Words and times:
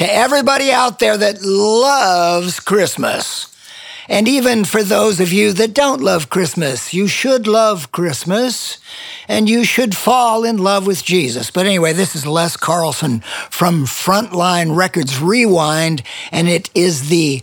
To 0.00 0.10
everybody 0.10 0.72
out 0.72 0.98
there 0.98 1.18
that 1.18 1.42
loves 1.42 2.58
Christmas. 2.58 3.54
And 4.08 4.26
even 4.26 4.64
for 4.64 4.82
those 4.82 5.20
of 5.20 5.30
you 5.30 5.52
that 5.52 5.74
don't 5.74 6.00
love 6.00 6.30
Christmas, 6.30 6.94
you 6.94 7.06
should 7.06 7.46
love 7.46 7.92
Christmas 7.92 8.78
and 9.28 9.46
you 9.46 9.62
should 9.62 9.94
fall 9.94 10.42
in 10.42 10.56
love 10.56 10.86
with 10.86 11.04
Jesus. 11.04 11.50
But 11.50 11.66
anyway, 11.66 11.92
this 11.92 12.16
is 12.16 12.24
Les 12.24 12.56
Carlsen 12.56 13.20
from 13.50 13.84
Frontline 13.84 14.74
Records 14.74 15.20
Rewind, 15.20 16.02
and 16.32 16.48
it 16.48 16.70
is 16.74 17.10
the 17.10 17.42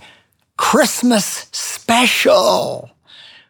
Christmas 0.57 1.45
special 1.51 2.89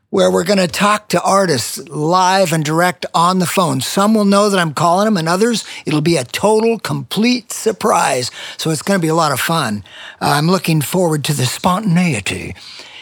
where 0.09 0.31
we're 0.31 0.43
going 0.45 0.57
to 0.57 0.67
talk 0.67 1.09
to 1.09 1.21
artists 1.21 1.77
live 1.89 2.53
and 2.53 2.63
direct 2.63 3.05
on 3.13 3.39
the 3.39 3.45
phone. 3.45 3.81
Some 3.81 4.13
will 4.13 4.25
know 4.25 4.49
that 4.49 4.59
I'm 4.59 4.73
calling 4.73 5.05
them, 5.05 5.17
and 5.17 5.27
others, 5.27 5.65
it'll 5.85 6.01
be 6.01 6.15
a 6.15 6.23
total, 6.23 6.79
complete 6.79 7.51
surprise. 7.51 8.31
So 8.57 8.69
it's 8.69 8.81
going 8.81 8.99
to 8.99 9.01
be 9.01 9.09
a 9.09 9.15
lot 9.15 9.33
of 9.33 9.39
fun. 9.39 9.83
Uh, 10.21 10.29
I'm 10.31 10.47
looking 10.47 10.81
forward 10.81 11.25
to 11.25 11.33
the 11.33 11.45
spontaneity. 11.45 12.55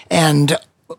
And 0.09 0.57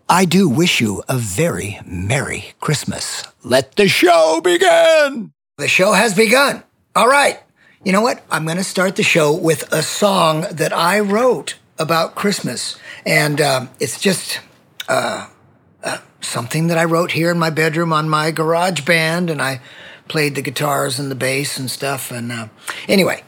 I 0.09 0.25
do 0.25 0.49
wish 0.49 0.81
you 0.81 1.03
a 1.09 1.17
very 1.17 1.81
Merry 1.85 2.55
Christmas. 2.61 3.25
Let 3.43 3.75
the 3.75 3.89
show 3.89 4.41
begin. 4.43 5.33
The 5.59 5.69
show 5.69 5.93
has 5.93 6.15
begun. 6.15 6.63
All 6.95 7.09
right. 7.09 7.41
You 7.85 7.93
know 7.93 8.03
what? 8.03 8.25
I'm 8.31 8.45
going 8.45 8.57
to 8.59 8.65
start 8.65 8.97
the 8.97 9.03
show 9.03 9.33
with 9.35 9.73
a 9.73 9.83
song 9.83 10.47
that 10.53 10.73
I 10.73 11.01
wrote 11.01 11.57
about 11.79 12.15
Christmas. 12.15 12.77
And 13.05 13.41
uh, 13.41 13.67
it's 13.81 14.01
just. 14.01 14.39
Something 16.21 16.67
that 16.67 16.79
I 16.79 16.85
wrote 16.85 17.13
here 17.13 17.31
in 17.31 17.39
my 17.39 17.51
bedroom 17.51 17.93
on 17.93 18.09
my 18.09 18.31
garage 18.31 18.85
band, 18.85 19.31
and 19.31 19.41
I 19.41 19.61
played 20.09 20.35
the 20.35 20.43
guitars 20.43 20.99
and 20.99 21.11
the 21.11 21.15
bass 21.15 21.59
and 21.59 21.71
stuff. 21.71 22.11
And 22.11 22.33
uh, 22.33 22.49
anyway, 22.89 23.23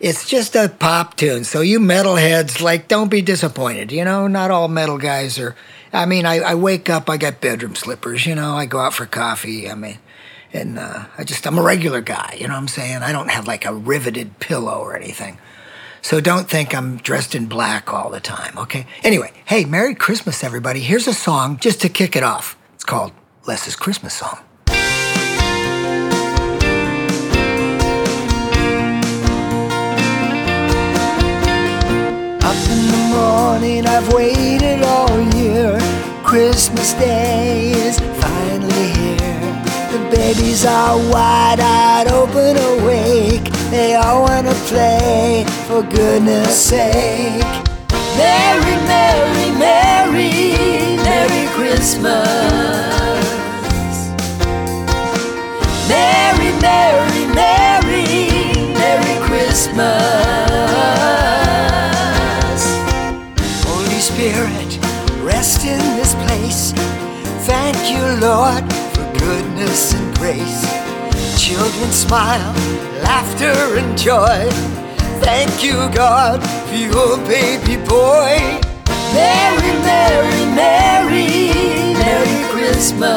it's 0.00 0.28
just 0.28 0.54
a 0.54 0.68
pop 0.68 1.16
tune. 1.16 1.44
So 1.44 1.60
you 1.60 1.78
metalheads, 1.78 2.60
like, 2.60 2.88
don't 2.88 3.10
be 3.10 3.22
disappointed. 3.22 3.92
You 3.92 4.04
know, 4.04 4.26
not 4.26 4.50
all 4.50 4.68
metal 4.68 4.98
guys 4.98 5.38
are. 5.38 5.56
I 5.92 6.06
mean, 6.06 6.26
I, 6.26 6.40
I 6.40 6.54
wake 6.54 6.90
up, 6.90 7.08
I 7.08 7.16
got 7.16 7.40
bedroom 7.40 7.74
slippers. 7.74 8.26
You 8.26 8.34
know, 8.34 8.54
I 8.54 8.66
go 8.66 8.80
out 8.80 8.94
for 8.94 9.06
coffee. 9.06 9.70
I 9.70 9.74
mean, 9.74 9.98
and 10.52 10.78
uh, 10.78 11.04
I 11.16 11.24
just 11.24 11.46
I'm 11.46 11.58
a 11.58 11.62
regular 11.62 12.00
guy. 12.00 12.36
You 12.38 12.48
know 12.48 12.54
what 12.54 12.60
I'm 12.60 12.68
saying? 12.68 13.02
I 13.02 13.12
don't 13.12 13.30
have 13.30 13.46
like 13.46 13.64
a 13.64 13.74
riveted 13.74 14.38
pillow 14.40 14.78
or 14.78 14.96
anything. 14.96 15.38
So 16.02 16.20
don't 16.20 16.50
think 16.50 16.74
I'm 16.74 16.96
dressed 16.96 17.36
in 17.36 17.46
black 17.46 17.92
all 17.94 18.10
the 18.10 18.18
time, 18.18 18.58
okay? 18.58 18.86
Anyway, 19.04 19.32
hey, 19.44 19.64
Merry 19.64 19.94
Christmas, 19.94 20.42
everybody. 20.42 20.80
Here's 20.80 21.06
a 21.06 21.14
song 21.14 21.58
just 21.58 21.80
to 21.82 21.88
kick 21.88 22.16
it 22.16 22.24
off. 22.24 22.58
It's 22.74 22.84
called 22.84 23.12
Les's 23.46 23.76
Christmas 23.76 24.12
Song. 24.12 24.40
Up 32.42 32.58
in 32.68 32.82
the 32.90 33.02
morning, 33.14 33.86
I've 33.86 34.12
waited 34.12 34.82
all 34.82 35.20
year. 35.36 35.78
Christmas 36.24 36.94
Day 36.94 37.70
is 37.70 38.00
finally 38.00 38.90
here. 38.90 39.62
The 39.92 40.08
babies 40.10 40.64
are 40.64 40.96
wide 41.12 41.60
eyed, 41.60 42.08
open, 42.08 42.56
awake. 42.56 43.61
They 43.72 43.94
all 43.94 44.24
wanna 44.24 44.52
play, 44.68 45.46
for 45.66 45.82
goodness 45.82 46.54
sake. 46.54 47.42
Merry, 48.18 48.76
Merry, 48.84 49.50
Merry, 49.56 50.96
Merry 50.96 51.46
Christmas. 51.56 52.28
Merry, 55.88 56.52
Merry, 56.60 57.24
Merry, 57.32 58.28
Merry 58.76 59.16
Christmas. 59.26 59.88
Holy 63.64 64.00
Spirit, 64.00 64.70
rest 65.24 65.64
in 65.64 65.80
this 65.96 66.14
place. 66.26 66.72
Thank 67.48 67.78
you, 67.90 68.04
Lord, 68.20 68.70
for 68.92 69.18
goodness 69.18 69.94
and 69.94 70.14
grace. 70.18 70.71
Children 71.52 71.92
smile, 71.92 72.54
laughter 73.02 73.76
and 73.76 73.96
joy. 73.98 74.48
Thank 75.20 75.62
you, 75.62 75.74
God, 75.92 76.42
for 76.66 76.74
your 76.74 77.18
baby 77.28 77.76
boy. 77.76 78.58
Merry, 79.12 79.72
Merry, 79.84 80.46
Merry, 80.56 81.28
Merry 81.92 82.44
Christmas. 82.52 83.12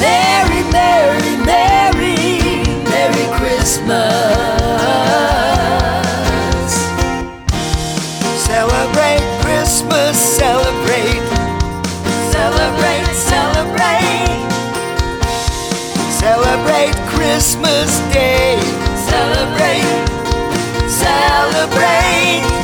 Merry, 0.00 0.62
Merry, 0.72 1.36
Merry, 1.46 2.16
Merry 2.90 3.26
Christmas. 3.38 4.36
Christmas 17.56 17.98
Day. 18.12 18.60
Celebrate, 19.08 19.82
celebrate. 20.90 22.55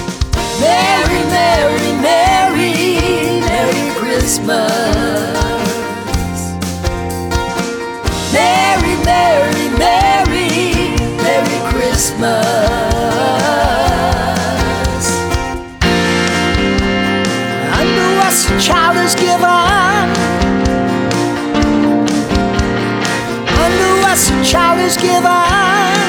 Given. 25.03 26.03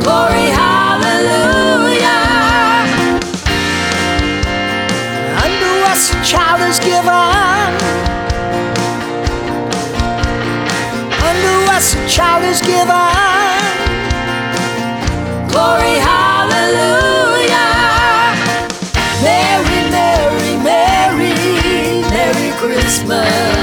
Glory, 0.00 0.46
hallelujah. 0.62 2.16
Us 5.90 6.12
a 6.14 6.16
child 6.24 6.60
is 6.70 6.78
given. 6.78 7.08
Us 11.78 11.94
a 11.94 12.08
child 12.08 12.42
is 12.44 12.60
given. 12.60 12.88
Glory, 15.48 15.96
hallelujah. 16.10 17.54
Merry, 19.22 19.80
Merry, 19.96 20.56
Merry, 20.62 21.34
Merry 22.10 22.50
Christmas. 22.58 23.57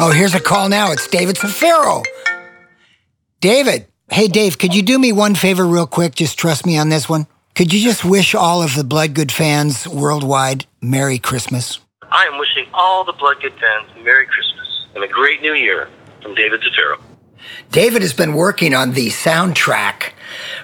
Oh, 0.00 0.12
here's 0.12 0.34
a 0.34 0.40
call 0.40 0.68
now. 0.68 0.92
It's 0.92 1.08
David 1.08 1.34
Zaffiro. 1.34 2.04
David. 3.40 3.88
Hey, 4.08 4.28
Dave, 4.28 4.56
could 4.56 4.72
you 4.72 4.82
do 4.82 4.96
me 4.96 5.10
one 5.10 5.34
favor 5.34 5.66
real 5.66 5.88
quick? 5.88 6.14
Just 6.14 6.38
trust 6.38 6.64
me 6.64 6.78
on 6.78 6.88
this 6.88 7.08
one. 7.08 7.26
Could 7.56 7.72
you 7.72 7.80
just 7.82 8.04
wish 8.04 8.32
all 8.32 8.62
of 8.62 8.76
the 8.76 8.84
Bloodgood 8.84 9.32
fans 9.32 9.88
worldwide 9.88 10.66
Merry 10.80 11.18
Christmas? 11.18 11.80
I 12.12 12.26
am 12.26 12.38
wishing 12.38 12.66
all 12.72 13.04
the 13.04 13.12
Bloodgood 13.12 13.54
fans 13.60 13.90
Merry 14.04 14.26
Christmas 14.26 14.86
and 14.94 15.02
a 15.02 15.08
great 15.08 15.42
New 15.42 15.54
Year 15.54 15.88
from 16.22 16.36
David 16.36 16.60
Zaffiro. 16.60 17.00
David 17.72 18.02
has 18.02 18.12
been 18.12 18.34
working 18.34 18.74
on 18.74 18.92
the 18.92 19.08
soundtrack 19.08 20.12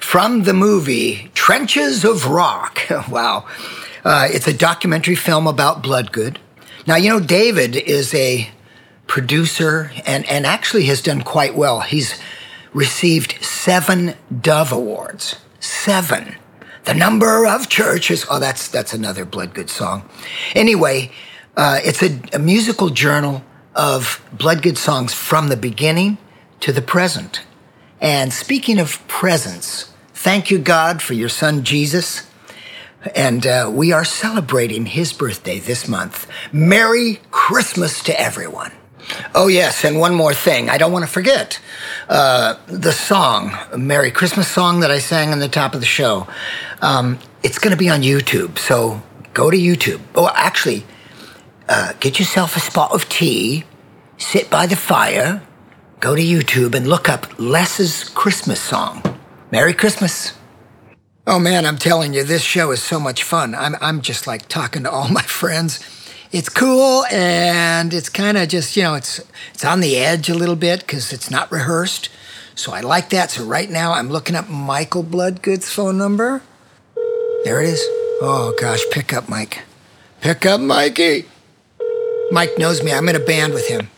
from 0.00 0.44
the 0.44 0.54
movie 0.54 1.28
Trenches 1.34 2.04
of 2.04 2.28
Rock. 2.28 2.82
wow. 3.10 3.48
Uh, 4.04 4.28
it's 4.30 4.46
a 4.46 4.54
documentary 4.54 5.16
film 5.16 5.48
about 5.48 5.82
Bloodgood. 5.82 6.38
Now, 6.86 6.94
you 6.94 7.10
know, 7.10 7.18
David 7.18 7.74
is 7.74 8.14
a 8.14 8.48
producer 9.06 9.90
and, 10.06 10.26
and 10.26 10.46
actually 10.46 10.84
has 10.86 11.02
done 11.02 11.22
quite 11.22 11.54
well. 11.54 11.80
He's 11.80 12.18
received 12.72 13.42
seven 13.44 14.14
Dove 14.40 14.72
Awards. 14.72 15.36
Seven. 15.60 16.36
The 16.84 16.94
number 16.94 17.46
of 17.46 17.68
churches. 17.68 18.26
Oh, 18.28 18.38
that's 18.38 18.68
that's 18.68 18.92
another 18.92 19.24
Bloodgood 19.24 19.70
song. 19.70 20.08
Anyway, 20.54 21.10
uh, 21.56 21.80
it's 21.82 22.02
a, 22.02 22.20
a 22.34 22.38
musical 22.38 22.90
journal 22.90 23.42
of 23.74 24.22
Bloodgood 24.32 24.76
songs 24.76 25.14
from 25.14 25.48
the 25.48 25.56
beginning 25.56 26.18
to 26.60 26.72
the 26.72 26.82
present. 26.82 27.42
And 28.00 28.32
speaking 28.32 28.78
of 28.78 29.06
presents, 29.08 29.92
thank 30.12 30.50
you, 30.50 30.58
God, 30.58 31.00
for 31.00 31.14
your 31.14 31.28
son 31.28 31.64
Jesus. 31.64 32.28
And 33.14 33.46
uh, 33.46 33.70
we 33.72 33.92
are 33.92 34.04
celebrating 34.04 34.86
his 34.86 35.12
birthday 35.12 35.58
this 35.58 35.88
month. 35.88 36.26
Merry 36.52 37.20
Christmas 37.30 38.02
to 38.04 38.18
everyone. 38.20 38.72
Oh, 39.34 39.48
yes, 39.48 39.84
and 39.84 39.98
one 39.98 40.14
more 40.14 40.34
thing. 40.34 40.70
I 40.70 40.78
don't 40.78 40.92
want 40.92 41.04
to 41.04 41.10
forget 41.10 41.60
uh, 42.08 42.56
the 42.66 42.92
song, 42.92 43.56
Merry 43.76 44.10
Christmas 44.10 44.48
song 44.48 44.80
that 44.80 44.90
I 44.90 44.98
sang 44.98 45.32
on 45.32 45.38
the 45.38 45.48
top 45.48 45.74
of 45.74 45.80
the 45.80 45.86
show. 45.86 46.26
Um, 46.80 47.18
it's 47.42 47.58
going 47.58 47.72
to 47.72 47.76
be 47.76 47.88
on 47.88 48.02
YouTube, 48.02 48.58
so 48.58 49.02
go 49.32 49.50
to 49.50 49.56
YouTube. 49.56 50.00
Oh, 50.14 50.30
actually, 50.34 50.84
uh, 51.68 51.92
get 52.00 52.18
yourself 52.18 52.56
a 52.56 52.60
spot 52.60 52.92
of 52.92 53.08
tea, 53.08 53.64
sit 54.16 54.50
by 54.50 54.66
the 54.66 54.76
fire, 54.76 55.42
go 56.00 56.14
to 56.14 56.22
YouTube, 56.22 56.74
and 56.74 56.86
look 56.86 57.08
up 57.08 57.38
Les's 57.38 58.04
Christmas 58.04 58.60
song. 58.60 59.02
Merry 59.50 59.74
Christmas. 59.74 60.34
Oh 61.26 61.38
man, 61.38 61.64
I'm 61.64 61.78
telling 61.78 62.12
you, 62.12 62.22
this 62.22 62.42
show 62.42 62.70
is 62.70 62.82
so 62.82 63.00
much 63.00 63.22
fun. 63.22 63.54
I'm, 63.54 63.76
I'm 63.80 64.02
just 64.02 64.26
like 64.26 64.46
talking 64.48 64.82
to 64.82 64.90
all 64.90 65.08
my 65.08 65.22
friends. 65.40 65.80
It's 66.34 66.48
cool 66.48 67.04
and 67.12 67.94
it's 67.94 68.08
kind 68.08 68.36
of 68.36 68.48
just, 68.48 68.76
you 68.76 68.82
know, 68.82 68.94
it's 68.94 69.20
it's 69.52 69.64
on 69.64 69.78
the 69.78 69.96
edge 69.96 70.28
a 70.28 70.34
little 70.34 70.56
bit 70.56 70.80
because 70.80 71.12
it's 71.12 71.30
not 71.30 71.52
rehearsed. 71.52 72.08
So 72.56 72.72
I 72.72 72.80
like 72.80 73.10
that. 73.10 73.30
So 73.30 73.44
right 73.44 73.70
now 73.70 73.92
I'm 73.92 74.08
looking 74.08 74.34
up 74.34 74.48
Michael 74.48 75.04
Bloodgood's 75.04 75.70
phone 75.70 75.96
number. 75.96 76.42
There 77.44 77.62
it 77.62 77.68
is. 77.68 77.80
Oh 78.20 78.52
gosh, 78.60 78.80
pick 78.90 79.12
up 79.12 79.28
Mike. 79.28 79.62
Pick 80.22 80.44
up 80.44 80.60
Mikey. 80.60 81.26
Mike 82.32 82.58
knows 82.58 82.82
me. 82.82 82.92
I'm 82.92 83.08
in 83.08 83.14
a 83.14 83.20
band 83.20 83.54
with 83.54 83.68
him. 83.68 83.88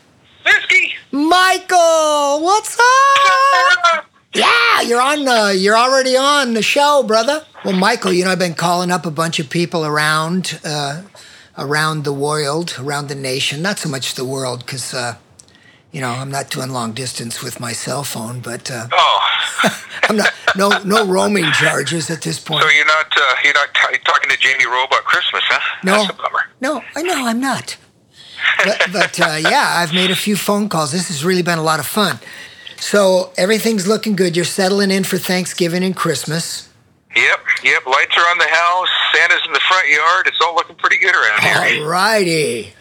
Whiskey! 0.45 0.93
Michael, 1.11 2.43
what's 2.43 2.77
up? 2.79 4.05
Yeah, 4.35 4.81
you're 4.81 5.01
on 5.01 5.25
the 5.25 5.57
you're 5.57 5.77
already 5.77 6.15
on 6.15 6.53
the 6.53 6.61
show, 6.61 7.01
brother. 7.01 7.43
Well, 7.65 7.75
Michael, 7.75 8.13
you 8.13 8.23
know 8.23 8.29
I've 8.29 8.37
been 8.37 8.53
calling 8.53 8.91
up 8.91 9.07
a 9.07 9.09
bunch 9.09 9.39
of 9.39 9.49
people 9.49 9.83
around 9.83 10.59
uh, 10.63 11.01
around 11.57 12.03
the 12.03 12.13
world, 12.13 12.75
around 12.79 13.07
the 13.07 13.15
nation. 13.15 13.61
Not 13.61 13.79
so 13.79 13.89
much 13.89 14.13
the 14.15 14.25
world, 14.25 14.59
because 14.65 14.93
uh, 14.93 15.15
you 15.91 16.01
know 16.01 16.09
I'm 16.09 16.31
not 16.31 16.49
doing 16.49 16.69
long 16.71 16.93
distance 16.93 17.41
with 17.43 17.59
my 17.59 17.73
cell 17.73 18.03
phone, 18.03 18.39
but 18.39 18.69
uh, 18.71 18.87
Oh, 18.91 19.19
I'm 20.03 20.17
not 20.17 20.33
no 20.55 20.69
no 20.83 21.05
roaming 21.05 21.51
charges 21.53 22.09
at 22.09 22.21
this 22.21 22.39
point. 22.39 22.63
so 22.63 22.69
you're 22.69 22.85
not 22.85 23.07
uh, 23.15 23.33
you're 23.43 23.53
not 23.53 23.69
t- 23.73 23.97
talking 24.05 24.29
to 24.29 24.37
Jamie 24.37 24.65
Rowe 24.65 24.83
about 24.85 25.03
Christmas, 25.03 25.43
huh? 25.47 25.59
No. 25.83 25.93
That's 25.97 26.09
a 26.11 26.13
bummer. 26.13 26.41
No, 26.61 26.81
I 26.95 27.01
know 27.03 27.25
I'm 27.27 27.39
not. 27.39 27.77
But, 28.63 28.79
but 28.93 29.19
uh, 29.19 29.35
yeah, 29.39 29.73
I've 29.77 29.93
made 29.93 30.09
a 30.11 30.15
few 30.15 30.35
phone 30.35 30.69
calls. 30.69 30.91
This 30.91 31.07
has 31.09 31.23
really 31.25 31.41
been 31.43 31.57
a 31.59 31.63
lot 31.63 31.79
of 31.79 31.85
fun. 31.87 32.19
So 32.79 33.31
everything's 33.37 33.87
looking 33.87 34.15
good. 34.15 34.35
You're 34.35 34.45
settling 34.45 34.89
in 34.91 35.03
for 35.03 35.17
Thanksgiving 35.17 35.83
and 35.83 35.95
Christmas. 35.95 36.66
Yep, 37.17 37.39
yep. 37.63 37.85
Lights 37.85 38.15
are 38.17 38.29
on 38.29 38.37
the 38.37 38.47
house. 38.47 38.89
Santa's 39.13 39.41
in 39.45 39.53
the 39.53 39.59
front 39.61 39.87
yard. 39.89 40.27
It's 40.27 40.39
all 40.41 40.55
looking 40.55 40.75
pretty 40.75 40.97
good 40.99 41.15
around 41.15 41.41
here. 41.41 41.81
All 41.83 41.89
righty. 41.89 42.73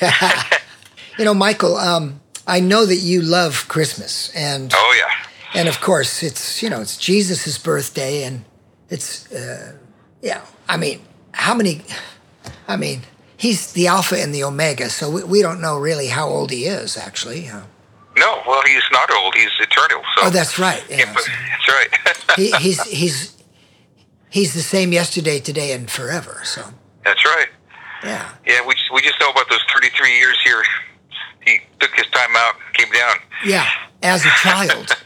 you 1.18 1.24
know, 1.24 1.34
Michael, 1.34 1.76
um, 1.76 2.20
I 2.46 2.60
know 2.60 2.86
that 2.86 2.96
you 2.96 3.22
love 3.22 3.66
Christmas, 3.68 4.32
and 4.34 4.72
Oh 4.74 4.94
yeah. 4.98 5.60
and 5.60 5.68
of 5.68 5.80
course, 5.80 6.22
it's 6.22 6.62
you 6.62 6.70
know 6.70 6.80
it's 6.80 6.96
Jesus' 6.96 7.58
birthday, 7.58 8.24
and 8.24 8.44
it's 8.88 9.30
uh, 9.32 9.72
yeah. 10.22 10.40
I 10.68 10.76
mean, 10.76 11.02
how 11.32 11.54
many? 11.54 11.82
I 12.66 12.76
mean, 12.76 13.02
he's 13.36 13.72
the 13.72 13.86
Alpha 13.88 14.16
and 14.20 14.34
the 14.34 14.44
Omega, 14.44 14.88
so 14.88 15.10
we, 15.10 15.24
we 15.24 15.42
don't 15.42 15.60
know 15.60 15.78
really 15.78 16.08
how 16.08 16.28
old 16.28 16.50
he 16.50 16.64
is 16.64 16.96
actually. 16.96 17.48
Uh, 17.48 17.62
No, 18.16 18.42
well, 18.46 18.62
he's 18.66 18.82
not 18.92 19.10
old. 19.12 19.34
He's 19.34 19.50
eternal. 19.60 20.02
So. 20.16 20.26
oh, 20.26 20.30
that's 20.30 20.58
right. 20.58 20.82
Yeah, 20.90 20.96
Yeah. 20.98 21.14
that's 21.14 21.68
right. 21.68 22.36
he, 22.36 22.50
he's 22.52 22.82
he's 22.84 23.41
he's 24.32 24.54
the 24.54 24.62
same 24.62 24.92
yesterday, 24.92 25.38
today, 25.38 25.72
and 25.72 25.88
forever. 25.90 26.40
So 26.44 26.62
that's 27.04 27.24
right. 27.24 27.48
yeah. 28.02 28.28
Yeah, 28.46 28.66
we 28.66 28.74
just, 28.74 28.92
we 28.92 29.00
just 29.02 29.20
know 29.20 29.30
about 29.30 29.48
those 29.48 29.60
33 29.72 30.16
years 30.18 30.38
here. 30.42 30.62
He 31.44 31.60
took 31.78 31.90
his 31.94 32.06
time 32.06 32.30
out, 32.36 32.54
came 32.74 32.90
down. 32.92 33.16
Yeah, 33.44 33.68
as 34.02 34.24
a 34.24 34.30
child. 34.42 34.96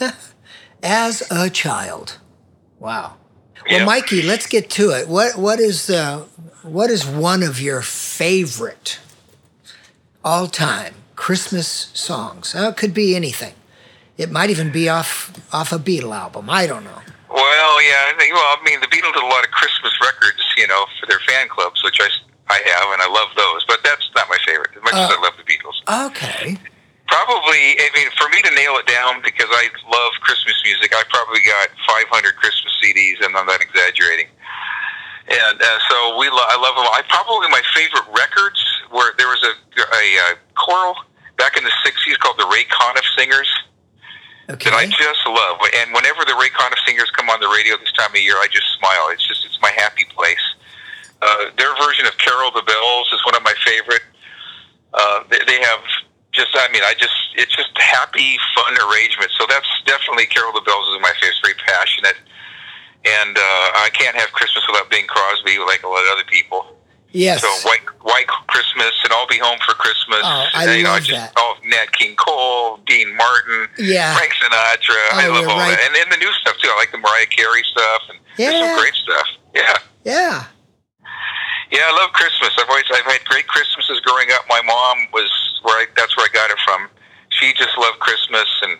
as 0.82 1.22
a 1.30 1.50
child. 1.50 2.18
Wow. 2.78 3.16
Well, 3.68 3.80
Yeah. 3.80 3.84
Mikey, 3.84 4.22
let's 4.22 4.46
get 4.46 4.70
to 4.70 4.90
it. 4.90 5.08
What 5.08 5.36
what 5.36 5.60
is 5.60 5.90
uh, 5.90 6.24
what 6.62 6.90
is 6.90 7.04
one 7.06 7.42
of 7.42 7.60
your 7.60 7.82
favorite 7.82 8.98
all 10.24 10.46
time 10.46 10.94
Christmas 11.16 11.90
songs? 11.92 12.54
Uh, 12.54 12.68
it 12.68 12.76
could 12.76 12.94
be 12.94 13.14
anything. 13.16 13.54
It 14.16 14.30
might 14.30 14.50
even 14.50 14.70
be 14.72 14.88
off 14.88 15.32
off 15.52 15.72
a 15.72 15.78
Beatle 15.78 16.14
album. 16.16 16.48
I 16.48 16.66
don't 16.66 16.84
know. 16.84 17.02
Well, 17.28 17.74
yeah, 17.84 18.08
I 18.08 18.14
think, 18.18 18.32
well, 18.32 18.56
I 18.56 18.58
mean, 18.64 18.80
the 18.80 18.88
Beatles 18.88 19.12
did 19.12 19.22
a 19.22 19.28
lot 19.28 19.44
of 19.44 19.50
Christmas 19.52 19.92
records, 20.00 20.40
you 20.56 20.66
know, 20.66 20.86
for 21.00 21.06
their 21.06 21.20
fan 21.28 21.48
clubs, 21.48 21.84
which 21.84 22.00
I, 22.00 22.08
I 22.48 22.56
have, 22.64 22.86
and 22.96 23.00
I 23.04 23.08
love 23.08 23.28
those. 23.36 23.64
But 23.68 23.84
that's 23.84 24.08
not 24.16 24.28
my 24.32 24.38
favorite, 24.46 24.72
as 24.76 24.82
much 24.82 24.94
as 24.96 25.10
Uh. 25.10 25.16
I 25.16 25.20
love 25.20 25.34
the 25.36 25.44
Beatles. 25.44 25.76
Okay. 26.08 26.56
Probably, 27.08 27.76
I 27.80 27.88
mean, 27.96 28.08
for 28.20 28.28
me 28.28 28.40
to 28.42 28.52
nail 28.52 28.76
it 28.76 28.86
down, 28.86 29.20
because 29.24 29.48
I 29.48 29.68
love 29.88 30.12
Christmas 30.20 30.56
music, 30.64 30.92
I 30.94 31.04
probably 31.08 31.40
got 31.44 31.68
500 31.88 32.36
Christmas 32.36 32.72
CDs, 32.84 33.24
and 33.24 33.36
I'm 33.36 33.46
not 33.46 33.60
exaggerating. 33.62 34.28
And 35.28 35.60
uh, 35.60 35.78
so 35.88 36.16
we, 36.18 36.28
lo- 36.28 36.48
I 36.48 36.56
love 36.56 36.76
them. 36.76 36.88
I 36.92 37.02
probably 37.08 37.48
my 37.48 37.60
favorite 37.76 38.08
records 38.16 38.60
were 38.92 39.12
there 39.20 39.28
was 39.28 39.44
a 39.44 39.52
a, 39.76 40.04
uh 40.32 40.34
choral 40.56 40.96
back 41.36 41.56
in 41.58 41.64
the 41.64 41.72
'60s 41.84 42.18
called 42.18 42.38
the 42.38 42.48
Ray 42.48 42.64
Conniff 42.64 43.04
Singers 43.16 43.48
Okay. 44.48 44.70
that 44.70 44.76
I 44.76 44.86
just 44.86 45.22
love. 45.28 45.60
And 45.76 45.92
whenever 45.92 46.24
the 46.24 46.32
Ray 46.40 46.48
Conniff 46.48 46.80
singers 46.86 47.10
come 47.12 47.28
on 47.28 47.40
the 47.40 47.52
radio 47.52 47.76
this 47.76 47.92
time 47.92 48.08
of 48.10 48.20
year, 48.20 48.36
I 48.40 48.48
just 48.48 48.66
smile. 48.80 49.12
It's 49.12 49.26
just 49.26 49.44
it's 49.44 49.60
my 49.60 49.70
happy 49.76 50.08
place. 50.16 50.40
Uh, 51.20 51.52
their 51.58 51.74
version 51.76 52.06
of 52.06 52.16
Carol 52.16 52.50
the 52.52 52.64
Bells 52.64 53.12
is 53.12 53.20
one 53.26 53.36
of 53.36 53.42
my 53.42 53.52
favorite. 53.60 54.04
Uh, 54.94 55.24
they, 55.28 55.40
they 55.44 55.60
have 55.60 55.84
just 56.32 56.48
I 56.54 56.68
mean 56.72 56.80
I 56.80 56.94
just 56.96 57.16
it's 57.36 57.52
just 57.52 57.76
happy 57.76 58.40
fun 58.56 58.72
arrangement. 58.88 59.30
So 59.36 59.44
that's 59.48 59.68
definitely 59.84 60.24
Carol 60.26 60.52
the 60.56 60.64
Bells 60.64 60.88
is 60.96 61.00
my 61.04 61.12
favorite. 61.20 61.36
Very 61.44 61.60
passionate. 61.68 62.16
And 63.04 63.36
uh, 63.36 63.84
I 63.84 63.90
can't 63.92 64.16
have 64.16 64.32
Christmas 64.32 64.64
without 64.66 64.90
Bing 64.90 65.06
Crosby, 65.06 65.58
like 65.60 65.84
a 65.84 65.88
lot 65.88 66.02
of 66.08 66.18
other 66.18 66.26
people. 66.26 66.77
Yes. 67.12 67.40
So 67.42 67.48
White 67.68 67.84
White 68.02 68.26
Christmas 68.48 68.92
and 69.04 69.12
I'll 69.12 69.26
be 69.26 69.38
home 69.38 69.58
for 69.64 69.74
Christmas. 69.74 70.20
Oh, 70.22 70.46
I 70.54 70.64
And, 70.64 70.76
you 70.78 70.84
know, 70.84 70.90
love 70.92 71.02
just, 71.04 71.18
that. 71.18 71.32
Oh, 71.36 71.56
Nat 71.66 71.92
King 71.92 72.16
Cole, 72.16 72.78
Dean 72.86 73.16
Martin, 73.16 73.68
Yeah. 73.78 74.16
Frank 74.16 74.32
Sinatra. 74.34 74.96
I 75.12 75.26
Oh, 75.28 75.32
love 75.32 75.42
you're 75.42 75.50
all 75.50 75.58
right. 75.58 75.76
that, 75.76 75.80
and, 75.86 75.96
and 75.96 76.12
the 76.12 76.16
new 76.16 76.32
stuff 76.40 76.56
too. 76.58 76.68
I 76.72 76.76
like 76.76 76.92
the 76.92 76.98
Mariah 76.98 77.26
Carey 77.26 77.62
stuff, 77.70 78.02
and 78.10 78.18
there's 78.36 78.58
some 78.58 78.78
great 78.78 78.94
stuff. 78.94 79.26
Yeah, 79.54 79.74
Yeah. 80.04 80.44
yeah, 81.72 81.84
I 81.88 81.92
love 82.00 82.12
Christmas. 82.12 82.50
I've 82.58 82.68
always 82.68 82.84
I've 82.94 83.04
had 83.04 83.24
great 83.24 83.46
Christmases 83.48 84.00
growing 84.00 84.28
up. 84.32 84.44
My 84.48 84.62
mom 84.62 84.98
was 85.12 85.30
where 85.62 85.76
I, 85.76 85.86
that's 85.96 86.16
where 86.16 86.26
I 86.26 86.32
got 86.32 86.50
it 86.50 86.58
from. 86.64 86.88
She 87.30 87.52
just 87.54 87.76
loved 87.76 87.98
Christmas, 88.00 88.48
and 88.62 88.78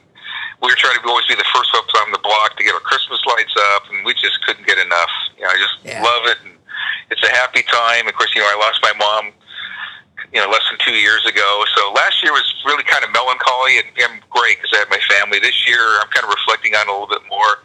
we 0.62 0.68
were 0.68 0.76
trying 0.76 0.98
to 1.00 1.08
always 1.08 1.26
be 1.26 1.34
the 1.34 1.46
first 1.54 1.70
ones 1.74 1.88
on 2.04 2.12
the 2.12 2.18
block 2.18 2.56
to 2.56 2.64
get 2.64 2.74
our 2.74 2.80
Christmas 2.80 3.20
lights 3.26 3.54
up, 3.76 3.84
and 3.92 4.04
we 4.04 4.14
just 4.14 4.40
couldn't 4.46 4.66
get 4.66 4.78
enough. 4.78 5.10
You 5.36 5.44
know, 5.44 5.50
I 5.50 5.56
just 5.58 5.74
Yeah. 5.84 6.02
love 6.02 6.26
it, 6.26 6.38
and 6.44 6.57
it's 7.10 7.22
a 7.22 7.30
happy 7.30 7.62
time. 7.62 8.06
Of 8.08 8.14
course, 8.14 8.34
you 8.34 8.40
know, 8.40 8.48
I 8.48 8.56
lost 8.58 8.80
my 8.82 8.92
mom, 8.98 9.32
you 10.32 10.40
know, 10.40 10.48
less 10.48 10.62
than 10.70 10.78
two 10.80 10.96
years 10.96 11.24
ago. 11.26 11.64
So 11.76 11.92
last 11.92 12.22
year 12.22 12.32
was 12.32 12.46
really 12.64 12.84
kind 12.84 13.04
of 13.04 13.12
melancholy 13.12 13.78
and, 13.78 13.88
and 13.98 14.20
great 14.30 14.58
because 14.58 14.72
I 14.74 14.84
had 14.84 14.90
my 14.90 15.00
family. 15.08 15.38
This 15.38 15.66
year, 15.66 15.80
I'm 16.00 16.08
kind 16.08 16.24
of 16.24 16.30
reflecting 16.30 16.74
on 16.74 16.88
it 16.88 16.90
a 16.90 16.92
little 16.92 17.08
bit 17.08 17.24
more, 17.28 17.64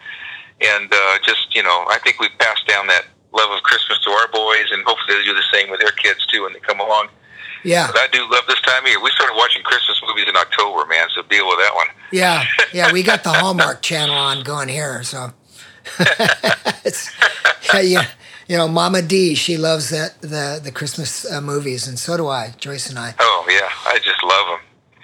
and 0.62 0.92
uh, 0.92 1.18
just 1.26 1.54
you 1.56 1.64
know, 1.64 1.86
I 1.90 2.00
think 2.04 2.20
we've 2.20 2.38
passed 2.40 2.68
down 2.68 2.88
that 2.88 3.06
love 3.34 3.52
of 3.52 3.64
Christmas 3.64 4.00
to 4.00 4.10
our 4.12 4.28
boys, 4.30 4.72
and 4.72 4.84
hopefully 4.86 5.18
they 5.18 5.24
do 5.24 5.34
the 5.34 5.48
same 5.52 5.70
with 5.70 5.80
their 5.80 5.96
kids 5.98 6.26
too 6.28 6.44
when 6.44 6.54
they 6.54 6.60
come 6.60 6.80
along. 6.80 7.10
Yeah. 7.64 7.88
But 7.88 7.98
I 7.98 8.08
do 8.12 8.30
love 8.30 8.44
this 8.48 8.60
time 8.62 8.84
of 8.84 8.90
year. 8.90 9.02
We 9.02 9.10
started 9.12 9.36
watching 9.36 9.64
Christmas 9.64 10.02
movies 10.06 10.26
in 10.28 10.36
October, 10.36 10.86
man. 10.86 11.08
So 11.16 11.24
deal 11.24 11.48
with 11.48 11.60
that 11.60 11.72
one. 11.76 11.88
Yeah, 12.12 12.44
yeah, 12.74 12.92
we 12.92 13.04
got 13.04 13.24
the 13.24 13.32
Hallmark 13.32 13.82
channel 13.82 14.16
on 14.16 14.44
going 14.44 14.70
here, 14.70 15.04
so 15.04 15.32
it's 16.84 17.12
yeah, 17.74 17.80
yeah, 17.82 18.06
you 18.48 18.58
know, 18.58 18.68
Mama 18.68 19.02
D, 19.02 19.36
she 19.36 19.58
loves 19.58 19.90
that 19.90 20.22
the 20.22 20.60
the 20.64 20.72
Christmas 20.72 21.30
uh, 21.32 21.42
movies, 21.42 21.88
and 21.88 21.98
so 22.00 22.18
do 22.18 22.28
I, 22.28 22.54
Joyce 22.58 22.90
and 22.90 22.98
I. 23.00 23.14
Oh 23.20 23.46
yeah, 23.50 23.70
I 23.92 23.98
just 24.00 24.24
love 24.24 24.48
them. 24.48 24.60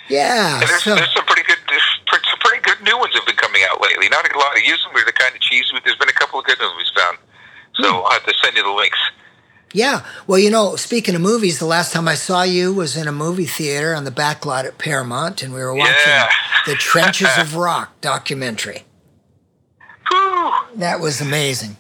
Yeah, 0.10 0.60
And 0.60 0.68
there's, 0.68 0.84
so 0.84 0.96
there's 0.96 1.14
some 1.14 1.24
pretty 1.26 1.44
good, 1.44 1.58
some 1.70 2.40
pretty 2.40 2.62
good 2.64 2.82
new 2.84 2.98
ones 2.98 3.14
have 3.14 3.28
been 3.28 3.36
coming 3.36 3.62
out 3.70 3.80
lately. 3.80 4.10
Not 4.10 4.26
a 4.34 4.38
lot 4.40 4.58
of 4.58 4.64
use 4.64 4.82
them. 4.84 4.92
They're 4.96 5.06
the 5.06 5.12
kind 5.14 5.36
of 5.36 5.40
cheesy. 5.42 5.68
but 5.72 5.84
There's 5.86 5.98
been 5.98 6.10
a 6.10 6.14
couple 6.14 6.40
of 6.40 6.46
good 6.46 6.58
ones 6.60 6.74
we've 6.78 7.04
found. 7.04 7.18
So 7.76 7.88
Hmm. 7.88 8.06
I'll 8.06 8.12
have 8.14 8.26
to 8.26 8.34
send 8.44 8.58
you 8.58 8.64
the 8.64 8.72
links. 8.72 8.98
yeah. 9.72 10.04
Well, 10.26 10.40
you 10.40 10.50
know, 10.50 10.76
speaking 10.78 11.14
of 11.14 11.22
movies, 11.22 11.60
the 11.60 11.68
last 11.68 11.94
time 11.94 12.08
I 12.08 12.16
saw 12.16 12.42
you 12.42 12.74
was 12.74 12.98
in 12.98 13.08
a 13.08 13.12
movie 13.12 13.46
theater 13.46 13.94
on 13.94 14.04
the 14.04 14.10
back 14.12 14.48
lot 14.48 14.66
at 14.66 14.80
Paramount, 14.80 15.44
and 15.44 15.54
we 15.54 15.60
were 15.60 15.76
watching 15.76 15.94
Yeah. 16.08 16.28
the 16.66 16.74
Trenches 16.74 17.30
of 17.38 17.56
Rock 17.56 18.02
documentary. 18.02 18.86
Whew. 20.10 20.52
That 20.76 21.00
was 21.00 21.22
amazing. 21.22 21.78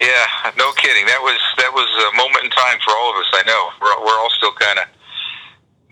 Yeah, 0.00 0.26
no 0.56 0.72
kidding. 0.72 1.04
That 1.06 1.20
was 1.20 1.38
that 1.58 1.72
was 1.72 1.88
a 2.12 2.16
moment 2.16 2.44
in 2.44 2.50
time 2.50 2.78
for 2.84 2.92
all 2.96 3.10
of 3.12 3.16
us. 3.20 3.28
I 3.32 3.42
know 3.46 3.70
we're 3.80 4.00
we're 4.04 4.18
all 4.18 4.30
still 4.30 4.52
kind 4.52 4.78
of 4.78 4.86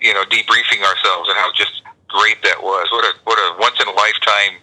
you 0.00 0.14
know 0.14 0.24
debriefing 0.24 0.80
ourselves 0.82 1.28
and 1.28 1.36
how 1.36 1.52
just 1.54 1.82
great 2.08 2.42
that 2.42 2.62
was. 2.62 2.88
What 2.90 3.04
a 3.04 3.12
what 3.24 3.36
a 3.38 3.56
once 3.60 3.76
in 3.80 3.86
a 3.88 3.92
lifetime 3.92 4.58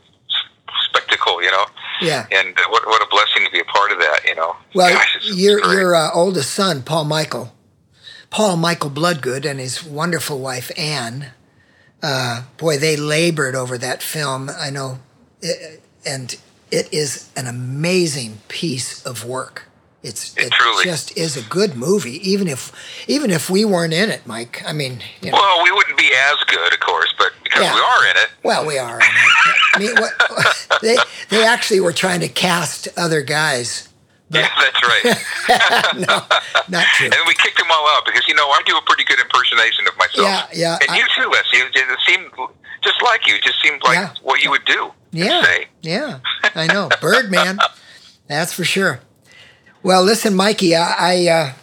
spectacle, 0.89 1.43
you 1.43 1.51
know. 1.51 1.65
Yeah. 2.01 2.25
And 2.31 2.57
uh, 2.57 2.61
what 2.69 2.85
what 2.87 3.01
a 3.03 3.07
blessing 3.09 3.45
to 3.45 3.51
be 3.51 3.59
a 3.59 3.65
part 3.65 3.91
of 3.91 3.99
that, 3.99 4.21
you 4.27 4.35
know. 4.35 4.55
Well, 4.73 4.89
Gosh, 4.91 5.19
your 5.23 5.61
great. 5.61 5.73
your 5.77 5.95
uh, 5.95 6.09
oldest 6.13 6.51
son, 6.51 6.81
Paul 6.81 7.05
Michael, 7.05 7.53
Paul 8.31 8.57
Michael 8.57 8.89
Bloodgood, 8.89 9.45
and 9.45 9.59
his 9.59 9.83
wonderful 9.83 10.39
wife 10.39 10.71
Anne, 10.77 11.31
Uh, 12.01 12.43
boy, 12.57 12.77
they 12.77 12.97
labored 12.97 13.55
over 13.55 13.77
that 13.77 14.01
film. 14.03 14.49
I 14.49 14.69
know, 14.71 14.99
it, 15.41 15.81
and 16.05 16.35
it 16.75 16.93
is 16.93 17.29
an 17.35 17.47
amazing 17.47 18.39
piece 18.49 19.05
of 19.05 19.23
work. 19.23 19.69
It's 20.03 20.35
It 20.37 20.43
it 20.47 20.51
truly- 20.51 20.83
just 20.83 21.17
is 21.17 21.35
a 21.37 21.41
good 21.41 21.75
movie, 21.75 22.17
even 22.29 22.47
if 22.47 22.71
even 23.07 23.31
if 23.31 23.49
we 23.49 23.65
weren't 23.65 23.93
in 23.93 24.09
it, 24.11 24.21
Mike. 24.27 24.61
I 24.67 24.73
mean, 24.73 25.01
you 25.21 25.31
know, 25.31 25.37
Well, 25.37 25.63
we 25.63 25.71
wouldn't 25.71 25.97
be 25.97 26.11
as 26.13 26.35
good, 26.47 26.71
of 26.73 26.79
course, 26.79 27.11
but 27.17 27.31
because 27.43 27.63
Yeah. 27.63 27.73
we 27.73 27.81
are 27.81 28.05
in 28.11 28.17
it. 28.17 28.29
well, 28.43 28.65
we 28.65 28.77
are. 28.77 28.99
In 28.99 29.05
it. 29.05 29.55
I 29.73 29.79
mean, 29.79 29.95
what, 29.95 30.13
they 30.81 30.97
they 31.29 31.43
actually 31.45 31.79
were 31.79 31.93
trying 31.93 32.19
to 32.19 32.27
cast 32.29 32.87
other 32.97 33.21
guys. 33.23 33.89
Yeah, 34.29 34.49
that's 34.63 34.81
right. 34.91 35.05
no, 36.07 36.15
not 36.67 36.85
true. 36.97 37.09
and 37.13 37.21
we 37.27 37.33
kicked 37.35 37.57
them 37.57 37.71
all 37.71 37.87
out 37.95 38.05
because 38.05 38.27
you 38.27 38.35
know 38.35 38.47
I 38.49 38.59
do 38.65 38.75
a 38.77 38.81
pretty 38.81 39.03
good 39.05 39.19
impersonation 39.19 39.87
of 39.87 39.95
myself. 39.97 40.27
Yeah, 40.27 40.45
yeah, 40.53 40.77
And 40.81 40.91
I- 40.91 40.97
you 40.97 41.05
too, 41.15 41.29
Leslie. 41.29 41.59
It, 41.65 41.75
it 41.75 41.99
seemed 42.05 42.29
just 42.83 43.01
like 43.01 43.25
you. 43.27 43.35
It 43.35 43.43
just 43.43 43.59
seemed 43.63 43.81
like 43.83 43.95
Yeah. 43.97 44.13
what 44.21 44.41
you 44.43 44.49
would 44.51 44.65
do. 44.65 44.91
Yeah, 45.15 45.59
yeah, 45.81 46.19
I 46.55 46.67
know, 46.67 46.89
Birdman. 46.99 47.59
That's 48.27 48.51
for 48.51 48.65
sure. 48.65 48.99
Well, 49.81 50.03
listen, 50.03 50.35
Mikey, 50.35 50.75
I 50.75 50.95
I, 50.97 51.27
uh, 51.27 51.53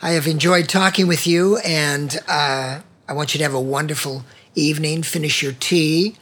I 0.00 0.10
have 0.12 0.26
enjoyed 0.26 0.66
talking 0.66 1.06
with 1.06 1.26
you, 1.26 1.58
and 1.58 2.18
uh, 2.26 2.80
I 3.06 3.12
want 3.12 3.34
you 3.34 3.38
to 3.38 3.44
have 3.44 3.52
a 3.52 3.60
wonderful 3.60 4.24
evening. 4.54 5.02
Finish 5.02 5.42
your 5.42 5.52
tea, 5.52 6.16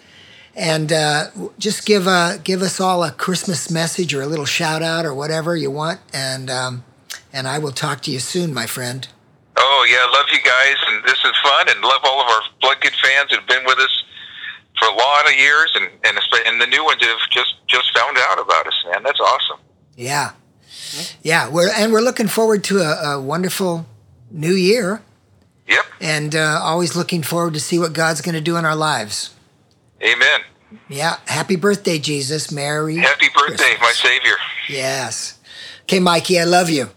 and 0.56 0.92
uh, 0.92 1.26
just 1.60 1.86
give 1.86 2.08
uh, 2.08 2.38
give 2.38 2.60
us 2.60 2.80
all 2.80 3.04
a 3.04 3.12
Christmas 3.12 3.70
message 3.70 4.12
or 4.12 4.20
a 4.22 4.26
little 4.26 4.44
shout 4.44 4.82
out 4.82 5.06
or 5.06 5.14
whatever 5.14 5.56
you 5.56 5.70
want, 5.70 6.00
and 6.12 6.50
um, 6.50 6.82
and 7.32 7.46
I 7.46 7.58
will 7.58 7.70
talk 7.70 8.00
to 8.02 8.10
you 8.10 8.18
soon, 8.18 8.52
my 8.52 8.66
friend. 8.66 9.06
Oh 9.56 9.86
yeah, 9.88 10.04
love 10.12 10.26
you 10.32 10.42
guys, 10.42 10.76
and 10.88 11.04
this 11.04 11.24
is 11.24 11.32
fun, 11.44 11.68
and 11.68 11.80
love 11.82 12.00
all 12.02 12.20
of 12.20 12.26
our 12.26 12.42
Bloodgood 12.60 12.94
fans 13.00 13.30
who've 13.30 13.46
been 13.46 13.64
with 13.64 13.78
us 13.78 14.02
for 14.82 14.88
a 14.88 14.94
lot 14.94 15.26
of 15.26 15.34
years, 15.38 15.72
and 15.76 15.88
and, 16.04 16.18
and 16.46 16.60
the 16.60 16.66
new 16.66 16.84
ones 16.84 17.04
have 17.04 17.18
just 17.30 17.54
just 17.68 17.96
found 17.96 18.16
out 18.18 18.40
about 18.40 18.66
us, 18.66 18.84
man. 18.90 19.02
That's 19.02 19.20
awesome. 19.20 19.60
Yeah, 19.96 20.32
yeah, 21.22 21.48
we're 21.48 21.70
and 21.70 21.92
we're 21.92 22.00
looking 22.00 22.28
forward 22.28 22.64
to 22.64 22.78
a, 22.78 23.14
a 23.14 23.20
wonderful 23.20 23.86
new 24.30 24.54
year. 24.54 25.02
Yep. 25.68 25.84
and 26.00 26.34
uh, 26.34 26.58
always 26.60 26.96
looking 26.96 27.22
forward 27.22 27.54
to 27.54 27.60
see 27.60 27.78
what 27.78 27.92
God's 27.92 28.20
going 28.20 28.34
to 28.34 28.40
do 28.40 28.56
in 28.56 28.64
our 28.64 28.74
lives. 28.74 29.32
Amen. 30.02 30.40
Yeah, 30.88 31.16
happy 31.26 31.56
birthday, 31.56 31.98
Jesus. 31.98 32.50
Mary. 32.50 32.96
Happy 32.96 33.28
birthday, 33.34 33.74
my 33.80 33.92
Savior. 33.92 34.34
Yes. 34.68 35.38
Okay, 35.82 36.00
Mikey, 36.00 36.40
I 36.40 36.44
love 36.44 36.68
you. 36.68 36.90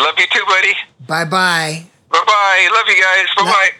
Love 0.00 0.14
you 0.18 0.26
too, 0.32 0.44
buddy. 0.46 0.72
Bye 1.06 1.26
bye. 1.26 1.86
Bye 2.10 2.24
bye. 2.26 2.68
Love 2.72 2.84
you 2.88 3.02
guys. 3.02 3.26
Bye 3.36 3.44
bye. 3.44 3.70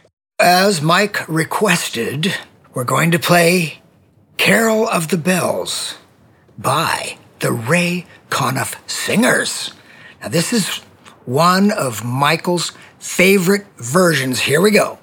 As 0.41 0.83
Mike 0.83 1.27
requested, 1.29 2.35
we're 2.79 2.85
going 2.85 3.11
to 3.11 3.19
play 3.19 3.81
Carol 4.37 4.89
of 4.89 5.09
the 5.09 5.17
Bells 5.17 5.97
by 6.57 7.19
the 7.41 7.51
Ray 7.51 8.07
Conniff 8.31 8.77
Singers. 8.89 9.73
Now, 10.21 10.29
this 10.29 10.53
is 10.53 10.77
one 11.25 11.73
of 11.73 12.05
Michael's 12.05 12.71
favorite 13.01 13.67
versions. 13.79 14.39
Here 14.39 14.61
we 14.61 14.71
go. 14.71 14.97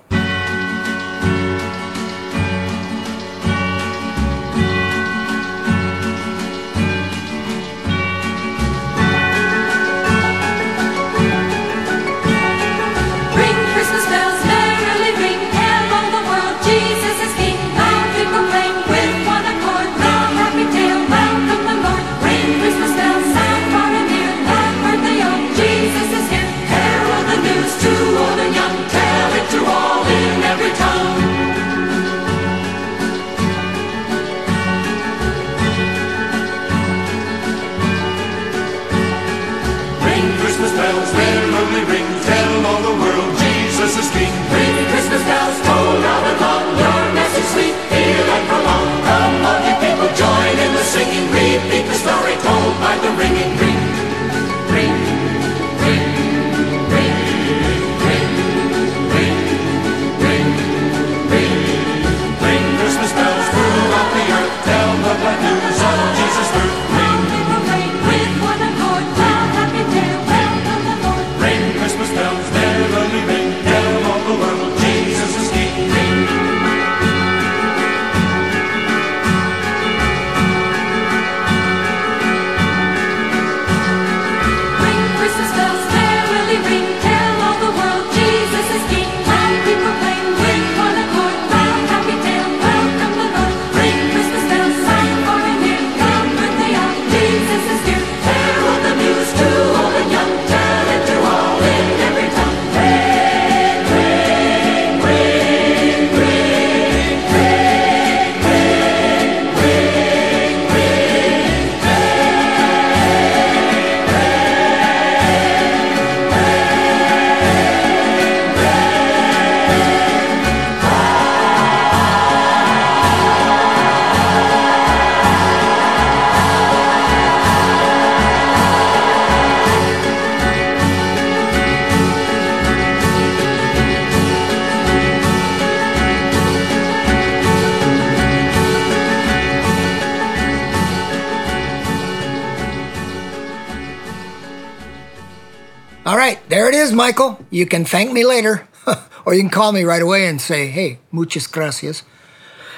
You 147.56 147.66
can 147.66 147.86
thank 147.86 148.12
me 148.12 148.26
later, 148.26 148.68
or 149.26 149.34
you 149.34 149.40
can 149.40 149.50
call 149.50 149.72
me 149.72 149.86
right 149.86 150.02
away 150.02 150.28
and 150.28 150.42
say, 150.42 150.68
hey, 150.68 151.00
muchas 151.10 151.48
gracias. 151.48 152.04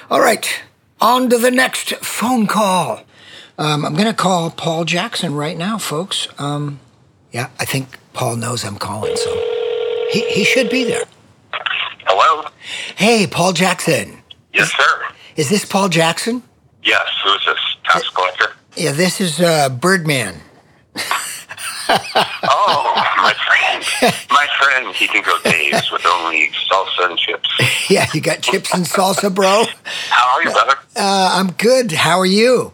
All 0.08 0.22
right, 0.22 0.48
on 1.02 1.32
to 1.32 1.38
the 1.40 1.50
next 1.50 1.96
phone 1.96 2.46
call. 2.46 3.02
Um, 3.58 3.84
I'm 3.84 3.94
going 3.96 4.06
to 4.06 4.14
call 4.14 4.52
Paul 4.52 4.86
Jackson 4.86 5.34
right 5.34 5.58
now, 5.58 5.80
folks. 5.80 6.28
Um, 6.38 6.80
yeah, 7.32 7.50
I 7.60 7.66
think 7.66 7.98
Paul 8.14 8.36
knows 8.36 8.64
I'm 8.64 8.78
calling, 8.78 9.18
so 9.18 9.34
he, 10.12 10.30
he 10.30 10.44
should 10.44 10.70
be 10.70 10.84
there. 10.84 11.06
Hello? 12.06 12.48
Hey, 12.96 13.26
Paul 13.26 13.54
Jackson. 13.54 14.20
Yes, 14.54 14.72
sir. 14.74 15.06
Is 15.38 15.50
this 15.50 15.66
Paul 15.66 15.90
Jackson? 15.90 16.44
Yes, 16.84 17.08
who's 17.24 17.44
this? 17.48 17.78
Tax 17.86 18.10
collector? 18.10 18.52
Yeah, 18.76 18.92
this 18.92 19.20
is 19.22 19.42
uh, 19.42 19.70
Birdman. 19.70 20.36
Oh, 21.90 22.94
my 23.18 23.34
friend. 23.48 24.14
He 24.94 25.08
can 25.08 25.24
go 25.24 25.38
days 25.44 25.92
with 25.92 26.06
only 26.06 26.50
salsa 26.70 27.10
and 27.10 27.18
chips. 27.18 27.50
Yeah, 27.90 28.06
you 28.14 28.20
got 28.20 28.42
chips 28.42 28.74
and 28.74 28.86
salsa, 28.86 29.34
bro. 29.34 29.64
How 30.10 30.36
are 30.36 30.44
you, 30.44 30.52
brother? 30.52 30.76
Uh, 30.96 31.30
I'm 31.36 31.52
good. 31.54 31.94
How 31.94 32.20
are 32.20 32.26
you? 32.26 32.74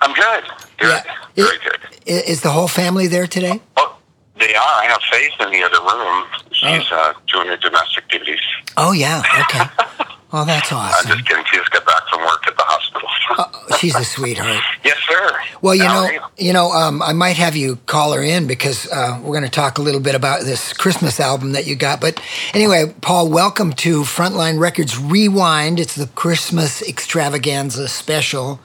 I'm 0.00 0.14
good. 0.14 0.44
Good. 0.78 1.02
Yeah. 1.34 1.46
Very 1.46 1.58
good. 1.58 1.80
Is 2.06 2.42
the 2.42 2.50
whole 2.50 2.68
family 2.68 3.08
there 3.08 3.26
today? 3.26 3.60
Oh, 3.76 3.98
they 4.38 4.54
are. 4.54 4.62
I 4.62 4.84
have 4.86 5.00
Faith 5.10 5.32
in 5.40 5.50
the 5.50 5.62
other 5.64 5.80
room. 5.80 6.24
She's 6.52 6.92
uh, 6.92 7.14
doing 7.26 7.48
her 7.48 7.56
domestic 7.56 8.08
duties. 8.08 8.40
Oh 8.76 8.92
yeah. 8.92 9.22
Okay. 9.50 10.04
Oh, 10.32 10.44
that's 10.44 10.72
awesome. 10.72 11.10
I'm 11.10 11.16
just 11.18 11.28
kidding. 11.28 11.44
She 11.50 11.56
just 11.56 11.70
got 11.70 11.86
back 11.86 12.02
from 12.10 12.20
work 12.20 12.46
at 12.48 12.56
the 12.56 12.62
hospital. 12.64 13.08
Oh, 13.38 13.76
she's 13.78 13.94
a 13.94 14.04
sweetheart. 14.04 14.62
yes, 14.84 14.98
sir. 15.08 15.38
Well, 15.62 15.74
you 15.74 15.84
How 15.84 16.04
know, 16.06 16.10
you? 16.10 16.20
you 16.36 16.52
know, 16.52 16.70
um, 16.72 17.00
I 17.02 17.12
might 17.12 17.36
have 17.36 17.54
you 17.54 17.76
call 17.86 18.12
her 18.12 18.22
in 18.22 18.46
because 18.46 18.90
uh, 18.90 19.20
we're 19.22 19.32
going 19.38 19.44
to 19.44 19.48
talk 19.50 19.78
a 19.78 19.82
little 19.82 20.00
bit 20.00 20.14
about 20.14 20.42
this 20.42 20.72
Christmas 20.72 21.20
album 21.20 21.52
that 21.52 21.66
you 21.66 21.76
got. 21.76 22.00
But 22.00 22.20
anyway, 22.54 22.92
Paul, 23.02 23.30
welcome 23.30 23.72
to 23.74 24.02
Frontline 24.02 24.58
Records 24.58 24.98
Rewind. 24.98 25.78
It's 25.78 25.94
the 25.94 26.08
Christmas 26.08 26.82
extravaganza 26.86 27.88
special. 27.88 28.58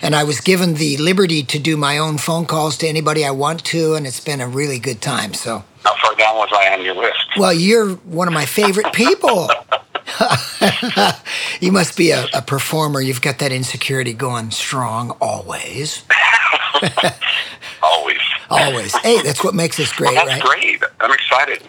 And 0.00 0.14
I 0.14 0.22
was 0.22 0.40
given 0.40 0.74
the 0.74 0.96
liberty 0.98 1.42
to 1.42 1.58
do 1.58 1.76
my 1.76 1.98
own 1.98 2.18
phone 2.18 2.46
calls 2.46 2.76
to 2.78 2.86
anybody 2.86 3.24
I 3.24 3.32
want 3.32 3.64
to, 3.66 3.94
and 3.94 4.06
it's 4.06 4.20
been 4.20 4.40
a 4.40 4.46
really 4.46 4.78
good 4.78 5.00
time. 5.00 5.34
So, 5.34 5.64
How 5.82 5.96
far 5.96 6.14
down 6.14 6.36
was 6.36 6.48
I 6.52 6.72
on 6.72 6.84
your 6.84 6.94
list? 6.94 7.18
well, 7.36 7.52
you're 7.52 7.94
one 7.94 8.28
of 8.28 8.34
my 8.34 8.46
favorite 8.46 8.92
people. 8.92 9.50
you 11.60 11.72
must 11.72 11.96
be 11.96 12.10
a, 12.10 12.26
a 12.34 12.42
performer. 12.42 13.00
You've 13.00 13.22
got 13.22 13.38
that 13.38 13.52
insecurity 13.52 14.12
going 14.12 14.50
strong 14.50 15.10
always. 15.20 16.02
Always. 17.82 18.18
Always. 18.50 18.96
Hey, 18.96 19.20
that's 19.22 19.42
what 19.42 19.54
makes 19.54 19.78
us 19.80 19.92
great, 19.92 20.14
Well, 20.14 20.26
that's 20.26 20.42
right? 20.44 20.60
great. 20.60 20.82
I'm 21.00 21.12
excited. 21.12 21.62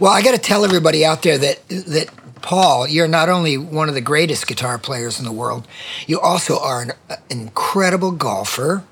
Well, 0.00 0.12
I 0.12 0.22
got 0.22 0.32
to 0.32 0.38
tell 0.38 0.64
everybody 0.64 1.04
out 1.04 1.22
there 1.22 1.38
that 1.38 1.66
that 1.68 2.08
Paul, 2.42 2.86
you're 2.86 3.08
not 3.08 3.28
only 3.28 3.56
one 3.56 3.88
of 3.88 3.94
the 3.94 4.00
greatest 4.00 4.46
guitar 4.46 4.78
players 4.78 5.18
in 5.18 5.24
the 5.24 5.32
world, 5.32 5.66
you 6.06 6.20
also 6.20 6.58
are 6.58 6.82
an, 6.82 6.92
an 7.08 7.18
incredible 7.40 8.12
golfer. 8.12 8.84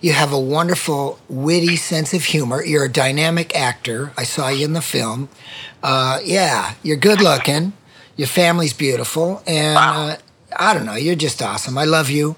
You 0.00 0.12
have 0.12 0.32
a 0.32 0.38
wonderful, 0.40 1.18
witty 1.28 1.76
sense 1.76 2.12
of 2.14 2.24
humor. 2.24 2.64
You're 2.64 2.84
a 2.84 2.92
dynamic 2.92 3.54
actor. 3.56 4.12
I 4.16 4.24
saw 4.24 4.48
you 4.48 4.64
in 4.64 4.72
the 4.72 4.80
film. 4.82 5.28
Uh, 5.82 6.20
yeah, 6.24 6.74
you're 6.82 6.96
good 6.96 7.20
looking. 7.20 7.72
Your 8.16 8.28
family's 8.28 8.72
beautiful, 8.72 9.42
and 9.46 9.76
uh, 9.76 10.16
I 10.58 10.74
don't 10.74 10.86
know, 10.86 10.94
you're 10.94 11.14
just 11.14 11.42
awesome. 11.42 11.76
I 11.76 11.84
love 11.84 12.08
you, 12.08 12.36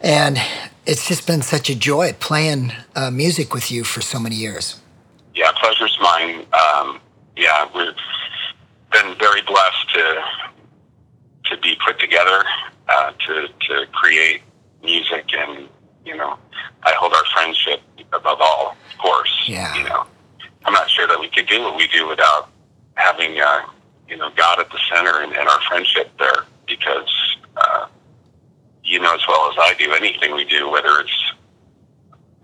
and 0.00 0.38
it's 0.84 1.06
just 1.06 1.26
been 1.26 1.42
such 1.42 1.70
a 1.70 1.74
joy 1.76 2.12
playing 2.18 2.72
uh, 2.96 3.10
music 3.10 3.54
with 3.54 3.70
you 3.70 3.84
for 3.84 4.00
so 4.00 4.18
many 4.18 4.34
years. 4.34 4.80
Yeah, 5.34 5.52
pleasure's 5.60 5.96
mine. 6.00 6.46
Um, 6.52 7.00
yeah, 7.36 7.68
we've 7.74 7.94
been 8.90 9.16
very 9.18 9.42
blessed 9.42 9.94
to 9.94 10.22
to 11.44 11.56
be 11.58 11.76
put 11.84 12.00
together 12.00 12.42
uh, 12.88 13.12
to 13.26 13.48
to 13.68 13.86
create 13.92 14.42
music, 14.82 15.26
and 15.34 15.68
you 16.04 16.16
know, 16.16 16.38
I 16.84 16.92
hold 16.98 17.12
our 17.12 17.24
friendship 17.26 17.80
above 18.12 18.38
all, 18.40 18.76
of 18.92 18.98
course. 18.98 19.44
Yeah. 19.46 19.74
You 19.76 19.84
know, 19.84 20.04
I'm 20.64 20.72
not 20.72 20.88
sure 20.90 21.06
that 21.06 21.20
we 21.20 21.28
could 21.28 21.46
do 21.46 21.60
what 21.62 21.76
we 21.76 21.86
do 21.88 22.08
without 22.08 22.48
having 22.94 23.38
uh, 23.40 23.62
you 24.08 24.16
know 24.16 24.30
God 24.36 24.60
at 24.60 24.70
the 24.70 24.78
center 24.92 25.20
and, 25.20 25.32
and 25.32 25.48
our 25.48 25.60
friendship 25.62 26.10
there, 26.18 26.44
because 26.66 27.36
uh, 27.56 27.86
you 28.84 29.00
know 29.00 29.14
as 29.14 29.22
well 29.28 29.50
as 29.50 29.56
I 29.58 29.74
do, 29.78 29.92
anything 29.92 30.34
we 30.34 30.44
do, 30.44 30.70
whether 30.70 31.00
it's 31.00 31.32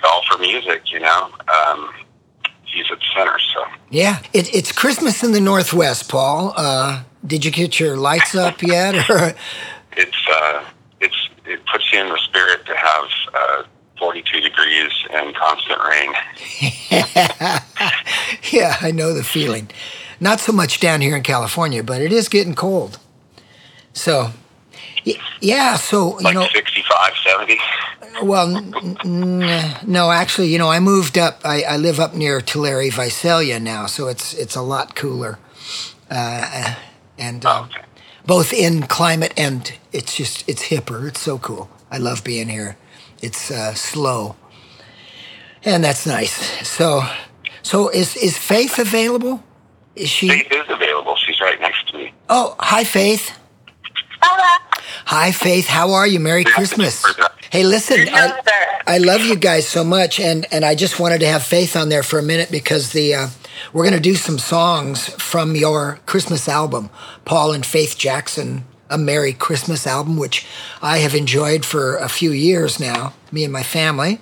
golf 0.00 0.24
or 0.32 0.38
music, 0.38 0.90
you 0.90 1.00
know. 1.00 1.30
Um, 1.48 1.92
he's 2.72 2.90
at 2.90 2.98
the 2.98 3.04
center. 3.16 3.38
So 3.54 3.64
Yeah, 3.90 4.20
it, 4.32 4.54
it's 4.54 4.72
Christmas 4.72 5.22
in 5.22 5.32
the 5.32 5.40
Northwest, 5.40 6.08
Paul. 6.08 6.54
Uh, 6.56 7.04
did 7.26 7.44
you 7.44 7.50
get 7.50 7.78
your 7.78 7.96
lights 7.96 8.34
up 8.34 8.62
yet? 8.62 9.08
Or 9.08 9.34
it's 9.96 10.26
uh, 10.30 10.64
it's 11.00 11.28
it 11.44 11.60
puts 11.66 11.92
you 11.92 12.00
in 12.00 12.08
the 12.08 12.18
spirit 12.18 12.64
to 12.66 12.76
have 12.76 13.04
uh, 13.34 13.62
42 13.98 14.40
degrees 14.40 14.92
and 15.12 15.34
constant 15.34 15.80
rain. 15.82 16.12
yeah, 18.50 18.76
I 18.80 18.90
know 18.92 19.12
the 19.12 19.24
feeling. 19.24 19.68
Not 20.22 20.38
so 20.38 20.52
much 20.52 20.78
down 20.78 21.00
here 21.00 21.16
in 21.16 21.24
California, 21.24 21.82
but 21.82 22.00
it 22.00 22.12
is 22.12 22.28
getting 22.28 22.54
cold. 22.54 23.00
So, 23.92 24.30
yeah. 25.40 25.74
So 25.74 26.16
you 26.20 26.24
Like 26.24 26.34
know, 26.34 26.46
65, 26.46 27.12
70. 27.26 27.58
well, 28.22 28.56
n- 28.56 28.96
n- 29.04 29.76
no, 29.84 30.12
actually, 30.12 30.46
you 30.52 30.58
know, 30.58 30.70
I 30.70 30.78
moved 30.78 31.18
up. 31.18 31.40
I, 31.44 31.62
I 31.62 31.76
live 31.76 31.98
up 31.98 32.14
near 32.14 32.40
Tulare, 32.40 32.88
Visalia 32.92 33.58
now, 33.58 33.86
so 33.86 34.06
it's 34.06 34.32
it's 34.34 34.54
a 34.54 34.62
lot 34.62 34.94
cooler, 34.94 35.40
uh, 36.08 36.76
and 37.18 37.44
uh, 37.44 37.62
Okay. 37.62 37.82
both 38.24 38.52
in 38.52 38.82
climate 38.86 39.34
and 39.36 39.72
it's 39.92 40.14
just 40.14 40.48
it's 40.48 40.68
hipper. 40.68 41.08
It's 41.08 41.20
so 41.20 41.38
cool. 41.38 41.68
I 41.90 41.98
love 41.98 42.22
being 42.22 42.48
here. 42.48 42.76
It's 43.20 43.50
uh, 43.50 43.74
slow, 43.74 44.36
and 45.64 45.82
that's 45.82 46.06
nice. 46.06 46.34
So, 46.68 47.02
so 47.62 47.88
is 47.88 48.14
is 48.16 48.38
Faith 48.38 48.78
available? 48.78 49.42
Is 49.96 50.08
she? 50.08 50.28
Faith 50.28 50.48
is 50.50 50.66
available. 50.68 51.16
She's 51.16 51.40
right 51.40 51.60
next 51.60 51.88
to 51.88 51.98
me. 51.98 52.12
Oh, 52.28 52.56
hi, 52.58 52.84
Faith. 52.84 53.38
Hello. 54.20 54.80
Hi, 55.06 55.32
Faith. 55.32 55.66
How 55.66 55.92
are 55.92 56.06
you? 56.06 56.20
Merry 56.20 56.44
Christmas. 56.44 57.04
Hey, 57.50 57.64
listen, 57.64 58.08
I, 58.10 58.40
I 58.86 58.98
love 58.98 59.20
you 59.20 59.36
guys 59.36 59.68
so 59.68 59.84
much, 59.84 60.18
and 60.18 60.46
and 60.50 60.64
I 60.64 60.74
just 60.74 60.98
wanted 60.98 61.20
to 61.20 61.26
have 61.26 61.42
Faith 61.42 61.76
on 61.76 61.90
there 61.90 62.02
for 62.02 62.18
a 62.18 62.22
minute 62.22 62.50
because 62.50 62.92
the 62.92 63.14
uh, 63.14 63.28
we're 63.72 63.84
going 63.84 63.94
to 63.94 64.00
do 64.00 64.14
some 64.14 64.38
songs 64.38 65.08
from 65.22 65.54
your 65.54 66.00
Christmas 66.06 66.48
album, 66.48 66.88
Paul 67.24 67.52
and 67.52 67.64
Faith 67.64 67.98
Jackson, 67.98 68.64
a 68.88 68.96
Merry 68.96 69.32
Christmas 69.32 69.86
album, 69.86 70.16
which 70.16 70.46
I 70.80 70.98
have 70.98 71.14
enjoyed 71.14 71.64
for 71.64 71.96
a 71.96 72.08
few 72.08 72.30
years 72.30 72.80
now, 72.80 73.12
me 73.30 73.44
and 73.44 73.52
my 73.52 73.62
family. 73.62 74.20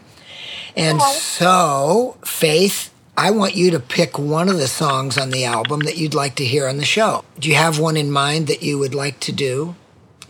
And 0.77 1.01
so, 1.03 2.17
Faith, 2.25 2.93
I 3.21 3.31
want 3.33 3.55
you 3.55 3.71
to 3.73 3.81
pick 3.81 4.19
one 4.19 4.49
of 4.49 4.57
the 4.57 4.67
songs 4.67 5.19
on 5.19 5.29
the 5.29 5.45
album 5.45 5.81
that 5.81 5.99
you'd 5.99 6.15
like 6.15 6.37
to 6.37 6.45
hear 6.45 6.67
on 6.67 6.79
the 6.79 6.87
show. 6.87 7.23
Do 7.39 7.51
you 7.51 7.55
have 7.55 7.79
one 7.79 7.99
in 7.99 8.11
mind 8.11 8.47
that 8.47 8.63
you 8.63 8.79
would 8.79 8.95
like 8.95 9.21
to 9.21 9.31
do 9.31 9.77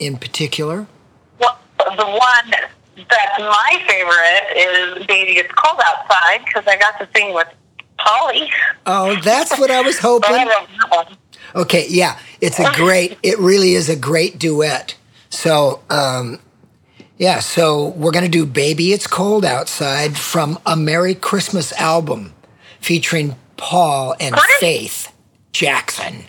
in 0.01 0.17
particular? 0.17 0.89
Well, 1.39 1.57
the 1.77 2.05
one 2.05 2.51
that's 2.97 3.39
my 3.39 3.85
favorite 3.87 4.99
is 5.01 5.07
"Baby 5.07 5.39
It's 5.39 5.53
Cold 5.55 5.81
Outside" 5.87 6.45
because 6.45 6.65
I 6.67 6.77
got 6.79 6.99
to 6.99 7.09
sing 7.15 7.33
with 7.33 7.47
Polly. 7.97 8.51
Oh, 8.87 9.15
that's 9.23 9.57
what 9.57 9.71
I 9.71 9.83
was 9.83 9.97
hoping. 10.01 10.33
love 10.33 10.49
that 10.49 10.91
one. 10.91 11.17
Okay, 11.55 11.87
yeah, 11.89 12.19
it's 12.41 12.59
a 12.59 12.73
great, 12.75 13.19
it 13.23 13.39
really 13.39 13.75
is 13.75 13.89
a 13.89 13.95
great 13.95 14.37
duet. 14.37 14.97
So, 15.29 15.81
um, 15.91 16.41
yeah, 17.19 17.39
so 17.39 17.91
we're 17.91 18.11
going 18.11 18.25
to 18.25 18.31
do 18.31 18.47
Baby 18.47 18.93
It's 18.93 19.07
Cold 19.07 19.45
Outside 19.45 20.19
from 20.19 20.59
a 20.67 20.75
Merry 20.75 21.15
Christmas 21.15 21.73
album 21.75 22.35
featuring 22.81 23.37
Paul 23.57 24.15
and. 24.21 24.35
Faith 24.59 25.13
Jackson. 25.53 26.25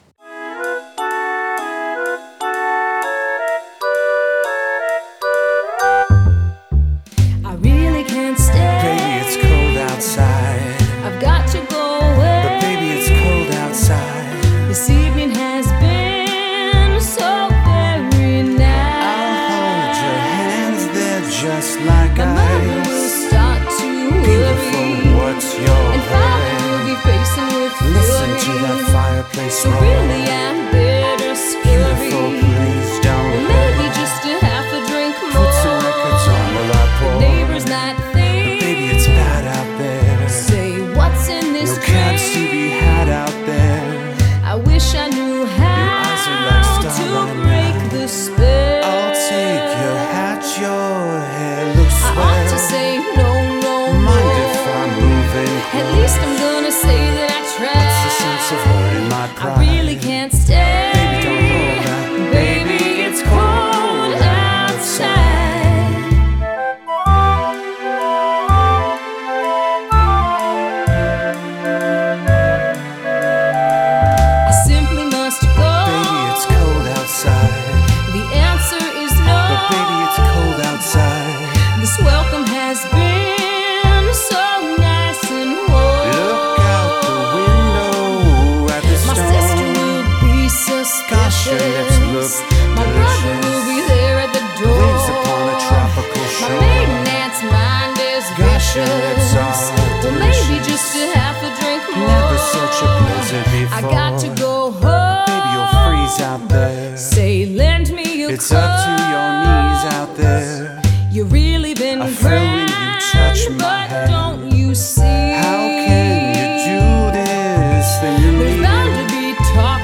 There. 110.21 110.81
You 111.11 111.25
really 111.25 111.73
been 111.75 112.01
I 112.01 112.09
felt 112.11 112.51
when 112.53 112.69
you 112.79 112.91
touched 113.13 113.51
my 113.51 113.57
but 113.57 113.89
hand. 113.89 114.11
don't 114.11 114.51
you 114.51 114.75
see? 114.75 115.01
How 115.01 115.59
can 115.87 116.35
you 116.37 116.47
do 116.65 117.19
this 117.19 117.87
thing 118.01 118.21
to 118.23 118.31
There's 118.37 118.57
me? 118.57 118.61
bound 118.61 118.93
to 118.97 119.05
be 119.15 119.35
talk 119.55 119.81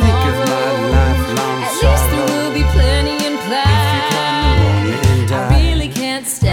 Think 0.00 0.22
of 0.30 0.36
my 0.48 0.72
lifelong 0.96 1.62
At 1.62 1.74
least 1.84 2.06
there 2.10 2.26
will 2.32 2.52
be 2.54 2.64
plenty 2.76 3.16
in 3.26 3.38
If 3.72 3.92
you 3.92 4.02
come 4.10 4.32
plan. 4.32 4.48
along 4.50 4.88
and 4.92 5.32
I 5.32 5.40
die. 5.48 5.48
really 5.48 5.88
can't 5.88 6.26
stay. 6.26 6.48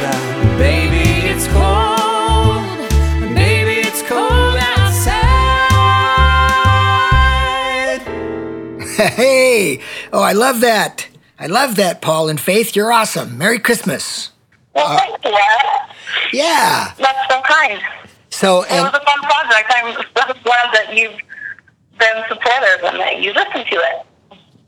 That 0.00 0.22
Baby, 0.58 1.28
it's 1.32 1.48
cold. 1.48 2.78
Baby, 3.34 3.76
it's 3.88 4.02
cold 4.04 4.56
outside. 4.58 5.18
Hey, 8.98 9.80
oh, 10.12 10.22
I 10.22 10.32
love 10.34 10.60
that. 10.62 11.07
I 11.38 11.46
love 11.46 11.76
that, 11.76 12.00
Paul 12.02 12.28
and 12.28 12.40
Faith. 12.40 12.74
You're 12.74 12.92
awesome. 12.92 13.38
Merry 13.38 13.58
Christmas. 13.58 14.30
Well, 14.74 14.98
thank 14.98 15.24
you. 15.24 15.36
Yeah. 16.32 16.92
That's 16.98 17.28
so 17.32 17.40
kind. 17.42 17.80
So, 18.30 18.62
It 18.62 18.70
was 18.70 18.88
a 18.94 19.04
fun 19.04 19.20
project. 19.20 19.72
I'm 19.74 19.94
so 20.16 20.34
glad 20.44 20.74
that 20.74 20.94
you've 20.96 21.16
been 21.98 22.22
supportive 22.28 22.84
and 22.84 23.00
that 23.00 23.20
you 23.20 23.32
listen 23.32 23.64
to 23.64 23.76
it. 23.76 24.06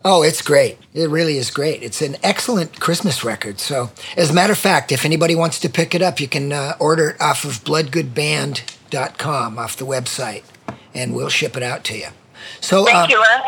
oh, 0.04 0.22
it's 0.22 0.42
great. 0.42 0.78
It 0.94 1.08
really 1.10 1.36
is 1.36 1.50
great. 1.50 1.82
It's 1.82 2.02
an 2.02 2.16
excellent 2.22 2.80
Christmas 2.80 3.24
record. 3.24 3.58
So, 3.60 3.90
as 4.16 4.30
a 4.30 4.34
matter 4.34 4.52
of 4.52 4.58
fact, 4.58 4.90
if 4.92 5.04
anybody 5.04 5.34
wants 5.34 5.58
to 5.60 5.68
pick 5.68 5.94
it 5.94 6.02
up, 6.02 6.20
you 6.20 6.28
can 6.28 6.52
uh, 6.52 6.74
order 6.80 7.10
it 7.10 7.20
off 7.20 7.44
of 7.44 7.62
bloodgoodband.com 7.64 9.58
off 9.58 9.76
the 9.76 9.86
website, 9.86 10.42
and 10.94 11.14
we'll 11.14 11.28
ship 11.28 11.56
it 11.56 11.62
out 11.62 11.84
to 11.84 11.96
you. 11.96 12.08
So, 12.60 12.84
Thank 12.86 12.96
um, 12.96 13.10
you, 13.10 13.22
Ed. 13.22 13.42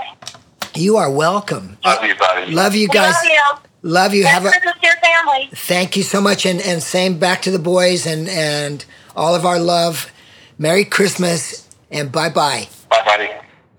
You 0.75 0.97
are 0.97 1.11
welcome. 1.11 1.79
Love 1.85 2.05
you, 2.05 2.15
buddy. 2.17 2.53
Love 2.53 2.75
you 2.75 2.89
guys. 2.89 3.15
Love 3.15 3.25
you. 3.25 3.41
Love 3.91 4.15
you. 4.15 4.25
Have 4.25 4.45
Merry 4.45 4.57
a 4.57 4.61
Christmas 4.61 4.81
to 4.81 4.87
your 4.87 4.97
family. 4.97 5.49
thank 5.55 5.97
you 5.97 6.03
so 6.03 6.21
much, 6.21 6.47
and 6.47 6.61
and 6.61 6.83
same 6.83 7.19
back 7.19 7.43
to 7.43 7.51
the 7.51 7.59
boys 7.59 8.07
and 8.07 8.29
and 8.29 8.85
all 9.17 9.35
of 9.35 9.45
our 9.45 9.59
love. 9.59 10.11
Merry 10.59 10.85
Christmas 10.85 11.69
and 11.91 12.13
bye 12.13 12.29
bye. 12.29 12.69
Bye, 12.89 13.03
buddy. 13.05 13.29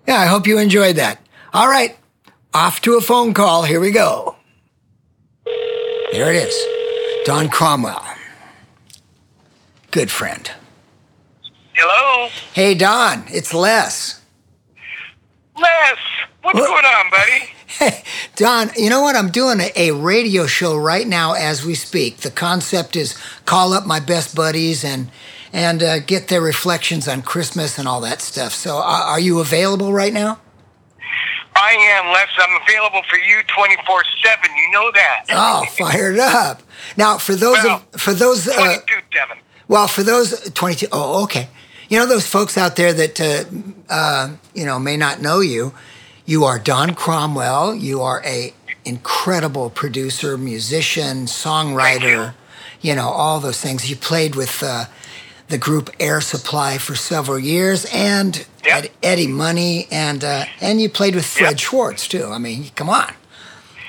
Yeah, 0.08 0.18
I 0.20 0.26
hope 0.26 0.46
you 0.48 0.58
enjoyed 0.58 0.98
that. 0.98 1.20
All 1.54 1.68
right, 1.70 1.96
off 2.54 2.82
to 2.82 2.96
a 2.98 3.02
phone 3.02 3.34
call. 3.34 3.64
Here 3.64 3.80
we 3.80 3.92
go. 3.92 4.36
There 6.12 6.30
it 6.34 6.36
is. 6.36 7.26
Don 7.26 7.48
Cromwell. 7.50 8.04
Good 9.92 10.12
friend. 10.12 10.52
Hello, 11.76 12.30
Hey, 12.54 12.76
Don, 12.76 13.24
it's 13.30 13.54
Les. 13.54 14.20
Les. 15.58 15.98
What's 16.44 16.60
What? 16.60 16.68
going 16.68 16.86
on, 16.86 17.10
buddy? 17.10 17.54
Hey, 17.68 18.04
Don, 18.36 18.70
you 18.78 18.90
know 18.90 19.02
what? 19.02 19.16
I'm 19.16 19.32
doing 19.32 19.60
a, 19.62 19.72
a 19.76 19.92
radio 19.92 20.46
show 20.46 20.76
right 20.78 21.08
now 21.08 21.34
as 21.34 21.66
we 21.66 21.74
speak. 21.74 22.18
The 22.18 22.30
concept 22.32 22.96
is 22.96 23.18
call 23.46 23.74
up 23.74 23.86
my 23.88 24.00
best 24.00 24.36
buddies 24.36 24.84
and 24.84 25.10
and 25.54 25.82
uh, 25.82 26.00
get 26.00 26.28
their 26.28 26.42
reflections 26.42 27.08
on 27.08 27.22
Christmas 27.22 27.78
and 27.80 27.88
all 27.88 28.02
that 28.02 28.22
stuff. 28.22 28.54
So, 28.54 28.76
are, 28.78 29.04
are 29.04 29.20
you 29.20 29.40
available 29.40 29.94
right 29.94 30.12
now? 30.14 30.40
I 31.56 31.72
am, 31.74 32.12
Les. 32.12 32.28
I'm 32.38 32.62
available 32.64 33.04
for 33.10 33.18
you 33.18 33.42
24 33.56 34.04
7. 34.24 34.50
You 34.56 34.72
know 34.72 34.92
that. 34.94 35.26
Oh, 35.30 35.66
fired 35.78 36.20
up! 36.20 36.62
Now, 36.98 37.18
for 37.18 37.36
those 37.36 37.58
Well, 37.64 37.84
of, 37.94 38.02
for 38.02 38.14
those 38.14 38.48
uh, 38.48 38.54
22 38.54 38.94
7. 39.14 39.38
Well, 39.68 39.88
for 39.88 40.04
those 40.04 40.52
22, 40.52 40.88
oh, 40.92 41.24
okay. 41.24 41.48
You 41.90 42.00
know 42.00 42.06
those 42.08 42.28
folks 42.28 42.58
out 42.58 42.76
there 42.76 42.92
that 42.94 43.22
uh, 43.22 43.44
uh, 43.90 44.30
you 44.54 44.66
know 44.66 44.78
may 44.80 44.98
not 44.98 45.22
know 45.22 45.40
you. 45.40 45.74
You 46.26 46.46
are 46.46 46.58
Don 46.60 46.94
Cromwell. 46.96 47.76
You 47.76 48.02
are 48.02 48.22
a 48.26 48.54
incredible 48.86 49.70
producer, 49.70 50.38
musician, 50.38 51.26
songwriter. 51.26 52.34
You 52.82 52.96
know 52.96 53.10
all 53.10 53.40
those 53.40 53.60
things. 53.60 53.90
You 53.90 53.96
played 53.96 54.36
with 54.36 54.62
uh, 54.64 54.86
the 55.50 55.58
group 55.58 55.90
Air 56.00 56.22
Supply 56.22 56.78
for 56.78 56.96
several 56.96 57.40
years, 57.40 57.86
and 57.94 58.46
Yep. 58.66 58.84
Ed- 58.86 58.92
Eddie 59.04 59.28
Money, 59.28 59.88
and 59.92 60.24
uh, 60.24 60.46
and 60.62 60.80
you 60.82 60.90
played 60.90 61.16
with 61.16 61.26
Fred 61.26 61.52
Yep. 61.52 61.60
Schwartz 61.60 62.08
too. 62.08 62.26
I 62.26 62.38
mean, 62.38 62.70
come 62.76 62.90
on. 62.90 63.14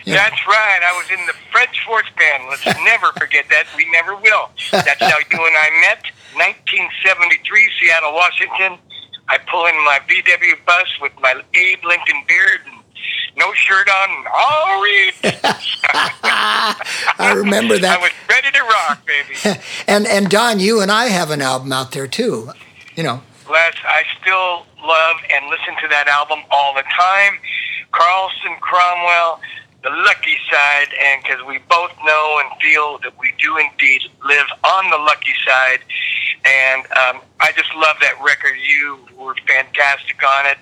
That's 0.04 0.46
right. 0.46 0.80
I 0.84 0.92
was 1.00 1.10
in 1.18 1.24
the 1.26 1.32
Fred 1.50 1.68
Schwartz 1.72 2.08
band. 2.18 2.42
Let's 2.50 2.66
never 2.84 3.06
forget 3.16 3.46
that. 3.50 3.64
We 3.76 3.88
never 3.90 4.14
will. 4.16 4.50
That's 4.72 5.00
how 5.00 5.16
you 5.18 5.24
and 5.46 5.56
I 5.56 5.70
met. 5.80 6.02
1973, 6.34 7.70
Seattle, 7.80 8.12
Washington. 8.12 8.78
I 9.28 9.38
pull 9.50 9.66
in 9.66 9.74
my 9.84 10.00
VW 10.08 10.64
bus 10.66 10.86
with 11.00 11.12
my 11.20 11.40
Abe 11.54 11.84
Lincoln 11.84 12.22
beard 12.26 12.60
and 12.66 12.80
no 13.36 13.52
shirt 13.54 13.88
on. 13.88 14.10
and 14.10 14.82
read. 14.82 15.14
I 17.18 17.34
remember 17.36 17.78
that. 17.78 17.98
I 17.98 18.02
was 18.02 18.10
ready 18.28 18.50
to 18.52 18.62
rock, 18.62 19.06
baby. 19.06 19.60
and 19.88 20.06
and 20.06 20.28
Don, 20.30 20.60
you 20.60 20.80
and 20.80 20.90
I 20.90 21.06
have 21.06 21.30
an 21.30 21.42
album 21.42 21.72
out 21.72 21.92
there 21.92 22.06
too. 22.06 22.50
You 22.94 23.02
know, 23.02 23.22
Les, 23.50 23.74
I 23.84 24.04
still 24.20 24.66
love 24.86 25.16
and 25.34 25.46
listen 25.50 25.74
to 25.82 25.88
that 25.88 26.06
album 26.08 26.40
all 26.50 26.74
the 26.74 26.84
time. 26.96 27.38
Carlsen 27.92 28.56
Cromwell, 28.60 29.40
The 29.84 29.90
Lucky 29.90 30.38
Side, 30.50 30.88
and 30.96 31.22
because 31.22 31.44
we 31.44 31.58
both 31.68 31.92
know 32.06 32.40
and 32.40 32.48
feel 32.58 32.96
that 33.04 33.12
we 33.20 33.28
do 33.36 33.58
indeed 33.58 34.00
live 34.24 34.46
on 34.64 34.88
the 34.88 34.96
lucky 34.96 35.36
side. 35.44 35.80
And 36.40 36.86
um, 36.96 37.20
I 37.40 37.52
just 37.52 37.68
love 37.76 37.96
that 38.00 38.16
record. 38.24 38.56
You 38.64 39.06
were 39.14 39.36
fantastic 39.46 40.16
on 40.24 40.46
it. 40.46 40.56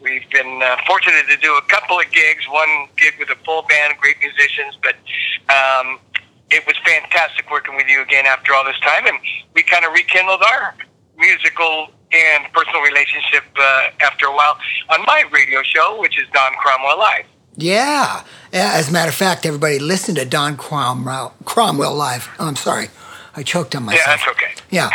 We've 0.00 0.24
been 0.30 0.62
uh, 0.64 0.78
fortunate 0.86 1.28
to 1.28 1.36
do 1.36 1.52
a 1.52 1.62
couple 1.68 2.00
of 2.00 2.10
gigs, 2.12 2.48
one 2.48 2.88
gig 2.96 3.12
with 3.18 3.28
a 3.28 3.36
full 3.44 3.60
band, 3.68 3.92
great 4.00 4.16
musicians, 4.24 4.78
but 4.80 4.96
um, 5.52 6.00
it 6.48 6.64
was 6.66 6.74
fantastic 6.80 7.50
working 7.50 7.76
with 7.76 7.88
you 7.88 8.00
again 8.00 8.24
after 8.24 8.54
all 8.54 8.64
this 8.64 8.80
time. 8.80 9.06
And 9.06 9.18
we 9.52 9.64
kind 9.64 9.84
of 9.84 9.92
rekindled 9.92 10.40
our 10.40 10.74
musical 11.18 11.88
and 12.10 12.50
personal 12.54 12.80
relationship 12.80 13.44
uh, 13.54 13.90
after 14.00 14.26
a 14.26 14.32
while 14.32 14.56
on 14.88 15.04
my 15.04 15.24
radio 15.30 15.62
show, 15.62 16.00
which 16.00 16.18
is 16.18 16.24
Don 16.32 16.52
Cromwell 16.56 16.98
Live. 16.98 17.26
Yeah. 17.56 18.24
Yeah, 18.52 18.72
As 18.74 18.88
a 18.88 18.92
matter 18.92 19.08
of 19.08 19.14
fact, 19.14 19.46
everybody 19.46 19.78
listen 19.78 20.14
to 20.16 20.24
Don 20.24 20.56
Cromwell 20.56 21.34
Cromwell 21.44 21.94
live. 21.94 22.28
Oh, 22.38 22.46
I'm 22.48 22.56
sorry, 22.56 22.88
I 23.34 23.42
choked 23.42 23.74
on 23.74 23.84
myself. 23.84 24.06
Yeah, 24.06 24.16
that's 24.16 24.28
okay. 24.28 24.54
Yeah, 24.70 24.90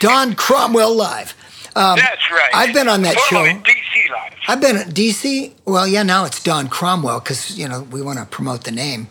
Don 0.00 0.34
Cromwell 0.34 0.94
live. 0.94 1.34
Um, 1.74 1.96
That's 1.98 2.30
right. 2.30 2.50
I've 2.52 2.74
been 2.74 2.86
on 2.86 3.00
that 3.02 3.16
Formerly 3.30 3.52
show. 3.54 3.58
DC 3.60 4.10
Live. 4.10 4.32
I've 4.46 4.60
been 4.60 4.76
at 4.76 4.88
DC. 4.88 5.52
Well, 5.64 5.88
yeah, 5.88 6.02
now 6.02 6.26
it's 6.26 6.42
Don 6.42 6.68
Cromwell 6.68 7.20
because 7.20 7.56
you 7.58 7.66
know 7.66 7.82
we 7.90 8.02
want 8.02 8.18
to 8.18 8.26
promote 8.26 8.64
the 8.64 8.72
name. 8.72 9.08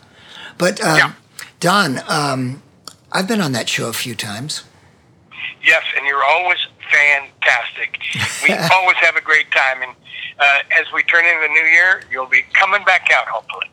But 0.59 0.79
um, 0.83 0.97
Yeah. 0.97 1.13
Don, 1.59 2.01
um, 2.07 2.61
I've 3.11 3.27
been 3.27 3.41
on 3.41 3.51
that 3.53 3.67
show 3.67 3.89
a 3.89 3.93
few 3.93 4.13
times. 4.15 4.63
Yes, 5.63 5.83
and 5.97 6.05
you're 6.05 6.23
always 6.23 6.59
fantastic. 6.91 7.97
We 8.43 8.53
always 8.75 8.97
have 8.97 9.15
a 9.15 9.21
great 9.21 9.49
time, 9.51 9.81
and 9.81 9.91
uh, 10.41 10.59
as 10.79 10.91
we 10.93 11.03
turn 11.03 11.23
into 11.25 11.41
the 11.41 11.47
new 11.49 11.67
year, 11.69 12.01
you'll 12.11 12.25
be 12.27 12.41
coming 12.53 12.83
back 12.83 13.09
out, 13.13 13.27
hopefully. 13.27 13.67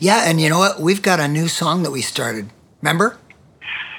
Yeah, 0.00 0.24
and 0.28 0.40
you 0.40 0.48
know 0.48 0.58
what? 0.58 0.80
We've 0.80 1.02
got 1.02 1.20
a 1.20 1.28
new 1.28 1.48
song 1.48 1.82
that 1.82 1.90
we 1.90 2.00
started. 2.00 2.48
Remember? 2.82 3.18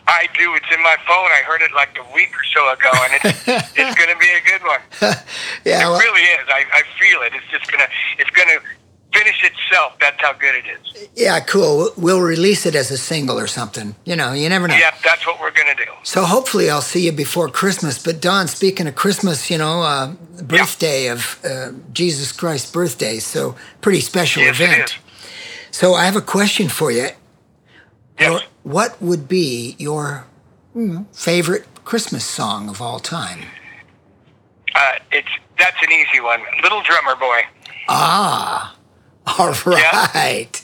I 0.07 0.27
do. 0.38 0.53
It's 0.53 0.65
in 0.71 0.81
my 0.83 0.97
phone. 1.07 1.31
I 1.31 1.41
heard 1.45 1.61
it 1.61 1.71
like 1.73 1.97
a 1.97 2.13
week 2.13 2.29
or 2.35 2.43
so 2.53 2.71
ago, 2.73 2.91
and 2.93 3.13
it's 3.23 3.47
it's 3.77 3.95
going 3.95 4.09
to 4.09 4.17
be 4.19 4.29
a 4.29 4.41
good 4.49 4.61
one. 4.63 4.81
Yeah. 5.65 5.88
It 5.88 5.89
well- 5.89 5.99
really 5.99 6.21
is. 6.21 6.47
I, 6.47 6.63
I 6.71 6.83
feel 6.99 7.21
it. 7.23 7.33
It's 7.33 7.47
just 7.51 7.71
gonna 7.71 7.88
it's 8.19 8.29
gonna 8.29 8.59
finish 9.17 9.43
itself. 9.43 9.93
That's 9.99 10.21
how 10.21 10.34
good 10.34 10.56
it 10.56 10.65
is. 10.75 11.08
Yeah, 11.15 11.39
cool. 11.39 11.91
We'll- 11.97 12.25
release 12.25 12.65
it 12.65 12.75
as 12.75 12.91
a 12.91 12.97
single 12.97 13.38
or 13.38 13.47
something. 13.47 13.95
You 14.04 14.15
know, 14.15 14.34
you 14.34 14.49
never 14.49 14.67
know. 14.67 14.75
Yeah, 14.75 14.93
that's 15.04 15.25
what 15.28 15.39
we're 15.39 15.51
gonna 15.51 15.75
do. 15.75 15.91
So 16.04 16.23
hopefully 16.25 16.69
I'll 16.69 16.82
see 16.93 17.06
you 17.06 17.12
before 17.12 17.49
Christmas. 17.49 18.01
But 18.01 18.19
Don, 18.19 18.47
speaking 18.47 18.88
of 18.88 18.95
Christmas, 18.95 19.49
you 19.51 19.58
know, 19.58 19.84
uh, 19.84 20.08
birthday 20.41 21.08
of 21.08 21.39
uh, 21.45 21.71
Jesus 21.93 22.32
Christ's 22.32 22.71
birthday, 22.71 23.19
so 23.19 23.56
pretty 23.82 24.01
special 24.01 24.43
Yes, 24.43 24.60
event. 24.60 24.97
So 25.71 25.93
I 25.93 26.06
have 26.06 26.15
a 26.15 26.21
question 26.21 26.67
for 26.69 26.89
you. 26.91 27.10
Yes. 28.19 28.43
What 28.63 28.99
would 29.01 29.28
be 29.28 29.75
your 29.78 30.25
mm, 30.75 31.06
favorite 31.13 31.65
Christmas 31.84 32.25
song 32.25 32.69
of 32.69 32.82
all 32.82 32.99
time? 32.99 33.41
Uh, 34.73 34.93
it's 35.12 35.28
that's 35.60 35.82
an 35.82 35.91
easy 35.91 36.19
one. 36.21 36.41
Little 36.63 36.82
Drummer 36.82 37.15
Boy. 37.15 37.41
Ah, 37.88 38.75
all 39.39 39.53
right. 39.65 40.61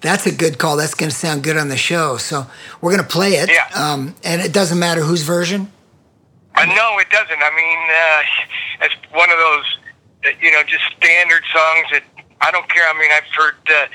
That's 0.00 0.26
a 0.26 0.32
good 0.32 0.58
call. 0.58 0.76
That's 0.76 0.94
going 0.94 1.10
to 1.10 1.16
sound 1.16 1.42
good 1.42 1.56
on 1.56 1.68
the 1.68 1.76
show. 1.76 2.18
So 2.18 2.46
we're 2.80 2.90
going 2.90 3.02
to 3.02 3.08
play 3.08 3.36
it. 3.36 3.50
Yeah. 3.50 3.68
Um, 3.74 4.14
and 4.22 4.42
it 4.42 4.52
doesn't 4.52 4.78
matter 4.78 5.02
whose 5.02 5.22
version. 5.22 5.72
Uh, 6.54 6.66
no, 6.66 6.98
it 6.98 7.10
doesn't. 7.10 7.42
I 7.42 7.50
mean, 7.56 7.78
uh, 7.90 8.84
it's 8.86 8.94
one 9.12 9.30
of 9.30 9.38
those, 9.38 9.78
uh, 10.26 10.28
you 10.40 10.52
know, 10.52 10.62
just 10.62 10.84
standard 10.96 11.42
songs 11.52 11.86
that 11.92 12.04
I 12.40 12.50
don't 12.50 12.68
care. 12.68 12.84
I 12.86 12.92
mean, 12.98 13.10
I've 13.10 13.24
heard 13.34 13.56
uh, 13.66 13.86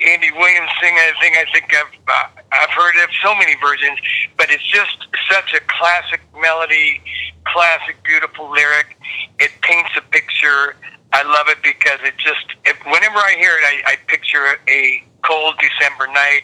Andy 0.00 0.30
Williams 0.32 0.70
sing 0.80 0.96
a 0.96 1.20
thing. 1.20 1.34
I 1.36 1.44
think 1.52 1.72
I've 1.74 1.92
uh, 2.08 2.40
I've 2.52 2.70
heard 2.70 2.96
of 3.04 3.10
so 3.22 3.34
many 3.34 3.54
versions, 3.60 3.98
but 4.36 4.50
it's 4.50 4.64
just 4.64 5.06
such 5.30 5.52
a 5.52 5.60
classic 5.68 6.22
melody, 6.40 7.00
classic 7.44 8.02
beautiful 8.02 8.50
lyric. 8.50 8.96
It 9.38 9.50
paints 9.60 9.90
a 9.96 10.00
picture. 10.10 10.74
I 11.12 11.22
love 11.22 11.48
it 11.48 11.58
because 11.62 11.98
it 12.02 12.14
just. 12.18 12.46
It, 12.64 12.76
whenever 12.84 13.18
I 13.18 13.34
hear 13.38 13.52
it, 13.56 13.64
I, 13.64 13.92
I 13.92 13.96
picture 14.06 14.58
a 14.68 15.02
cold 15.22 15.54
December 15.58 16.06
night 16.06 16.42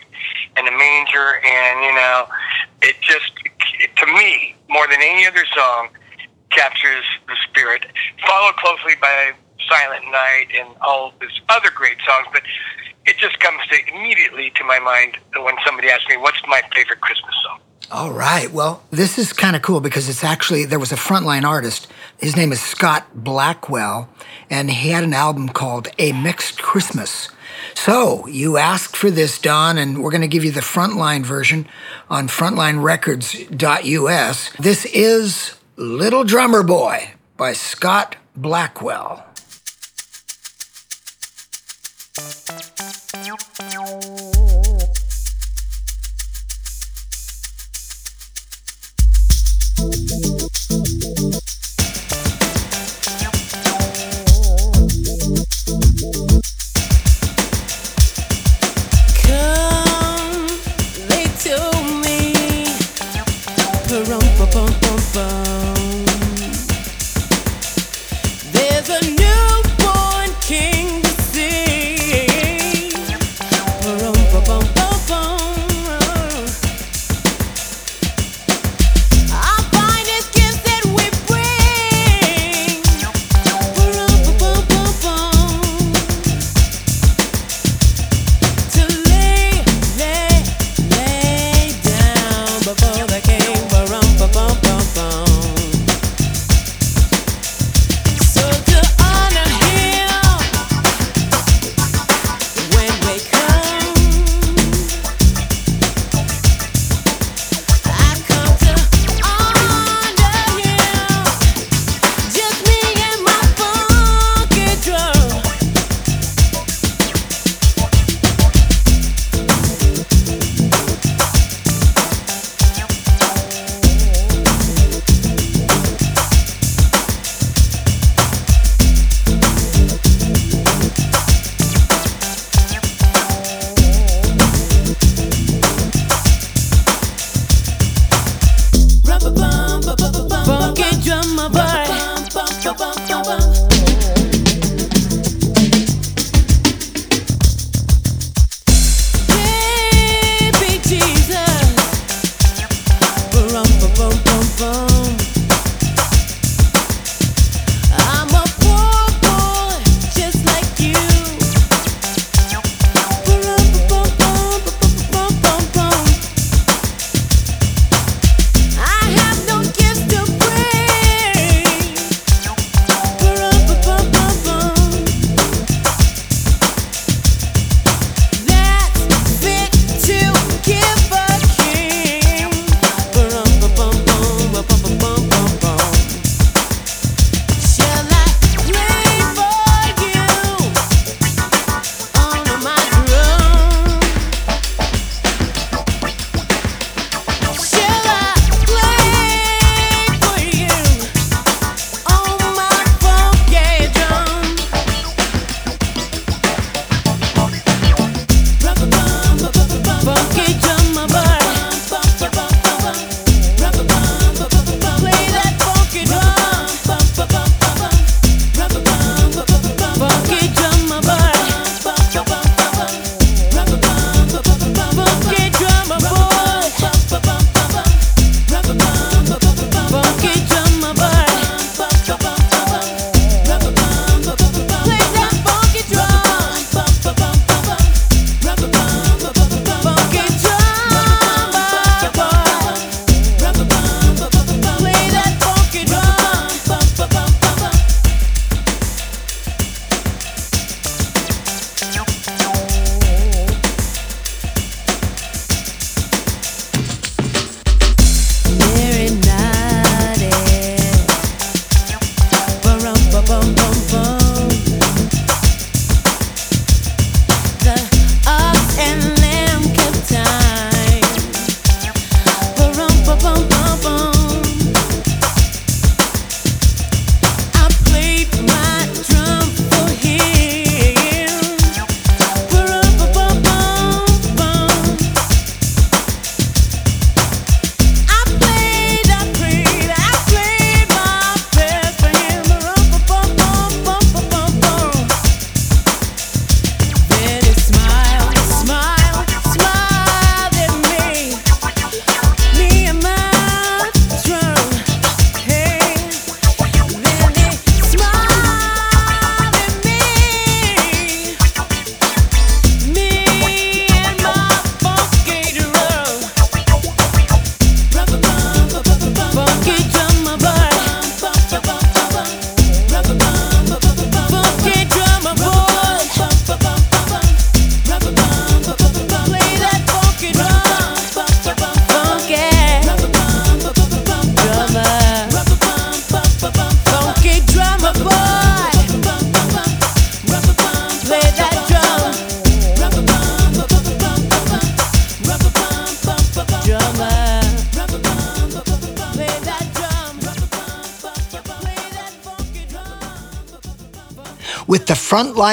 and 0.56 0.66
a 0.66 0.72
manger, 0.72 1.40
and 1.44 1.84
you 1.84 1.94
know, 1.94 2.26
it 2.82 2.96
just 3.00 3.32
to 3.96 4.06
me 4.06 4.56
more 4.68 4.86
than 4.88 4.98
any 5.00 5.26
other 5.26 5.44
song 5.54 5.88
captures 6.50 7.04
the 7.26 7.36
spirit. 7.48 7.86
Followed 8.26 8.56
closely 8.56 8.94
by 9.00 9.32
Silent 9.68 10.04
Night 10.10 10.46
and 10.54 10.68
all 10.80 11.12
these 11.20 11.40
other 11.48 11.70
great 11.70 11.98
songs, 12.06 12.26
but 12.32 12.42
it 13.04 13.16
just 13.18 13.38
comes 13.40 13.60
to 13.70 13.94
immediately 13.94 14.50
to 14.56 14.64
my 14.64 14.78
mind 14.78 15.16
when 15.36 15.54
somebody 15.64 15.90
asks 15.90 16.08
me, 16.08 16.16
"What's 16.16 16.40
my 16.48 16.62
favorite 16.74 17.00
Christmas 17.00 17.34
song?" 17.44 17.60
All 17.90 18.10
right. 18.10 18.50
Well, 18.50 18.82
this 18.90 19.16
is 19.16 19.32
kind 19.32 19.54
of 19.54 19.62
cool 19.62 19.80
because 19.80 20.08
it's 20.08 20.24
actually, 20.24 20.64
there 20.64 20.80
was 20.80 20.90
a 20.90 20.96
frontline 20.96 21.44
artist. 21.44 21.86
His 22.18 22.34
name 22.36 22.50
is 22.50 22.60
Scott 22.60 23.06
Blackwell, 23.14 24.08
and 24.50 24.70
he 24.70 24.90
had 24.90 25.04
an 25.04 25.14
album 25.14 25.48
called 25.48 25.88
A 25.98 26.12
Myx'd 26.12 26.58
Christmas. 26.58 27.30
So 27.74 28.26
you 28.26 28.56
asked 28.56 28.96
for 28.96 29.10
this, 29.10 29.38
Don, 29.38 29.78
and 29.78 30.02
we're 30.02 30.10
going 30.10 30.22
to 30.22 30.28
give 30.28 30.44
you 30.44 30.52
the 30.52 30.60
frontline 30.60 31.24
version 31.24 31.66
on 32.08 32.28
frontlinerecords.us. 32.28 34.50
This 34.58 34.84
is 34.86 35.56
Little 35.76 36.24
Drummer 36.24 36.62
Boy 36.62 37.10
by 37.36 37.52
Scott 37.52 38.16
Blackwell. 38.34 39.25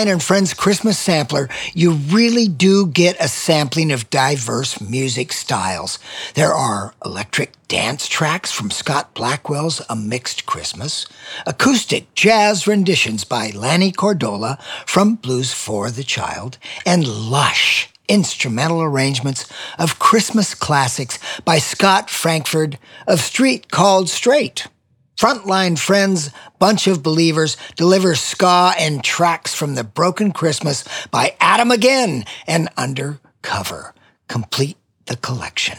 And 0.08 0.22
Friends 0.22 0.54
Christmas 0.54 1.00
sampler, 1.00 1.48
you 1.74 1.94
really 1.94 2.48
do 2.48 2.88
get 2.88 3.16
a 3.20 3.28
sampling 3.28 3.92
of 3.92 4.10
diverse 4.10 4.82
music 4.82 5.32
styles. 5.32 5.98
There 6.36 6.54
are 6.54 6.94
electric 7.06 7.54
dance 7.68 8.08
tracks 8.08 8.52
from 8.52 8.70
Scott 8.70 9.14
Blackwell's 9.14 9.80
A 9.90 9.96
Myx'd 9.96 10.46
Christmas, 10.46 11.08
acoustic 11.46 12.14
jazz 12.16 12.68
renditions 12.68 13.24
by 13.24 13.52
Lanny 13.52 13.92
Cordola 13.92 14.62
from 14.86 15.16
Blues 15.16 15.54
for 15.54 15.90
the 15.90 16.04
Child, 16.04 16.58
and 16.86 17.08
lush 17.08 17.90
instrumental 18.10 18.82
arrangements 18.82 19.48
of 19.80 20.00
Christmas 20.00 20.54
classics 20.54 21.18
by 21.46 21.60
Scott 21.60 22.10
Frankford 22.10 22.78
of 23.08 23.22
Street 23.22 23.72
Called 23.72 24.10
Straight. 24.10 24.68
Frontline 25.18 25.78
Friends, 25.78 26.32
Bunch 26.60 26.88
of 26.88 27.04
Believers 27.04 27.56
delivers 27.76 28.20
ska 28.20 28.74
and 28.80 29.04
tracks 29.04 29.54
from 29.54 29.76
The 29.76 29.84
Broken 29.84 30.32
Christmas 30.32 30.84
by 31.12 31.36
Adam 31.40 31.72
Again 31.72 32.26
and 32.48 32.70
Undercover. 32.78 33.94
Complete 34.28 34.78
the 35.06 35.16
collection. 35.18 35.78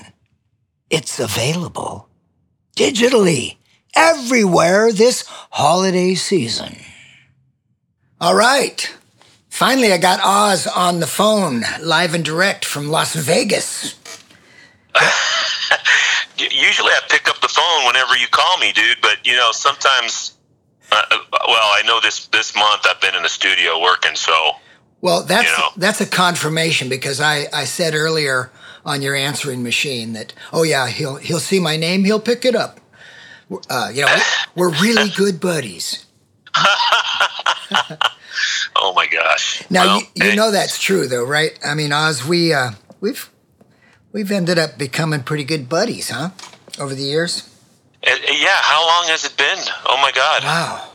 It's 0.89 1.19
available 1.19 2.09
digitally 2.77 3.57
everywhere 3.95 4.93
this 4.93 5.27
holiday 5.51 6.15
season. 6.15 6.77
All 8.21 8.35
right. 8.35 8.95
Finally, 9.49 9.93
I 9.93 9.99
got 9.99 10.21
Oz 10.23 10.67
on 10.67 11.01
the 11.01 11.07
phone, 11.07 11.65
live 11.81 12.15
and 12.15 12.25
direct 12.25 12.65
from 12.65 12.89
Las 12.89 13.15
Vegas. 13.15 13.97
Usually 16.39 16.91
I 16.91 17.01
pick 17.09 17.29
up 17.29 17.41
the 17.41 17.49
phone 17.49 17.87
whenever 17.87 18.17
you 18.17 18.27
call 18.29 18.59
me, 18.59 18.73
dude. 18.73 18.99
But 19.03 19.27
you 19.27 19.35
know, 19.37 19.51
sometimes. 19.53 20.33
Uh, 20.93 21.03
uh, 21.11 21.19
well, 21.49 21.71
I 21.75 21.83
know 21.87 21.99
this 22.01 22.27
this 22.29 22.55
month 22.55 22.83
I've 22.87 23.01
been 23.01 23.15
in 23.15 23.23
the 23.23 23.29
studio 23.29 23.81
working, 23.81 24.15
so 24.15 24.53
Well, 25.01 25.23
that's 25.23 25.51
You 25.51 25.57
know. 25.59 25.69
that's 25.77 26.01
a 26.01 26.07
confirmation 26.07 26.89
because 26.91 27.21
I, 27.21 27.47
I 27.53 27.65
said 27.65 27.95
earlier 27.95 28.51
on 28.85 29.01
your 29.01 29.15
answering 29.15 29.63
machine 29.63 30.13
that 30.13 30.35
oh 30.53 30.63
yeah 30.63 30.89
he'll 30.89 31.17
he'll 31.17 31.41
see 31.41 31.59
my 31.59 31.77
name 31.77 32.05
he'll 32.05 32.21
pick 32.21 32.45
it 32.45 32.55
up. 32.55 32.81
Uh, 33.71 33.91
you 33.95 34.03
know 34.03 34.17
we're 34.55 34.71
really 34.75 35.09
good 35.17 35.41
buddies. 35.41 36.05
oh 38.77 38.93
my 38.95 39.07
gosh. 39.07 39.63
Now 39.71 39.85
Well, 39.87 40.01
you, 40.01 40.07
you 40.17 40.31
hey, 40.31 40.37
know 40.37 40.51
that's 40.51 40.79
true 40.79 41.07
though, 41.09 41.25
right? 41.25 41.59
I 41.65 41.75
mean, 41.75 41.93
Oz, 41.93 42.25
we 42.27 42.53
uh, 42.53 42.73
we've 43.01 43.31
we've 44.15 44.31
ended 44.31 44.59
up 44.59 44.79
becoming 44.79 45.23
pretty 45.23 45.45
good 45.45 45.69
buddies, 45.69 46.09
huh? 46.09 46.31
Over 46.79 46.95
the 46.95 47.03
years. 47.03 47.51
uh, 48.07 48.17
yeah. 48.31 48.49
How 48.63 48.87
long 48.87 49.11
has 49.11 49.25
it 49.27 49.37
been? 49.37 49.59
Oh 49.85 49.99
my 50.01 50.13
God. 50.13 50.45
Wow. 50.45 50.91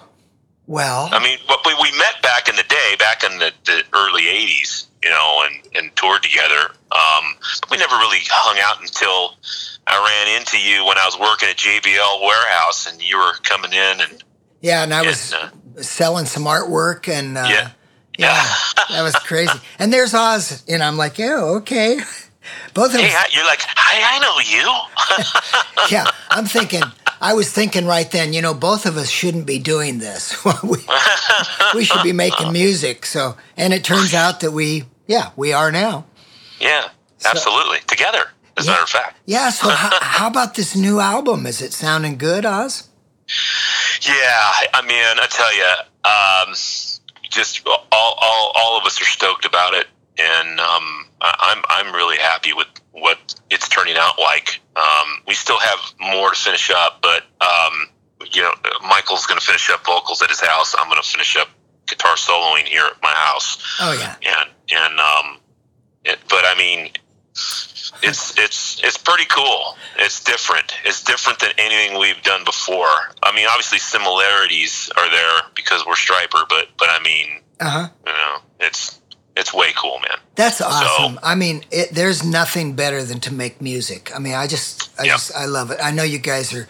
Well, 0.66 1.10
I 1.12 1.22
mean, 1.22 1.38
we, 1.66 1.74
we 1.82 1.98
met 1.98 2.22
back 2.22 2.48
in 2.48 2.56
the 2.56 2.64
day, 2.64 2.96
back 3.00 3.24
in 3.24 3.40
the, 3.40 3.52
the 3.66 3.84
early 3.94 4.24
'80s, 4.24 4.86
you 5.04 5.10
know, 5.10 5.44
and, 5.46 5.76
and 5.76 5.96
toured 5.96 6.22
together. 6.24 6.72
Um, 6.92 7.36
but 7.62 7.72
we 7.72 7.78
never 7.78 7.96
really 7.96 8.20
hung 8.30 8.58
out 8.60 8.80
until 8.82 9.36
I 9.88 9.98
ran 9.98 10.40
into 10.40 10.60
you 10.60 10.86
when 10.86 10.98
I 11.00 11.06
was 11.06 11.18
working 11.20 11.50
at 11.50 11.58
JBL 11.58 12.22
warehouse, 12.22 12.92
and 12.92 13.02
you 13.02 13.18
were 13.18 13.34
coming 13.42 13.74
in, 13.74 14.02
and 14.02 14.24
yeah, 14.62 14.84
and 14.84 14.94
I 14.94 15.02
was 15.02 15.34
uh, 15.34 15.50
selling 15.82 16.26
some 16.26 16.44
artwork 16.44 17.08
and 17.12 17.36
uh, 17.36 17.48
yeah, 17.50 17.70
yeah, 18.20 18.46
that 18.90 19.02
was 19.02 19.16
crazy. 19.16 19.58
And 19.80 19.92
there's 19.92 20.14
Oz, 20.14 20.64
and 20.68 20.84
I'm 20.84 20.98
like, 20.98 21.18
yeah, 21.18 21.40
okay. 21.62 21.98
Both 22.74 22.94
of 22.94 23.02
hey, 23.02 23.14
us, 23.14 23.36
you're 23.36 23.46
like, 23.46 23.62
hi, 23.62 24.16
I 24.16 24.20
know 24.20 24.40
you. 24.40 25.92
yeah. 25.96 26.10
I'm 26.30 26.46
thinking, 26.46 26.84
I 27.22 27.34
was 27.34 27.52
thinking 27.52 27.86
right 27.86 28.10
then, 28.10 28.34
you 28.34 28.42
know, 28.42 28.54
both 28.54 28.86
of 28.86 28.98
us 28.98 29.10
shouldn't 29.10 29.46
be 29.46 29.60
doing 29.60 30.00
this. 30.00 30.44
we, 30.64 30.78
we 31.76 31.84
should 31.84 32.04
be 32.04 32.14
making 32.14 32.52
music. 32.52 33.06
So, 33.06 33.36
and 33.58 33.74
it 33.74 33.84
turns 33.84 34.14
out 34.14 34.40
that 34.40 34.52
we, 34.52 34.86
yeah, 35.08 35.32
we 35.36 35.54
are 35.54 35.72
now. 35.72 36.06
yeah, 36.60 36.90
absolutely, 37.26 37.80
together. 37.88 38.26
As 38.58 38.68
a 38.68 38.72
matter 38.72 38.84
of 38.84 38.90
fact. 38.90 39.18
Yeah. 39.26 39.52
So, 39.52 39.70
how, 39.70 39.98
how 40.02 40.28
about 40.28 40.56
this 40.56 40.76
new 40.76 41.00
album? 41.00 41.46
Is 41.46 41.62
it 41.62 41.72
sounding 41.72 42.18
good, 42.18 42.46
Oz? 42.46 42.90
Yeah, 44.02 44.52
I 44.74 44.82
mean, 44.82 45.18
I 45.18 45.28
tell 45.30 45.56
you, 45.56 45.74
um, 46.04 46.54
just 47.30 47.66
all, 47.66 47.86
all, 47.92 48.52
all 48.56 48.78
of 48.78 48.86
us 48.86 49.02
are 49.02 49.06
stoked 49.06 49.46
about 49.46 49.74
it, 49.76 49.88
and 50.18 50.60
um, 50.60 51.09
I'm 51.22 51.64
I'm 51.70 51.94
really 51.96 52.18
happy 52.18 52.54
with 52.54 52.68
what 52.92 53.18
it's 53.50 53.68
turning 53.68 53.96
out 53.98 54.18
like. 54.20 54.60
Um, 54.76 55.22
we 55.28 55.34
still 55.34 55.60
have 55.60 55.80
more 56.00 56.32
to 56.32 56.36
finish 56.36 56.72
up, 56.74 57.02
but 57.02 57.24
um, 57.42 57.90
you 58.32 58.42
know, 58.42 58.52
Michael's 58.88 59.26
going 59.26 59.40
to 59.40 59.46
finish 59.46 59.70
up 59.70 59.86
vocals 59.86 60.22
at 60.22 60.30
his 60.30 60.40
house. 60.42 60.76
I'm 60.78 60.90
going 60.90 61.02
to 61.02 61.08
finish 61.08 61.36
up 61.38 61.48
guitar 61.88 62.16
soloing 62.16 62.64
here 62.66 62.86
at 62.86 63.02
my 63.02 63.10
house, 63.14 63.58
Oh 63.82 63.92
yeah. 63.94 64.16
and 64.22 64.50
and 64.72 65.00
um, 65.00 65.38
it, 66.06 66.20
but 66.30 66.44
I 66.46 66.56
mean. 66.58 66.92
It's 68.04 68.38
it's 68.38 68.82
it's 68.84 68.98
pretty 68.98 69.26
cool. 69.26 69.76
It's 69.98 70.24
different. 70.24 70.74
It's 70.86 71.04
different 71.04 71.40
than 71.40 71.52
anything 71.58 71.98
we've 72.00 72.22
done 72.24 72.44
before. 72.46 72.86
I 73.24 73.34
mean, 73.36 73.48
obviously 73.50 73.80
similarities 73.80 74.90
are 74.98 75.10
there 75.10 75.42
because 75.56 75.86
we're 75.86 75.96
Stryper, 75.96 76.44
but 76.48 76.68
but 76.78 76.90
I 76.90 77.00
mean, 77.04 77.42
Uh 77.60 77.70
huh. 77.70 77.88
you 78.06 78.12
know, 78.14 78.38
it's 78.60 78.99
it's 79.40 79.54
way 79.54 79.72
cool, 79.76 80.00
man. 80.00 80.18
That's 80.36 80.62
awesome. 80.62 81.20
I 81.24 81.36
mean, 81.36 81.64
it, 81.72 81.90
there's 81.92 82.24
nothing 82.24 82.74
better 82.74 83.04
than 83.04 83.20
to 83.22 83.34
make 83.34 83.62
music. 83.62 84.12
I 84.16 84.20
mean, 84.20 84.34
I 84.36 84.48
just, 84.48 84.90
I 85.00 85.04
Yep. 85.04 85.12
just, 85.16 85.36
I 85.36 85.46
love 85.46 85.72
it. 85.72 85.80
I 85.82 85.92
know 85.92 86.04
you 86.04 86.20
guys 86.20 86.54
are, 86.54 86.68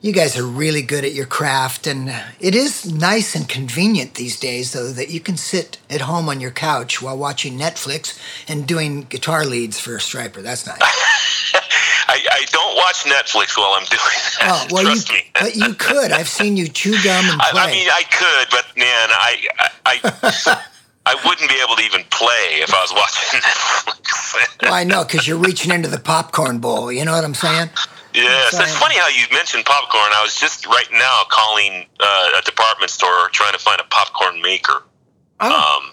you 0.00 0.12
guys 0.12 0.36
are 0.36 0.44
really 0.44 0.82
good 0.82 1.04
at 1.04 1.12
your 1.12 1.26
craft, 1.26 1.86
and 1.86 2.12
it 2.40 2.54
is 2.56 2.92
nice 2.92 3.34
and 3.36 3.48
convenient 3.48 4.14
these 4.14 4.38
days, 4.38 4.72
though, 4.72 4.90
that 4.90 5.10
you 5.10 5.20
can 5.20 5.36
sit 5.36 5.78
at 5.88 6.00
home 6.02 6.28
on 6.28 6.40
your 6.40 6.50
couch 6.50 7.00
while 7.00 7.16
watching 7.16 7.56
Netflix 7.58 8.18
and 8.48 8.66
doing 8.66 9.02
guitar 9.02 9.44
leads 9.44 9.78
for 9.78 9.94
a 9.94 9.98
Stryper. 9.98 10.42
That's 10.42 10.66
nice. 10.66 10.80
I, 12.08 12.18
I 12.30 12.44
don't 12.50 12.76
watch 12.76 13.04
Netflix 13.04 13.56
while 13.56 13.72
I'm 13.74 13.84
doing 13.86 14.00
that. 14.02 14.38
Oh 14.42 14.66
well, 14.72 14.82
you, 14.82 14.88
trust 14.88 15.12
me. 15.12 15.22
but 15.40 15.54
you 15.56 15.72
could. 15.74 16.10
I've 16.12 16.28
seen 16.28 16.56
you 16.56 16.66
chew 16.68 16.92
gum 17.04 17.24
and 17.30 17.40
play. 17.40 17.60
I, 17.60 17.66
I 17.68 17.70
mean, 17.70 17.88
I 17.88 18.02
could, 18.10 18.48
but 18.50 18.66
man, 18.76 19.08
I 19.12 19.48
I. 19.86 20.62
I 21.04 21.14
wouldn't 21.26 21.48
be 21.50 21.56
able 21.64 21.74
to 21.76 21.82
even 21.82 22.02
play 22.10 22.60
if 22.62 22.72
I 22.72 22.80
was 22.80 22.92
watching 22.92 23.40
Netflix. 23.40 24.62
well, 24.62 24.72
I 24.74 24.84
know 24.84 25.04
because 25.04 25.26
you're 25.26 25.38
reaching 25.38 25.72
into 25.72 25.88
the 25.88 25.98
popcorn 25.98 26.58
bowl. 26.58 26.92
You 26.92 27.04
know 27.04 27.12
what 27.12 27.24
I'm 27.24 27.34
saying? 27.34 27.70
Yes, 28.14 28.52
Sorry. 28.52 28.64
it's 28.64 28.76
funny 28.78 28.96
how 28.98 29.08
you 29.08 29.24
mentioned 29.32 29.64
popcorn. 29.64 30.12
I 30.14 30.22
was 30.22 30.36
just 30.38 30.66
right 30.66 30.86
now 30.92 31.22
calling 31.28 31.86
uh, 31.98 32.38
a 32.38 32.42
department 32.42 32.90
store 32.90 33.28
trying 33.30 33.52
to 33.54 33.58
find 33.58 33.80
a 33.80 33.84
popcorn 33.84 34.40
maker. 34.42 34.84
Oh. 35.40 35.80
Um, 35.82 35.92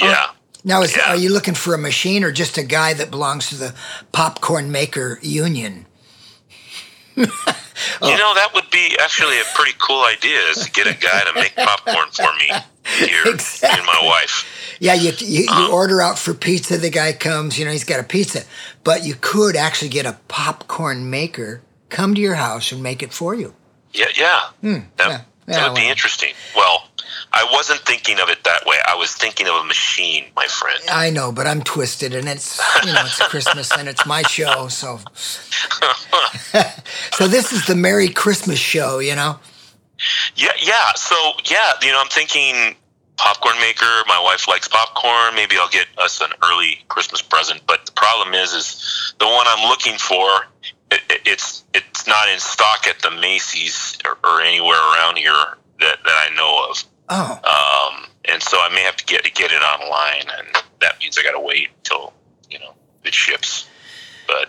yeah, 0.00 0.28
Now, 0.64 0.82
is, 0.82 0.96
Yeah. 0.96 1.10
are 1.10 1.16
you 1.16 1.30
looking 1.30 1.54
for 1.54 1.74
a 1.74 1.78
machine 1.78 2.22
or 2.24 2.30
just 2.32 2.56
a 2.58 2.62
guy 2.62 2.94
that 2.94 3.10
belongs 3.10 3.48
to 3.48 3.56
the 3.56 3.74
popcorn 4.12 4.70
maker 4.70 5.18
union? 5.20 5.86
Oh. 8.00 8.08
you 8.10 8.16
know 8.16 8.34
that 8.34 8.50
would 8.54 8.70
be 8.70 8.96
actually 9.00 9.38
a 9.38 9.44
pretty 9.54 9.74
cool 9.78 10.02
idea 10.04 10.38
is 10.50 10.64
to 10.64 10.70
get 10.70 10.86
a 10.86 10.94
guy 10.94 11.20
to 11.24 11.32
make 11.34 11.54
popcorn 11.56 12.08
for 12.10 12.32
me 12.36 12.50
here, 12.98 13.22
Exactly. 13.26 13.78
and 13.78 13.86
my 13.86 14.00
wife. 14.04 14.76
Yeah, 14.80 14.94
you, 14.94 15.12
you, 15.18 15.42
you 15.42 15.46
Uh-huh. 15.50 15.72
order 15.72 16.00
out 16.02 16.18
for 16.18 16.34
pizza. 16.34 16.78
The 16.78 16.90
guy 16.90 17.12
comes, 17.12 17.58
you 17.58 17.64
know, 17.64 17.70
he's 17.72 17.84
got 17.84 18.00
a 18.00 18.04
pizza. 18.04 18.42
But 18.84 19.04
you 19.04 19.14
could 19.20 19.56
actually 19.56 19.88
get 19.88 20.06
a 20.06 20.18
popcorn 20.28 21.08
maker 21.10 21.62
come 21.88 22.14
to 22.14 22.20
your 22.20 22.34
house 22.36 22.72
and 22.72 22.82
make 22.82 23.02
it 23.02 23.12
for 23.12 23.34
you. 23.34 23.54
Yeah, 23.92 24.06
yeah, 24.16 24.22
that, 24.24 24.52
Hmm, 24.60 24.68
yeah. 24.74 24.82
that 24.98 25.24
Yeah, 25.48 25.68
would 25.68 25.76
be 25.76 25.88
interesting. 25.88 26.34
Well, 26.54 26.88
I 27.36 27.46
wasn't 27.52 27.80
thinking 27.80 28.18
of 28.18 28.30
it 28.30 28.44
that 28.44 28.64
way. 28.64 28.78
I 28.88 28.94
was 28.94 29.12
thinking 29.12 29.46
of 29.46 29.56
a 29.56 29.64
machine, 29.64 30.24
my 30.34 30.46
friend. 30.46 30.80
I 30.90 31.10
know, 31.10 31.32
but 31.32 31.46
I'm 31.46 31.60
twisted, 31.60 32.14
and 32.14 32.26
it's 32.28 32.58
you 32.82 32.94
know 32.94 33.02
it's 33.04 33.18
Christmas 33.28 33.70
and 33.76 33.88
it's 33.88 34.06
my 34.06 34.22
show, 34.22 34.68
so 34.68 34.96
so 37.12 37.28
this 37.28 37.52
is 37.52 37.66
the 37.66 37.74
Merry 37.74 38.08
Christmas 38.08 38.58
show, 38.58 39.00
you 39.00 39.14
know. 39.14 39.38
Yeah, 40.34 40.52
yeah. 40.58 40.94
So 40.94 41.14
yeah, 41.44 41.72
you 41.82 41.92
know, 41.92 42.00
I'm 42.00 42.08
thinking 42.08 42.74
popcorn 43.18 43.60
maker. 43.60 44.02
My 44.06 44.18
wife 44.18 44.48
likes 44.48 44.68
popcorn. 44.68 45.34
Maybe 45.34 45.58
I'll 45.58 45.68
get 45.68 45.88
us 45.98 46.22
an 46.22 46.30
early 46.42 46.86
Christmas 46.88 47.20
present. 47.20 47.60
But 47.66 47.84
the 47.84 47.92
problem 47.92 48.32
is, 48.32 48.54
is 48.54 49.14
the 49.18 49.26
one 49.26 49.44
I'm 49.46 49.68
looking 49.68 49.98
for. 49.98 50.46
It, 50.90 51.02
it, 51.10 51.20
it's 51.26 51.64
it's 51.74 52.06
not 52.06 52.30
in 52.30 52.38
stock 52.38 52.86
at 52.86 53.00
the 53.00 53.10
Macy's 53.10 53.98
or, 54.06 54.16
or 54.24 54.40
anywhere 54.40 54.78
around 54.78 55.18
here 55.18 55.58
that, 55.80 55.98
that 56.02 56.30
I 56.30 56.34
know 56.34 56.68
of. 56.70 56.82
Oh, 57.08 57.32
Um, 57.44 58.06
and 58.24 58.42
so 58.42 58.58
I 58.60 58.68
may 58.74 58.82
have 58.82 58.96
to 58.96 59.04
get 59.04 59.22
get 59.34 59.52
it 59.52 59.62
online, 59.62 60.26
and 60.38 60.48
that 60.80 60.98
means 61.00 61.16
I 61.18 61.22
got 61.22 61.32
to 61.32 61.40
wait 61.40 61.68
until 61.78 62.12
you 62.50 62.58
know 62.58 62.74
it 63.04 63.14
ships. 63.14 63.68
But 64.26 64.48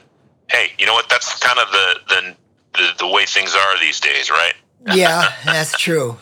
hey, 0.49 0.71
you 0.79 0.85
know 0.85 0.93
what? 0.93 1.09
That's 1.09 1.37
kind 1.39 1.59
of 1.59 1.71
the 1.71 1.95
the 2.09 2.35
the, 2.79 2.87
the 2.99 3.07
way 3.07 3.25
things 3.25 3.55
are 3.55 3.79
these 3.79 3.99
days, 3.99 4.29
right? 4.31 4.53
yeah, 4.93 5.31
that's 5.45 5.77
true. 5.77 6.17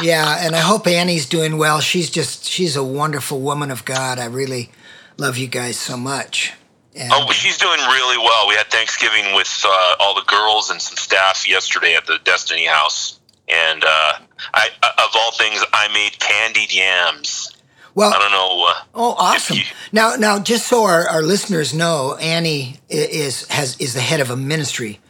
Yeah, 0.00 0.38
and 0.44 0.56
I 0.56 0.60
hope 0.60 0.86
Annie's 0.86 1.26
doing 1.26 1.58
well. 1.58 1.80
She's 1.80 2.10
just 2.10 2.44
she's 2.44 2.76
a 2.76 2.82
wonderful 2.84 3.40
woman 3.40 3.70
of 3.70 3.84
God. 3.84 4.18
I 4.18 4.24
really 4.26 4.70
love 5.18 5.36
you 5.38 5.46
guys 5.46 5.78
so 5.78 5.96
much. 5.96 6.52
And, 6.94 7.10
Oh, 7.12 7.30
she's 7.32 7.56
doing 7.58 7.78
really 7.78 8.18
well. 8.18 8.48
We 8.48 8.54
had 8.54 8.66
Thanksgiving 8.70 9.34
with 9.34 9.64
uh, 9.66 9.94
all 10.00 10.14
the 10.14 10.24
girls 10.26 10.70
and 10.70 10.80
some 10.80 10.96
staff 10.96 11.48
yesterday 11.48 11.94
at 11.94 12.06
the 12.06 12.18
Destiny 12.24 12.66
House, 12.66 13.20
and 13.48 13.84
uh, 13.84 14.12
I 14.54 14.68
of 14.82 15.10
all 15.14 15.32
things, 15.32 15.62
I 15.72 15.88
made 15.92 16.18
candied 16.18 16.72
yams. 16.72 17.50
Well, 17.94 18.12
I 18.14 18.18
don't 18.18 18.32
know. 18.32 18.66
Uh, 18.68 18.74
Oh, 18.94 19.14
awesome! 19.18 19.58
Now, 19.92 20.14
now, 20.16 20.38
just 20.38 20.66
so 20.66 20.84
our, 20.84 21.06
our 21.08 21.22
listeners 21.22 21.74
know, 21.74 22.16
Annie 22.16 22.76
is 22.88 23.46
has 23.48 23.76
is 23.78 23.92
the 23.94 24.00
head 24.00 24.20
of 24.20 24.30
a 24.30 24.36
ministry 24.36 25.00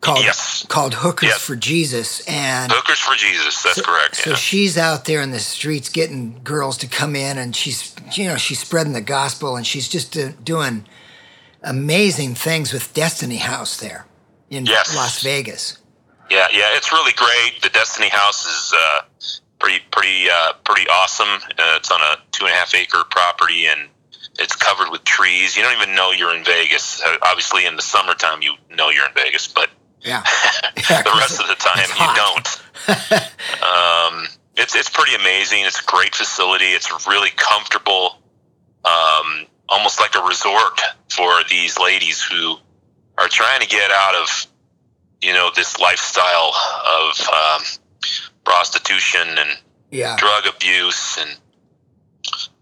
called 0.00 0.24
called 0.68 0.94
Hookers 0.94 1.34
for 1.34 1.56
Jesus, 1.56 2.26
and 2.28 2.72
Hookers 2.72 2.98
for 2.98 3.14
Jesus. 3.14 3.62
That's 3.62 3.80
correct. 3.80 4.16
so 4.16 4.30
yeah. 4.30 4.36
she's 4.36 4.76
out 4.76 5.04
there 5.04 5.22
in 5.22 5.30
the 5.30 5.38
streets 5.38 5.88
getting 5.88 6.40
girls 6.42 6.76
to 6.78 6.86
come 6.88 7.14
in, 7.14 7.38
and 7.38 7.54
she's 7.54 7.94
you 8.12 8.24
know 8.24 8.36
she's 8.36 8.58
spreading 8.60 8.92
the 8.92 9.00
gospel, 9.00 9.56
and 9.56 9.66
she's 9.66 9.88
just 9.88 10.16
uh, 10.16 10.30
doing 10.42 10.84
amazing 11.62 12.34
things 12.34 12.72
with 12.72 12.92
Destiny 12.94 13.36
House 13.36 13.76
there 13.78 14.06
in 14.50 14.66
Yes. 14.66 14.94
Las 14.96 15.22
Vegas. 15.22 15.78
Yeah, 16.30 16.46
yeah, 16.52 16.76
it's 16.76 16.92
really 16.92 17.12
great. 17.12 17.62
The 17.62 17.70
Destiny 17.70 18.08
House 18.08 18.44
is 18.46 18.74
uh, 18.76 19.00
pretty, 19.58 19.82
pretty, 19.90 20.28
uh, 20.30 20.52
pretty 20.64 20.88
awesome. 20.88 21.28
Uh, 21.28 21.76
it's 21.76 21.90
on 21.90 22.00
a 22.00 22.16
two 22.32 22.44
and 22.44 22.52
a 22.52 22.56
half 22.56 22.74
acre 22.74 23.04
property, 23.10 23.66
and 23.66 23.88
it's 24.38 24.54
covered 24.54 24.90
with 24.90 25.04
trees. 25.04 25.56
You 25.56 25.62
don't 25.62 25.76
even 25.80 25.94
know 25.94 26.10
you're 26.10 26.34
in 26.34 26.44
Vegas. 26.44 27.02
Uh, 27.02 27.16
obviously, 27.22 27.66
in 27.66 27.76
the 27.76 27.82
summertime, 27.82 28.42
you 28.42 28.54
know 28.74 28.90
you're 28.90 29.06
in 29.06 29.14
Vegas, 29.14 29.46
but 29.48 29.70
Yeah, 30.02 30.22
the 30.76 31.14
rest 31.18 31.40
of 31.40 31.48
the 31.48 31.56
time, 31.58 31.88
you 31.98 32.14
don't. 32.14 32.62
um, 33.62 34.28
it's 34.56 34.74
it's 34.74 34.90
pretty 34.90 35.14
amazing. 35.14 35.64
It's 35.64 35.80
a 35.80 35.84
great 35.84 36.14
facility. 36.14 36.66
It's 36.66 36.90
really 37.06 37.30
comfortable, 37.30 38.18
um, 38.84 39.46
almost 39.68 40.00
like 40.00 40.14
a 40.14 40.20
resort 40.20 40.80
for 41.10 41.42
these 41.48 41.78
ladies 41.78 42.22
who 42.22 42.56
are 43.18 43.28
trying 43.28 43.60
to 43.60 43.66
get 43.66 43.90
out 43.90 44.14
of 44.14 44.46
you 45.22 45.32
know 45.32 45.50
this 45.54 45.78
lifestyle 45.80 46.52
of 47.00 47.28
um, 47.28 47.62
prostitution 48.44 49.26
and 49.38 49.50
Yeah. 49.90 50.16
drug 50.16 50.46
abuse 50.46 51.18
and 51.18 51.30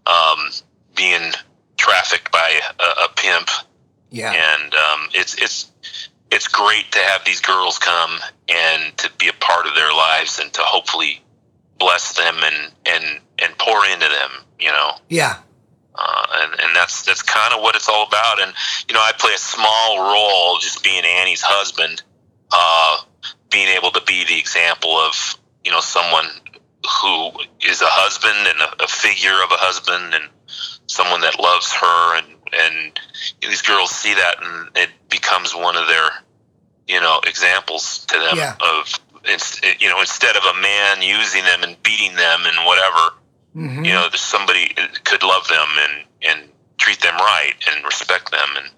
um, 0.06 0.50
being 0.94 1.32
trafficked 1.76 2.30
by 2.32 2.60
a, 2.80 3.04
a 3.04 3.08
pimp 3.16 3.50
Yeah. 4.10 4.32
and 4.32 4.74
um, 4.74 5.08
it's 5.14 5.34
it's 5.34 5.70
it's 6.30 6.48
great 6.48 6.90
to 6.92 6.98
have 6.98 7.24
these 7.24 7.40
girls 7.40 7.78
come 7.78 8.18
and 8.48 8.96
to 8.98 9.10
be 9.18 9.28
a 9.28 9.32
part 9.34 9.66
of 9.66 9.74
their 9.74 9.92
lives 9.92 10.38
and 10.40 10.52
to 10.54 10.62
hopefully 10.62 11.22
bless 11.78 12.14
them 12.16 12.36
and 12.42 12.72
and 12.86 13.20
and 13.38 13.58
pour 13.58 13.84
into 13.86 14.08
them 14.08 14.30
you 14.58 14.70
know 14.70 14.92
Yeah. 15.08 15.36
uh, 15.94 16.26
and 16.42 16.60
and 16.60 16.76
that's 16.76 17.02
that's 17.04 17.22
kind 17.22 17.52
of 17.52 17.60
what 17.60 17.74
it's 17.76 17.88
all 17.88 18.06
about 18.06 18.40
and 18.40 18.52
you 18.88 18.94
know 18.94 19.00
I 19.00 19.12
play 19.18 19.34
a 19.34 19.38
small 19.38 19.98
role 20.12 20.58
just 20.58 20.82
being 20.82 21.04
Annie's 21.04 21.42
husband 21.42 22.02
uh, 22.52 22.98
being 23.50 23.68
able 23.68 23.90
to 23.90 24.02
be 24.06 24.24
the 24.24 24.38
example 24.38 24.90
of 24.96 25.14
you 25.64 25.70
know 25.70 25.80
someone 25.80 26.26
who 27.02 27.30
is 27.66 27.82
a 27.82 27.88
husband 27.88 28.46
and 28.46 28.60
a, 28.60 28.84
a 28.84 28.86
figure 28.86 29.42
of 29.44 29.50
a 29.50 29.56
husband 29.58 30.14
and 30.14 30.24
someone 30.86 31.20
that 31.20 31.38
loves 31.40 31.72
her 31.72 32.16
and 32.18 32.26
and 32.52 33.00
these 33.42 33.62
girls 33.62 33.90
see 33.90 34.14
that 34.14 34.36
and 34.42 34.68
it 34.76 34.90
becomes 35.10 35.54
one 35.54 35.76
of 35.76 35.86
their 35.88 36.10
you 36.86 37.00
know 37.00 37.20
examples 37.26 38.06
to 38.06 38.18
them 38.18 38.36
Yeah. 38.36 38.54
of 38.60 38.92
it's 39.24 39.60
you 39.80 39.88
know 39.88 39.98
instead 40.00 40.36
of 40.36 40.44
a 40.44 40.60
man 40.60 41.02
using 41.02 41.42
them 41.42 41.64
and 41.64 41.80
beating 41.82 42.14
them 42.14 42.40
and 42.46 42.64
whatever 42.66 43.10
Mhm. 43.56 43.86
you 43.86 43.92
know 43.92 44.08
somebody 44.14 44.74
could 45.04 45.22
love 45.24 45.48
them 45.48 45.68
and 45.80 46.04
and 46.22 46.48
treat 46.78 47.00
them 47.00 47.16
right 47.16 47.54
and 47.72 47.84
respect 47.84 48.30
them 48.30 48.48
and 48.58 48.70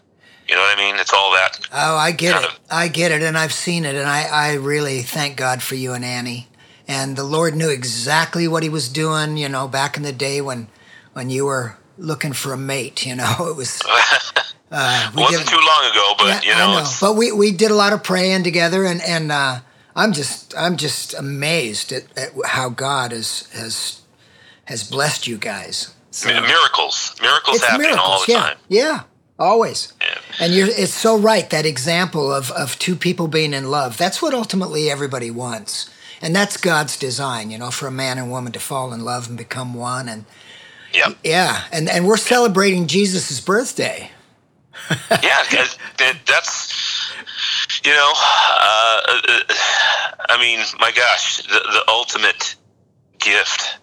you 0.48 0.54
know 0.54 0.60
what 0.62 0.78
I 0.78 0.80
mean 0.80 0.96
it's 0.98 1.12
all 1.12 1.32
that 1.32 1.60
Oh, 1.72 1.96
I 1.96 2.12
get 2.12 2.42
it. 2.42 2.50
I 2.70 2.88
get 2.88 3.12
it, 3.12 3.22
and 3.22 3.36
I've 3.36 3.52
seen 3.52 3.84
it, 3.84 3.94
and 3.94 4.08
I, 4.08 4.22
I 4.24 4.54
really 4.54 5.02
thank 5.02 5.36
God 5.36 5.62
for 5.62 5.74
you 5.74 5.92
and 5.92 6.04
Annie. 6.04 6.48
And 6.86 7.16
the 7.16 7.24
Lord 7.24 7.54
knew 7.54 7.68
exactly 7.68 8.48
what 8.48 8.62
He 8.62 8.68
was 8.70 8.88
doing. 8.88 9.36
You 9.36 9.48
know, 9.48 9.68
back 9.68 9.96
in 9.98 10.02
the 10.02 10.12
day 10.12 10.40
when 10.40 10.68
when 11.12 11.28
you 11.30 11.44
were 11.44 11.76
looking 11.98 12.32
for 12.32 12.52
a 12.52 12.56
mate. 12.56 13.04
You 13.04 13.16
know, 13.16 13.34
it 13.50 13.56
was. 13.56 13.80
Uh, 14.70 15.10
we 15.16 15.22
wasn't 15.22 15.46
did- 15.46 15.50
too 15.50 15.56
long 15.56 15.90
ago 15.90 16.12
but 16.18 16.44
Yeah, 16.44 16.52
you 16.52 16.58
know, 16.58 16.80
know. 16.82 16.90
But 17.00 17.14
we, 17.16 17.32
we 17.32 17.52
did 17.52 17.70
a 17.70 17.74
lot 17.74 17.94
of 17.94 18.02
praying 18.04 18.42
together, 18.44 18.84
and 18.84 19.00
and 19.00 19.32
uh, 19.32 19.60
I'm 19.96 20.12
just 20.12 20.54
I'm 20.58 20.76
just 20.76 21.14
amazed 21.14 21.90
at, 21.90 22.04
at 22.18 22.32
how 22.44 22.68
God 22.68 23.12
has 23.12 23.48
has 23.54 24.02
has 24.66 24.84
blessed 24.84 25.26
you 25.26 25.38
guys. 25.38 25.94
So- 26.10 26.28
mi- 26.28 26.40
miracles 26.46 27.14
miracles 27.22 27.56
it's 27.56 27.64
happening 27.64 27.92
miracles, 27.92 28.08
all 28.10 28.26
the 28.26 28.32
yeah, 28.32 28.40
time 28.40 28.56
yeah, 28.68 29.00
always. 29.38 29.92
And 30.40 30.54
you're 30.54 30.68
it's 30.68 30.94
so 30.94 31.16
right 31.18 31.48
that 31.50 31.66
example 31.66 32.32
of 32.32 32.50
of 32.52 32.78
two 32.78 32.96
people 32.96 33.28
being 33.28 33.52
in 33.54 33.70
love. 33.70 33.96
That's 33.96 34.22
what 34.22 34.34
ultimately 34.34 34.90
everybody 34.90 35.30
wants, 35.30 35.90
and 36.22 36.34
that's 36.34 36.56
God's 36.56 36.96
design. 36.96 37.50
You 37.50 37.58
know, 37.58 37.70
for 37.70 37.86
a 37.86 37.90
man 37.92 38.18
and 38.18 38.30
woman 38.30 38.52
to 38.52 38.60
fall 38.60 38.92
in 38.92 39.04
love 39.04 39.28
and 39.28 39.36
become 39.36 39.74
one. 39.74 40.08
And 40.08 40.24
yeah, 40.94 41.12
yeah, 41.24 41.64
and 41.72 41.88
and 41.88 42.06
we're 42.06 42.16
celebrating 42.16 42.86
Jesus' 42.86 43.40
birthday. 43.40 44.10
yeah, 45.22 45.42
'cause 45.50 45.76
that, 45.98 46.16
that's 46.26 47.10
you 47.84 47.90
know, 47.92 48.12
uh, 48.14 49.00
uh, 49.28 49.40
I 50.28 50.38
mean, 50.38 50.60
my 50.78 50.92
gosh, 50.92 51.38
the, 51.38 51.60
the 51.72 51.84
ultimate 51.88 52.54
gift 53.18 53.78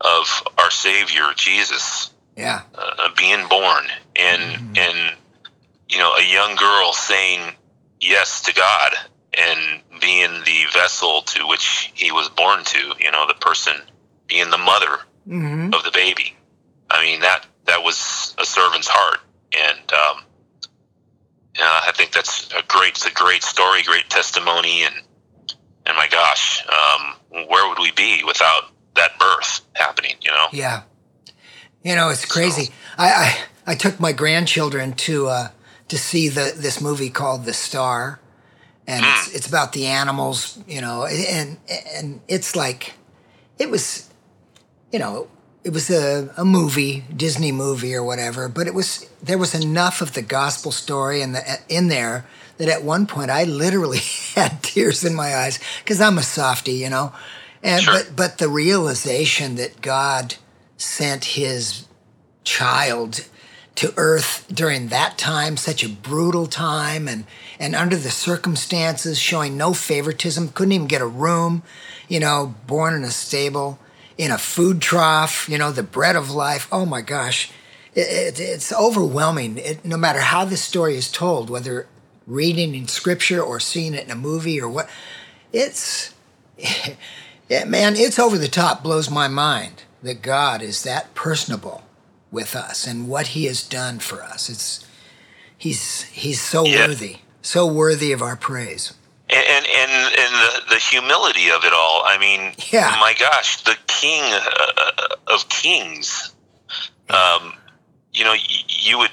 of 0.00 0.42
our 0.58 0.70
Savior 0.70 1.32
Jesus 1.36 2.10
Yeah, 2.36 2.62
uh, 2.74 3.08
being 3.16 3.46
born 3.48 3.86
and 4.16 4.76
and 4.76 5.16
you 5.88 5.98
know 5.98 6.14
a 6.14 6.22
young 6.22 6.56
girl 6.56 6.92
saying 6.92 7.54
yes 8.00 8.42
to 8.42 8.54
God 8.54 8.94
and 9.38 9.82
being 10.00 10.30
the 10.44 10.64
vessel 10.72 11.22
to 11.22 11.46
which 11.46 11.92
he 11.94 12.12
was 12.12 12.28
born 12.28 12.64
to. 12.64 12.94
You 12.98 13.10
know, 13.10 13.26
the 13.26 13.34
person 13.34 13.74
being 14.26 14.50
the 14.50 14.58
mother 14.58 14.98
mm-hmm. 15.28 15.72
of 15.74 15.82
the 15.84 15.90
baby. 15.92 16.36
I 16.90 17.04
mean 17.04 17.20
that 17.20 17.46
that 17.66 17.82
was 17.82 18.34
a 18.38 18.44
servant's 18.44 18.88
heart, 18.88 19.20
and 19.52 19.92
um, 19.92 20.24
yeah, 21.56 21.80
I 21.86 21.92
think 21.94 22.12
that's 22.12 22.48
a 22.52 22.62
great, 22.66 22.90
it's 22.90 23.06
a 23.06 23.12
great 23.12 23.42
story, 23.42 23.82
great 23.82 24.08
testimony, 24.08 24.84
and 24.84 24.94
and 25.84 25.96
my 25.96 26.08
gosh, 26.08 26.66
um, 26.66 27.14
where 27.48 27.68
would 27.68 27.78
we 27.78 27.90
be 27.92 28.22
without 28.24 28.70
that 28.94 29.18
birth 29.18 29.60
happening? 29.74 30.14
You 30.22 30.30
know, 30.30 30.46
Yeah. 30.52 30.82
You 31.82 31.96
know, 31.96 32.10
it's 32.10 32.24
crazy. 32.24 32.70
I, 32.96 33.10
I 33.10 33.38
I 33.66 33.74
took 33.74 34.00
my 34.00 34.12
grandchildren 34.12 34.92
to 34.94 35.28
uh 35.28 35.48
to 35.88 35.98
see 35.98 36.28
the 36.28 36.54
this 36.56 36.80
movie 36.80 37.10
called 37.10 37.44
The 37.44 37.52
Star. 37.52 38.18
And 38.86 39.04
it's 39.04 39.34
it's 39.34 39.46
about 39.46 39.72
the 39.72 39.86
animals, 39.86 40.58
you 40.66 40.80
know, 40.80 41.06
and 41.06 41.58
and 41.68 42.20
it's 42.28 42.56
like 42.56 42.94
it 43.58 43.70
was 43.70 44.10
you 44.90 44.98
know, 44.98 45.28
it 45.64 45.72
was 45.72 45.90
a, 45.90 46.32
a 46.36 46.44
movie, 46.44 47.04
Disney 47.14 47.52
movie 47.52 47.94
or 47.94 48.02
whatever, 48.02 48.48
but 48.48 48.66
it 48.66 48.74
was 48.74 49.08
there 49.22 49.38
was 49.38 49.54
enough 49.54 50.00
of 50.00 50.14
the 50.14 50.22
gospel 50.22 50.72
story 50.72 51.22
in 51.22 51.32
the 51.32 51.60
in 51.68 51.88
there 51.88 52.26
that 52.58 52.68
at 52.68 52.82
one 52.82 53.06
point 53.06 53.30
I 53.30 53.44
literally 53.44 54.00
had 54.34 54.62
tears 54.62 55.04
in 55.04 55.14
my 55.14 55.36
eyes 55.36 55.58
because 55.78 56.00
I'm 56.00 56.18
a 56.18 56.22
softie, 56.22 56.72
you 56.72 56.90
know. 56.90 57.12
And 57.62 57.86
but 57.86 58.10
but 58.16 58.38
the 58.38 58.48
realization 58.48 59.54
that 59.56 59.80
God 59.80 60.34
sent 60.76 61.24
his 61.24 61.86
child 62.44 63.28
to 63.74 63.92
earth 63.96 64.46
during 64.52 64.88
that 64.88 65.16
time, 65.16 65.56
such 65.56 65.82
a 65.82 65.88
brutal 65.88 66.46
time 66.46 67.08
and 67.08 67.24
and 67.58 67.74
under 67.74 67.96
the 67.96 68.10
circumstances 68.10 69.18
showing 69.18 69.56
no 69.56 69.72
favoritism, 69.72 70.48
couldn't 70.48 70.72
even 70.72 70.86
get 70.86 71.00
a 71.00 71.06
room, 71.06 71.62
you 72.08 72.20
know, 72.20 72.54
born 72.66 72.94
in 72.94 73.04
a 73.04 73.10
stable, 73.10 73.78
in 74.18 74.30
a 74.30 74.38
food 74.38 74.80
trough, 74.80 75.48
you 75.48 75.58
know, 75.58 75.70
the 75.70 75.82
bread 75.82 76.16
of 76.16 76.30
life. 76.30 76.68
Oh 76.72 76.84
my 76.84 77.00
gosh. 77.00 77.50
It, 77.94 78.00
it, 78.00 78.40
it's 78.40 78.72
overwhelming. 78.72 79.58
It, 79.58 79.84
no 79.84 79.96
matter 79.96 80.20
how 80.20 80.44
the 80.44 80.56
story 80.56 80.96
is 80.96 81.10
told, 81.10 81.50
whether 81.50 81.86
reading 82.26 82.74
in 82.74 82.88
scripture 82.88 83.42
or 83.42 83.60
seeing 83.60 83.94
it 83.94 84.04
in 84.04 84.10
a 84.10 84.16
movie 84.16 84.60
or 84.60 84.68
what, 84.68 84.88
it's 85.52 86.14
yeah, 87.48 87.64
man, 87.64 87.94
it's 87.96 88.18
over 88.18 88.38
the 88.38 88.48
top. 88.48 88.82
Blows 88.82 89.10
my 89.10 89.28
mind 89.28 89.84
that 90.02 90.22
God 90.22 90.62
is 90.62 90.82
that 90.82 91.14
personable 91.14 91.82
with 92.32 92.56
us 92.56 92.86
and 92.86 93.06
what 93.08 93.28
He 93.28 93.44
has 93.44 93.62
done 93.62 94.00
for 94.00 94.22
us. 94.22 94.48
It's 94.48 94.84
He's 95.56 96.02
He's 96.04 96.40
so 96.40 96.64
worthy, 96.64 97.18
so 97.42 97.66
worthy 97.66 98.10
of 98.12 98.20
our 98.22 98.34
praise. 98.36 98.94
and 99.30 99.44
and 99.46 99.66
and, 99.66 100.14
and 100.18 100.34
the, 100.34 100.74
the 100.74 100.78
humility 100.78 101.50
of 101.50 101.64
it 101.64 101.72
all. 101.72 102.02
I 102.04 102.18
mean, 102.18 102.54
Yeah. 102.72 102.96
my 103.00 103.14
gosh, 103.18 103.62
the 103.62 103.76
King 103.86 104.22
uh, 104.32 104.92
of 105.34 105.48
Kings. 105.48 106.34
Um, 107.10 107.54
you 108.12 108.24
know, 108.24 108.32
y- 108.32 108.64
you 108.68 108.98
would 108.98 109.10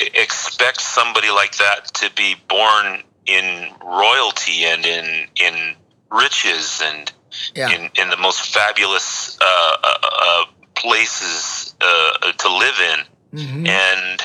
expect 0.00 0.80
somebody 0.80 1.30
like 1.30 1.56
that 1.56 1.86
to 1.94 2.10
be 2.14 2.36
born 2.48 3.02
in 3.26 3.68
royalty 3.84 4.64
and 4.64 4.84
in 4.86 5.26
in 5.36 5.74
riches 6.10 6.82
and 6.84 7.12
Yeah. 7.54 7.70
in 7.70 7.90
in 7.94 8.10
the 8.10 8.16
most 8.16 8.52
fabulous 8.54 9.38
uh, 9.40 9.76
uh, 9.84 9.98
uh, 10.02 10.44
places 10.74 11.57
uh, 11.80 12.32
to 12.32 12.48
live 12.56 12.80
in 12.80 13.04
Mhm. 13.40 13.68
and 13.68 14.20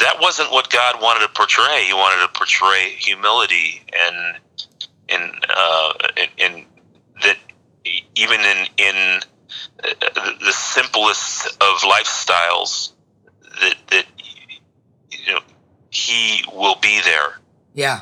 that 0.00 0.18
wasn't 0.20 0.50
what 0.50 0.70
God 0.70 1.00
wanted 1.00 1.20
to 1.20 1.28
portray. 1.28 1.84
He 1.84 1.92
wanted 1.92 2.22
to 2.22 2.28
portray 2.28 2.90
humility 2.96 3.82
and 3.92 4.38
and 5.08 5.46
uh, 5.48 5.92
and 6.38 6.66
that 7.22 7.36
even 8.14 8.40
in 8.40 8.66
in 8.78 9.20
uh, 9.84 10.34
the- 10.40 10.52
simplest 10.52 11.46
of 11.62 11.82
lifestyles, 11.82 12.92
that 13.60 13.76
that 13.88 14.06
you 15.10 15.32
know 15.32 15.40
he 15.90 16.44
will 16.52 16.76
be 16.76 17.00
there 17.02 17.38
Yeah. 17.74 18.00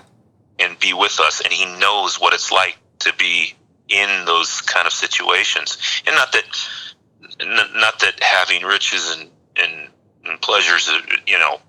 and 0.58 0.78
be 0.78 0.92
with 0.92 1.18
us, 1.20 1.40
and 1.40 1.52
he 1.52 1.64
knows 1.78 2.18
what 2.20 2.32
it's 2.32 2.50
like 2.52 2.78
to 3.00 3.12
be 3.14 3.54
in 3.88 4.24
those 4.24 4.60
kind 4.62 4.86
of 4.86 4.92
situations. 4.92 5.76
And 6.06 6.14
not 6.16 6.32
that, 6.32 6.44
not 7.40 7.98
that 8.00 8.22
having 8.22 8.62
riches 8.64 9.16
and 9.16 9.30
and, 9.56 9.88
and 10.24 10.40
pleasures, 10.40 10.88
uh, 10.88 10.98
you 11.26 11.38
know, 11.38 11.60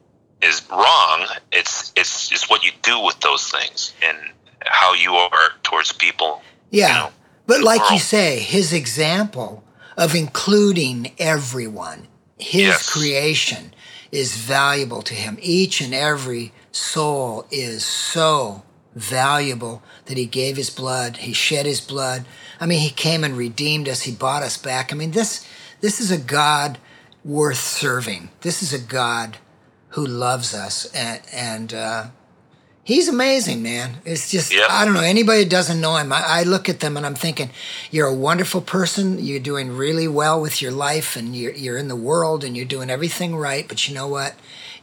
is 0.41 0.61
wrong. 0.69 1.27
It's 1.51 1.91
it's 1.95 2.29
just 2.29 2.49
what 2.49 2.63
you 2.63 2.71
do 2.81 2.99
with 2.99 3.19
those 3.19 3.49
things 3.49 3.93
and 4.03 4.17
how 4.65 4.93
you 4.93 5.13
are 5.13 5.51
towards 5.63 5.91
people. 5.91 6.41
Yeah. 6.69 6.87
You 6.87 6.93
know, 6.93 7.09
but 7.45 7.61
like 7.61 7.91
you 7.91 7.99
say, 7.99 8.39
his 8.39 8.71
example 8.73 9.63
of 9.97 10.15
including 10.15 11.11
everyone, 11.19 12.07
his 12.37 12.63
Yes. 12.63 12.89
creation 12.89 13.73
is 14.11 14.35
valuable 14.35 15.01
to 15.01 15.13
him. 15.13 15.37
Each 15.41 15.81
and 15.81 15.93
every 15.93 16.53
soul 16.71 17.45
is 17.51 17.85
so 17.85 18.63
valuable 18.95 19.81
that 20.05 20.17
he 20.17 20.25
gave 20.25 20.55
his 20.55 20.69
blood, 20.69 21.17
he 21.17 21.33
shed 21.33 21.65
his 21.65 21.81
blood. 21.81 22.25
I 22.63 22.65
mean, 22.65 22.79
he 22.79 22.91
came 22.91 23.25
and 23.25 23.35
redeemed 23.35 23.89
us, 23.89 24.03
he 24.03 24.13
bought 24.13 24.41
us 24.41 24.55
back. 24.55 24.93
I 24.93 24.95
mean, 24.95 25.11
this 25.11 25.45
this 25.81 25.99
is 25.99 26.11
a 26.11 26.17
God 26.17 26.77
worth 27.25 27.57
serving. 27.57 28.29
This 28.39 28.63
is 28.63 28.71
a 28.71 28.79
God 28.79 29.35
who 29.89 30.05
loves 30.05 30.53
us 30.53 30.85
and 30.93 31.19
and 31.33 31.73
uh 31.73 32.05
He's 32.85 33.09
amazing, 33.09 33.63
man. 33.63 33.97
It's 34.05 34.31
just 34.31 34.53
Yep. 34.53 34.69
I 34.69 34.85
don't 34.85 34.93
know 34.93 35.01
anybody 35.01 35.43
that 35.43 35.49
doesn't 35.49 35.81
know 35.81 35.97
him. 35.97 36.13
I, 36.13 36.23
I 36.25 36.43
look 36.43 36.69
at 36.69 36.79
them 36.79 36.95
and 36.95 37.05
I'm 37.05 37.15
thinking, 37.15 37.49
you're 37.91 38.07
a 38.07 38.13
wonderful 38.13 38.61
person. 38.61 39.19
You're 39.19 39.41
doing 39.41 39.75
really 39.75 40.07
well 40.07 40.39
with 40.39 40.61
your 40.61 40.71
life, 40.71 41.17
and 41.17 41.35
you're 41.35 41.53
you're 41.53 41.77
in 41.77 41.89
the 41.89 41.97
world, 41.97 42.45
and 42.45 42.55
you're 42.55 42.65
doing 42.65 42.89
everything 42.89 43.35
right. 43.35 43.67
But 43.67 43.89
you 43.89 43.93
know 43.93 44.07
what? 44.07 44.35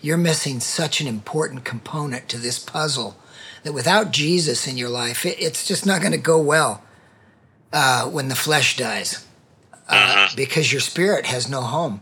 You're 0.02 0.18
missing 0.18 0.60
such 0.60 1.00
an 1.00 1.06
important 1.06 1.64
component 1.64 2.28
to 2.28 2.36
this 2.36 2.58
puzzle 2.58 3.16
that 3.62 3.72
without 3.72 4.12
Jesus 4.12 4.66
in 4.66 4.76
your 4.76 4.90
life, 4.90 5.24
it, 5.24 5.40
it's 5.40 5.66
just 5.66 5.86
not 5.86 6.02
going 6.02 6.12
to 6.12 6.18
go 6.18 6.38
well 6.38 6.82
uh, 7.72 8.06
when 8.08 8.28
the 8.28 8.34
flesh 8.34 8.76
dies, 8.76 9.26
uh, 9.88 10.28
because 10.36 10.72
your 10.72 10.80
spirit 10.80 11.26
has 11.26 11.48
no 11.48 11.60
home. 11.62 12.00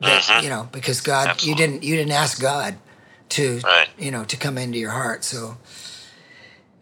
That, 0.00 0.42
You 0.42 0.50
know, 0.50 0.68
because 0.72 1.00
God, 1.00 1.42
you 1.42 1.54
didn't 1.54 1.82
you 1.82 1.96
didn't 1.96 2.12
ask 2.12 2.40
God 2.40 2.76
to 3.30 3.60
Right. 3.64 3.88
you 3.98 4.10
know 4.10 4.24
to 4.24 4.36
come 4.36 4.58
into 4.58 4.78
your 4.78 4.90
heart. 4.90 5.24
So 5.24 5.56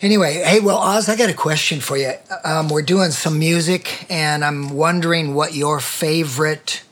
anyway, 0.00 0.42
hey, 0.44 0.60
well, 0.60 0.78
Oz, 0.78 1.08
I 1.08 1.16
got 1.16 1.30
a 1.30 1.34
question 1.34 1.80
for 1.80 1.96
you. 1.96 2.12
Um, 2.44 2.68
we're 2.68 2.82
doing 2.82 3.12
some 3.12 3.38
music, 3.38 4.06
and 4.10 4.44
I'm 4.44 4.70
wondering 4.70 5.34
what 5.34 5.54
your 5.54 5.78
favorite 5.80 6.82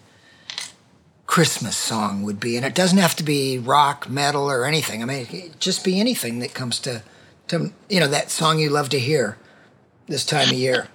Christmas 1.27 1.77
song 1.77 2.23
would 2.23 2.39
be, 2.39 2.57
and 2.57 2.65
it 2.65 2.75
doesn't 2.75 2.99
have 2.99 3.17
to 3.17 3.23
be 3.25 3.59
rock, 3.59 4.09
metal, 4.09 4.51
or 4.51 4.65
anything. 4.65 5.03
I 5.03 5.07
mean, 5.07 5.27
it 5.31 5.59
just 5.59 5.83
be 5.83 5.99
anything 5.99 6.39
that 6.41 6.55
comes 6.55 6.79
to 6.81 7.03
to 7.49 7.73
you 7.89 7.99
know 8.01 8.07
that 8.09 8.31
song 8.31 8.59
you 8.61 8.71
love 8.71 8.91
to 8.91 8.99
hear 8.99 9.39
this 10.07 10.25
time 10.25 10.49
of 10.51 10.55
year. 10.55 10.89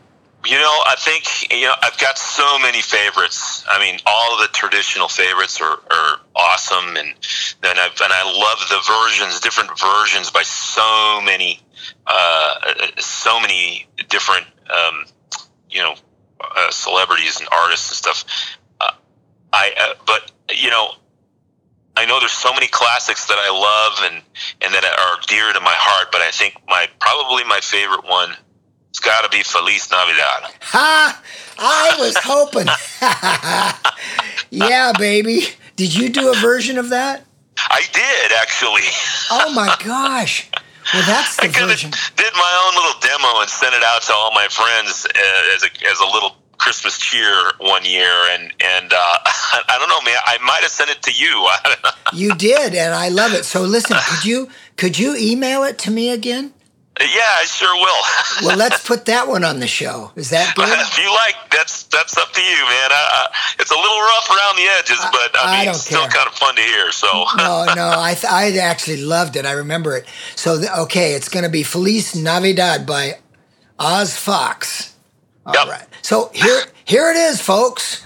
You 0.47 0.55
know, 0.55 0.79
I 0.85 0.95
think 0.97 1.51
you 1.51 1.65
know 1.65 1.73
I've 1.81 1.97
got 1.97 2.17
so 2.17 2.57
many 2.59 2.81
favorites. 2.81 3.65
I 3.69 3.79
mean, 3.79 3.99
all 4.05 4.37
the 4.37 4.47
traditional 4.47 5.09
favorites 5.09 5.59
are, 5.59 5.77
are 5.91 6.21
awesome, 6.37 6.95
and 6.95 7.13
then 7.61 7.77
I've, 7.77 7.99
and 7.99 8.13
I 8.13 8.23
love 8.23 8.59
the 8.69 8.81
versions, 8.87 9.41
different 9.41 9.77
versions 9.77 10.31
by 10.31 10.43
so 10.43 11.19
many, 11.21 11.59
uh, 12.05 12.53
so 12.97 13.41
many 13.41 13.87
different, 14.07 14.45
um, 14.69 15.03
you 15.69 15.81
know, 15.81 15.95
uh, 16.39 16.71
celebrities 16.71 17.41
and 17.41 17.49
artists 17.51 17.89
and 17.89 17.97
stuff. 17.97 18.57
Uh, 18.79 18.91
I, 19.51 19.73
uh, 19.77 19.93
but 20.05 20.31
you 20.55 20.69
know, 20.69 20.91
I 21.97 22.05
know 22.05 22.21
there's 22.21 22.31
so 22.31 22.53
many 22.53 22.67
classics 22.67 23.25
that 23.25 23.37
I 23.37 23.49
love 23.51 24.13
and 24.13 24.23
and 24.61 24.73
that 24.73 24.85
are 24.85 25.19
dear 25.27 25.51
to 25.51 25.59
my 25.59 25.75
heart. 25.75 26.13
But 26.13 26.21
I 26.21 26.31
think 26.31 26.55
my 26.69 26.87
probably 26.99 27.43
my 27.43 27.59
favorite 27.61 28.05
one. 28.05 28.29
It's 28.89 28.99
got 28.99 29.29
to 29.29 29.29
be 29.35 29.43
Feliz 29.43 29.89
Navidad. 29.91 30.51
Ha! 30.61 31.21
I 31.59 31.95
was 31.99 32.15
hoping. 32.23 32.67
yeah, 34.49 34.93
baby. 34.97 35.41
Did 35.75 35.93
you 35.95 36.09
do 36.09 36.31
a 36.31 36.35
version 36.35 36.77
of 36.77 36.89
that? 36.89 37.25
I 37.57 37.81
did 37.91 38.31
actually. 38.39 38.81
Oh 39.31 39.51
my 39.53 39.75
gosh. 39.83 40.49
Well, 40.93 41.03
that's 41.05 41.35
the 41.35 41.47
I 41.47 41.67
version. 41.67 41.91
did 42.15 42.33
my 42.33 42.63
own 42.65 42.75
little 42.75 42.99
demo 43.01 43.41
and 43.41 43.49
sent 43.49 43.73
it 43.75 43.83
out 43.83 44.01
to 44.03 44.13
all 44.13 44.31
my 44.33 44.47
friends 44.49 45.05
uh, 45.05 45.55
as 45.55 45.63
a 45.63 45.89
as 45.89 45.99
a 45.99 46.05
little 46.05 46.35
Christmas 46.57 46.97
cheer 46.97 47.51
one 47.59 47.83
year, 47.85 48.09
and 48.31 48.43
and 48.63 48.93
uh, 48.93 48.97
I 49.27 49.75
don't 49.79 49.89
know, 49.89 50.01
man. 50.01 50.17
I 50.25 50.37
might 50.45 50.61
have 50.61 50.71
sent 50.71 50.89
it 50.89 51.01
to 51.03 51.11
you. 51.11 51.27
I 51.29 51.59
don't 51.63 51.83
know. 51.83 51.89
You 52.13 52.35
did, 52.35 52.73
and 52.73 52.93
I 52.93 53.09
love 53.09 53.33
it. 53.33 53.43
So 53.45 53.61
listen, 53.63 53.97
could 54.07 54.25
you 54.25 54.49
could 54.77 54.97
you 54.97 55.15
email 55.17 55.63
it 55.63 55.77
to 55.79 55.91
me 55.91 56.09
again? 56.11 56.53
Yeah, 56.99 57.41
I 57.41 57.45
sure 57.45 57.73
will. 57.75 58.03
Well, 58.47 58.57
let's 58.57 58.85
put 58.85 59.05
that 59.05 59.27
one 59.27 59.43
on 59.43 59.59
the 59.59 59.67
show. 59.67 60.11
Is 60.15 60.29
that 60.29 60.55
good? 60.55 60.67
if 60.71 60.97
you 60.97 61.09
like, 61.13 61.35
that's 61.51 61.83
that's 61.83 62.17
up 62.17 62.31
to 62.33 62.41
you, 62.41 62.57
man. 62.65 62.91
I, 62.91 62.93
I, 62.93 63.27
it's 63.59 63.71
a 63.71 63.75
little 63.75 63.99
rough 63.99 64.29
around 64.29 64.55
the 64.57 64.67
edges, 64.77 64.99
but 65.11 65.35
I, 65.37 65.43
I 65.43 65.57
mean, 65.57 65.65
don't 65.65 65.75
it's 65.75 65.83
still 65.85 66.01
care. 66.01 66.09
kind 66.09 66.27
of 66.27 66.33
fun 66.33 66.55
to 66.55 66.61
hear. 66.61 66.91
So 66.91 67.07
No, 67.37 67.65
no, 67.75 67.93
I 67.97 68.13
th- 68.13 68.31
I 68.31 68.57
actually 68.57 69.01
loved 69.03 69.35
it. 69.35 69.45
I 69.45 69.53
remember 69.53 69.95
it. 69.97 70.05
So 70.35 70.59
th- 70.59 70.71
okay, 70.79 71.13
it's 71.13 71.29
going 71.29 71.43
to 71.43 71.49
be 71.49 71.63
Feliz 71.63 72.15
Navidad 72.15 72.85
by 72.85 73.19
Oz 73.79 74.15
Fox. 74.15 74.95
All 75.45 75.53
right. 75.53 75.79
Yep. 75.79 75.89
So 76.03 76.31
here 76.33 76.61
here 76.85 77.09
it 77.09 77.17
is, 77.17 77.41
folks. 77.41 78.05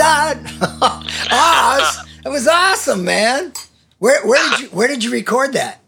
Navidad. 0.00 0.46
Oz, 1.32 2.06
that 2.24 2.30
was 2.30 2.46
awesome, 2.48 3.04
man. 3.04 3.52
Where 3.98 4.26
where 4.26 4.50
did 4.50 4.60
you 4.60 4.68
where 4.68 4.88
did 4.88 5.04
you 5.04 5.10
record 5.12 5.52
that? 5.52 5.80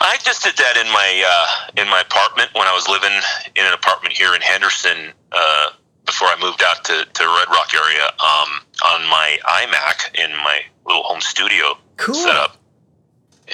I 0.00 0.16
just 0.22 0.42
did 0.42 0.56
that 0.56 0.76
in 0.76 0.86
my 0.92 1.24
uh, 1.26 1.80
in 1.82 1.88
my 1.88 2.00
apartment 2.00 2.50
when 2.54 2.66
I 2.66 2.74
was 2.74 2.88
living 2.88 3.12
in 3.56 3.64
an 3.64 3.72
apartment 3.72 4.14
here 4.14 4.34
in 4.34 4.40
Henderson 4.42 5.12
uh, 5.32 5.70
before 6.04 6.28
I 6.28 6.36
moved 6.40 6.62
out 6.62 6.84
to, 6.84 7.04
to 7.04 7.22
Red 7.24 7.48
Rock 7.48 7.72
area 7.74 8.06
um, 8.06 8.60
on 8.84 9.08
my 9.08 9.38
iMac 9.44 10.14
in 10.22 10.30
my 10.36 10.60
little 10.86 11.02
home 11.02 11.20
studio 11.20 11.78
Cool. 11.96 12.14
setup. 12.14 12.56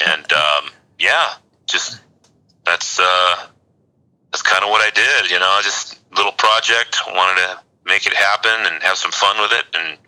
And 0.07 0.33
um, 0.33 0.71
yeah, 0.99 1.35
just 1.66 2.01
that's 2.64 2.99
uh, 3.01 3.47
that's 4.33 4.43
kind 4.43 4.64
of 4.64 4.71
what 4.71 4.81
I 4.81 4.91
did. 4.91 5.31
You 5.31 5.39
know, 5.39 5.61
just 5.62 6.01
little 6.16 6.33
project. 6.33 6.97
Wanted 7.09 7.41
to 7.43 7.61
make 7.87 8.07
it 8.07 8.14
happen 8.14 8.53
and 8.72 8.83
have 8.83 8.97
some 8.97 9.11
fun 9.12 9.37
with 9.41 9.53
it, 9.53 9.64
and 9.74 9.99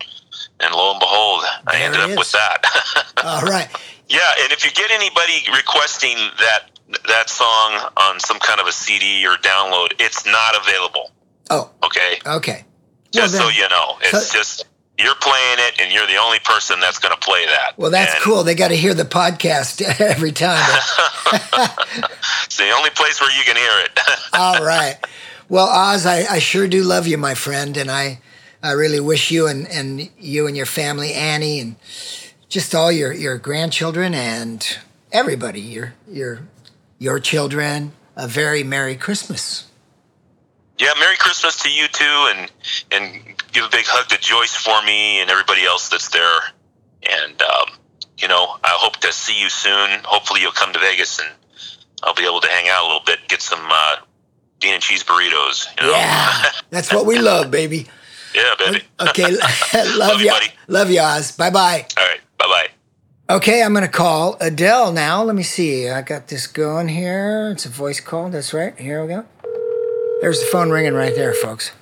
and 0.61 0.75
lo 0.75 0.93
and 0.93 1.01
behold, 1.01 1.43
I 1.67 1.81
ended 1.83 2.01
up 2.01 2.11
is. 2.11 2.19
with 2.19 2.33
that. 2.33 3.13
All 3.25 3.43
right. 3.43 3.69
Yeah, 4.09 4.21
and 4.43 4.53
if 4.53 4.65
you 4.65 4.71
get 4.73 4.91
anybody 4.91 5.43
requesting 5.57 6.17
that 6.39 6.71
that 7.09 7.31
song 7.31 7.91
on 7.97 8.21
some 8.21 8.39
kind 8.39 8.61
of 8.61 8.67
a 8.67 8.73
CD 8.73 9.27
or 9.27 9.37
download, 9.37 9.93
it's 9.99 10.27
not 10.27 10.57
available. 10.61 11.11
Oh, 11.51 11.71
Okay, 11.85 12.19
okay. 12.27 12.65
just 13.11 13.35
Well, 13.35 13.51
so 13.51 13.59
you 13.59 13.69
know, 13.69 13.97
it's 14.03 14.29
so- 14.29 14.39
just 14.39 14.67
you're 14.99 15.15
playing 15.17 15.57
it, 15.59 15.81
and 15.81 15.91
you're 15.93 16.07
the 16.07 16.17
only 16.17 16.39
person 16.41 16.79
that's 16.79 16.99
going 16.99 17.15
to 17.15 17.19
play 17.21 17.47
that. 17.47 17.73
Well, 17.79 17.91
that's 17.91 18.15
And 18.15 18.23
cool. 18.23 18.45
They 18.45 18.55
got 18.55 18.69
to 18.69 18.77
hear 18.77 18.93
the 18.95 19.05
podcast 19.05 19.81
every 20.01 20.33
time. 20.33 20.81
It's 22.45 22.57
the 22.59 22.71
only 22.71 22.91
place 22.91 23.21
where 23.21 23.31
you 23.37 23.45
can 23.45 23.57
hear 23.57 23.71
it. 23.85 23.99
All 24.35 24.63
right. 24.65 24.97
Well, 25.53 25.69
Oz, 25.69 26.07
I, 26.07 26.25
I 26.25 26.39
sure 26.39 26.67
do 26.67 26.83
love 26.83 27.07
you, 27.07 27.19
my 27.19 27.35
friend, 27.35 27.77
and 27.77 27.91
I, 27.91 28.21
I 28.63 28.71
really 28.71 29.01
wish 29.01 29.31
you 29.31 29.47
and, 29.47 29.69
and 29.69 30.09
you 30.19 30.47
and 30.47 30.57
your 30.57 30.65
family, 30.65 31.13
Annie, 31.13 31.61
and 31.61 31.77
just 32.49 32.75
all 32.75 32.91
your, 32.91 33.13
your 33.13 33.37
grandchildren 33.37 34.15
and 34.15 34.67
everybody, 35.13 35.61
your 35.61 35.93
your 36.11 36.49
your 36.99 37.21
children, 37.21 37.93
a 38.17 38.27
very 38.27 38.65
Merry 38.65 38.97
Christmas. 38.97 39.71
yeah, 40.79 40.95
Merry 40.99 41.17
Christmas 41.19 41.63
to 41.65 41.71
you 41.71 41.87
too, 41.89 42.33
and 42.33 42.51
and 42.91 43.23
give 43.53 43.67
a 43.67 43.69
big 43.69 43.85
hug 43.85 44.09
to 44.09 44.19
Joyce 44.19 44.57
for 44.57 44.83
me 44.87 45.21
and 45.21 45.31
everybody 45.31 45.65
else 45.65 45.91
that's 45.91 46.09
there. 46.09 46.41
And 47.03 47.43
um, 47.43 47.77
you 48.17 48.27
know, 48.27 48.57
I 48.65 48.75
hope 48.81 48.97
to 49.01 49.13
see 49.13 49.39
you 49.39 49.51
soon. 49.51 50.01
Hopefully, 50.05 50.41
you'll 50.41 50.53
come 50.53 50.73
to 50.73 50.79
Vegas 50.79 51.19
and 51.19 51.29
I'll 52.03 52.15
be 52.15 52.25
able 52.25 52.41
to 52.41 52.49
hang 52.49 52.71
out 52.71 52.85
a 52.85 52.87
little 52.87 53.05
bit, 53.05 53.19
get 53.29 53.43
some 53.43 53.69
uh, 53.71 53.97
bean 54.63 54.75
and 54.75 54.83
cheese 54.83 55.03
burritos. 55.05 55.67
You 55.81 55.89
know? 55.89 55.93
Yeah, 55.93 56.45
that's 56.71 56.93
what 56.93 57.05
we 57.07 57.19
love, 57.19 57.51
baby. 57.51 57.87
yeah, 58.35 58.55
baby. 58.59 58.83
Okay, 59.01 59.31
love, 59.33 59.97
Love 59.97 60.21
you, 60.21 60.27
you, 60.27 60.31
buddy. 60.33 60.47
love 60.69 60.91
you, 60.91 61.01
Oz. 61.01 61.33
Bye 61.33 61.51
bye. 61.51 61.87
All 61.99 62.07
right, 62.07 62.21
bye 62.39 62.47
bye. 62.47 63.35
Okay, 63.37 63.63
I'm 63.63 63.75
gonna 63.75 63.89
call 63.89 64.37
Adel 64.41 64.93
now. 64.93 65.23
Let 65.23 65.35
me 65.37 65.43
see. 65.43 65.89
I 65.89 66.03
got 66.03 66.29
this 66.29 66.47
going 66.47 66.89
here. 66.89 67.51
It's 67.51 67.67
a 67.67 67.71
voice 67.71 68.01
call. 68.01 68.31
That's 68.31 68.53
right. 68.53 68.79
Here 68.79 69.03
we 69.03 69.09
go. 69.09 69.25
There's 70.21 70.41
the 70.41 70.47
phone 70.47 70.71
ringing 70.71 70.95
right 70.95 71.15
there, 71.15 71.35
folks. 71.35 71.73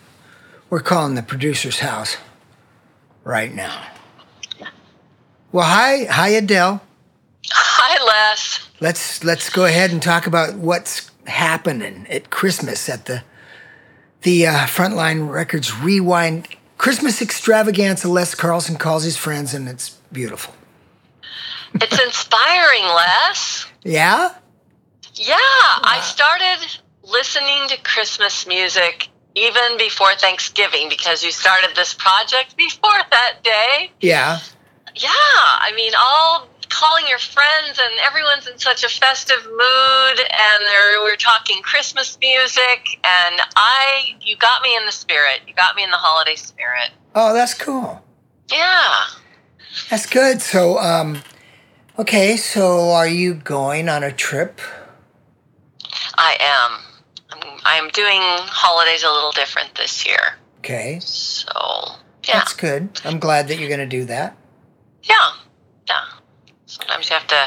We're 0.70 0.80
calling 0.80 1.14
the 1.14 1.22
producer's 1.22 1.80
house 1.80 2.16
right 3.24 3.52
now. 3.52 3.86
Well, 5.52 5.66
hi, 5.66 6.04
hi, 6.04 6.28
Adel. 6.28 6.80
Hi, 7.50 8.04
Les. 8.04 8.68
Let's 8.80 9.24
let's 9.24 9.50
go 9.50 9.64
ahead 9.64 9.90
and 9.90 10.00
talk 10.00 10.26
about 10.28 10.54
what's 10.54 11.09
happening 11.30 12.06
at 12.10 12.30
Christmas 12.30 12.88
at 12.88 13.06
the 13.06 13.22
the 14.22 14.46
uh, 14.46 14.66
Frontline 14.66 15.32
Records 15.32 15.74
Rewind 15.74 16.48
Christmas 16.76 17.22
Extravaganza. 17.22 18.08
Les 18.08 18.34
Carlsen 18.34 18.76
calls 18.76 19.04
his 19.04 19.16
friends, 19.16 19.54
and 19.54 19.68
it's 19.68 19.90
beautiful. 20.12 20.54
It's 21.74 22.02
inspiring, 22.02 22.84
Les. 22.84 23.66
Yeah. 23.82 24.34
Yeah, 25.14 25.36
I 25.36 26.00
started 26.02 26.80
listening 27.02 27.68
to 27.68 27.76
Christmas 27.82 28.46
music 28.46 29.08
even 29.34 29.78
before 29.78 30.14
Thanksgiving 30.14 30.88
because 30.88 31.22
you 31.22 31.30
started 31.30 31.70
this 31.76 31.94
project 31.94 32.56
before 32.56 33.00
that 33.10 33.42
day. 33.42 33.92
Yeah. 34.00 34.38
Yeah, 34.94 35.08
I 35.10 35.72
mean, 35.76 35.92
all 35.98 36.48
calling 36.70 37.04
your 37.08 37.18
friends 37.18 37.78
and 37.78 37.92
everyone's 38.04 38.46
in 38.46 38.58
such 38.58 38.84
a 38.84 38.88
festive 38.88 39.44
mood 39.44 40.18
and 40.20 40.64
we're 41.02 41.16
talking 41.16 41.60
Christmas 41.62 42.16
music 42.20 43.00
and 43.04 43.40
I 43.56 44.16
you 44.20 44.36
got 44.36 44.62
me 44.62 44.74
in 44.76 44.86
the 44.86 44.92
spirit. 44.92 45.40
You 45.46 45.54
got 45.54 45.76
me 45.76 45.82
in 45.84 45.90
the 45.90 45.96
holiday 45.96 46.36
spirit. 46.36 46.90
Oh, 47.14 47.34
that's 47.34 47.54
cool. 47.54 48.02
Yeah. 48.50 49.04
That's 49.90 50.06
good. 50.06 50.40
So, 50.40 50.78
um, 50.78 51.18
okay, 51.98 52.36
so 52.36 52.90
are 52.90 53.08
you 53.08 53.34
going 53.34 53.88
on 53.88 54.02
a 54.02 54.12
trip? 54.12 54.60
I 56.16 56.36
am. 56.40 56.80
I'm, 57.30 57.60
I'm 57.64 57.88
doing 57.90 58.20
holidays 58.20 59.02
a 59.02 59.10
little 59.10 59.32
different 59.32 59.74
this 59.74 60.06
year. 60.06 60.36
Okay, 60.58 60.98
So, 61.00 61.50
yeah. 62.24 62.34
that's 62.34 62.52
good. 62.52 63.00
I'm 63.04 63.18
glad 63.18 63.48
that 63.48 63.58
you're 63.58 63.68
going 63.68 63.80
to 63.80 63.86
do 63.86 64.04
that. 64.06 64.36
Yeah, 65.02 65.30
yeah. 65.88 66.04
Sometimes 66.70 67.10
you 67.10 67.16
have 67.16 67.26
to, 67.26 67.46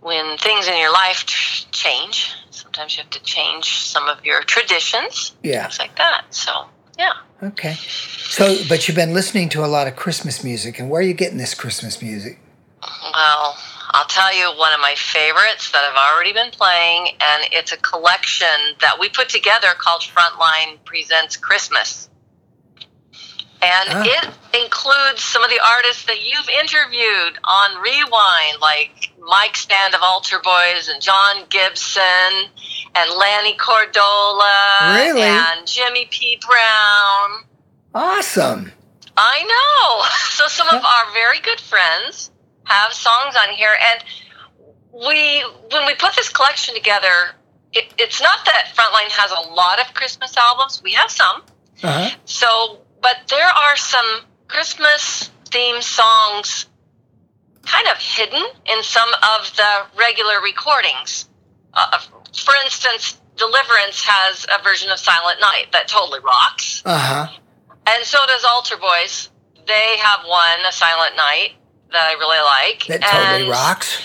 when 0.00 0.36
things 0.36 0.68
in 0.68 0.76
your 0.76 0.92
life 0.92 1.24
change, 1.24 2.34
sometimes 2.50 2.94
you 2.94 3.02
have 3.02 3.10
to 3.12 3.22
change 3.22 3.78
some 3.78 4.08
of 4.08 4.22
your 4.26 4.42
traditions, 4.42 5.32
Yeah. 5.42 5.62
things 5.62 5.78
like 5.78 5.96
that. 5.96 6.24
So, 6.28 6.66
yeah. 6.98 7.12
Okay. 7.42 7.72
So, 8.28 8.58
but 8.68 8.86
you've 8.86 8.96
been 8.96 9.14
listening 9.14 9.48
to 9.50 9.64
a 9.64 9.66
lot 9.66 9.86
of 9.86 9.96
Christmas 9.96 10.44
music, 10.44 10.78
and 10.78 10.90
where 10.90 11.00
are 11.00 11.04
you 11.04 11.14
getting 11.14 11.38
this 11.38 11.54
Christmas 11.54 12.02
music? 12.02 12.38
Well, 12.82 13.56
I'll 13.92 14.06
tell 14.06 14.36
you 14.36 14.50
one 14.58 14.74
of 14.74 14.80
my 14.80 14.94
favorites 14.98 15.70
that 15.72 15.82
I've 15.82 15.96
already 16.14 16.34
been 16.34 16.50
playing, 16.50 17.08
and 17.22 17.44
it's 17.52 17.72
a 17.72 17.78
collection 17.78 18.76
that 18.82 18.98
we 19.00 19.08
put 19.08 19.30
together 19.30 19.68
called 19.78 20.02
Frontline 20.02 20.76
Presents 20.84 21.38
Christmas. 21.38 22.09
And 23.62 23.88
Ah. 23.92 24.02
it 24.04 24.62
includes 24.64 25.22
some 25.22 25.44
of 25.44 25.50
the 25.50 25.60
artists 25.60 26.04
that 26.04 26.22
you've 26.22 26.48
interviewed 26.48 27.38
on 27.44 27.76
Rewind, 27.80 28.60
like 28.60 29.10
Mike 29.20 29.56
Stand 29.56 29.94
of 29.94 30.02
Altar 30.02 30.38
Boys 30.38 30.88
and 30.88 31.00
John 31.02 31.44
Gibson 31.50 32.48
and 32.94 33.10
Lanny 33.10 33.54
Cordola 33.56 34.96
Really? 34.96 35.22
and 35.22 35.66
Jimmy 35.66 36.06
P. 36.06 36.40
Brown. 36.46 37.44
Awesome. 37.94 38.72
I 39.16 39.42
know. 39.42 40.06
So 40.40 40.46
some 40.48 40.68
of 40.68 40.82
our 40.82 41.12
very 41.12 41.38
good 41.40 41.60
friends 41.60 42.30
have 42.64 42.94
songs 42.94 43.36
on 43.36 43.50
here, 43.50 43.76
and 43.92 44.02
we 44.90 45.40
when 45.70 45.84
we 45.86 45.94
put 45.96 46.16
this 46.16 46.30
collection 46.30 46.74
together, 46.74 47.32
it, 47.74 47.92
it's 47.98 48.22
not 48.22 48.46
that 48.46 48.72
Frontline 48.74 49.10
has 49.10 49.30
a 49.32 49.40
lot 49.52 49.78
of 49.80 49.92
Christmas 49.92 50.34
albums. 50.38 50.80
We 50.82 50.92
have 50.94 51.10
some. 51.10 51.42
Uh 51.82 52.08
huh. 52.08 52.10
So, 52.24 52.78
but 53.02 53.16
there 53.28 53.46
are 53.46 53.76
some 53.76 54.20
Christmas 54.48 55.30
theme 55.46 55.80
songs 55.82 56.66
kind 57.64 57.86
of 57.88 57.96
hidden 57.98 58.42
in 58.66 58.82
some 58.82 59.08
of 59.08 59.54
the 59.56 59.98
regular 59.98 60.40
recordings. 60.42 61.28
Uh, 61.72 61.98
for 62.34 62.54
instance, 62.64 63.20
Deliverance 63.36 64.04
has 64.04 64.46
a 64.52 64.62
version 64.62 64.90
of 64.90 64.98
Silent 64.98 65.40
Night 65.40 65.66
that 65.72 65.88
totally 65.88 66.20
rocks. 66.20 66.82
Uh 66.84 66.98
huh. 66.98 67.32
And 67.86 68.04
so 68.04 68.18
does 68.26 68.44
Altar 68.44 68.76
Boys. 68.76 69.30
They 69.66 69.96
have 69.98 70.20
one, 70.26 70.60
A 70.68 70.72
Silent 70.72 71.16
Night, 71.16 71.52
that 71.92 72.02
I 72.02 72.12
really 72.14 72.38
like. 72.38 72.86
That 72.86 73.02
totally 73.02 73.42
and, 73.42 73.50
rocks. 73.50 74.02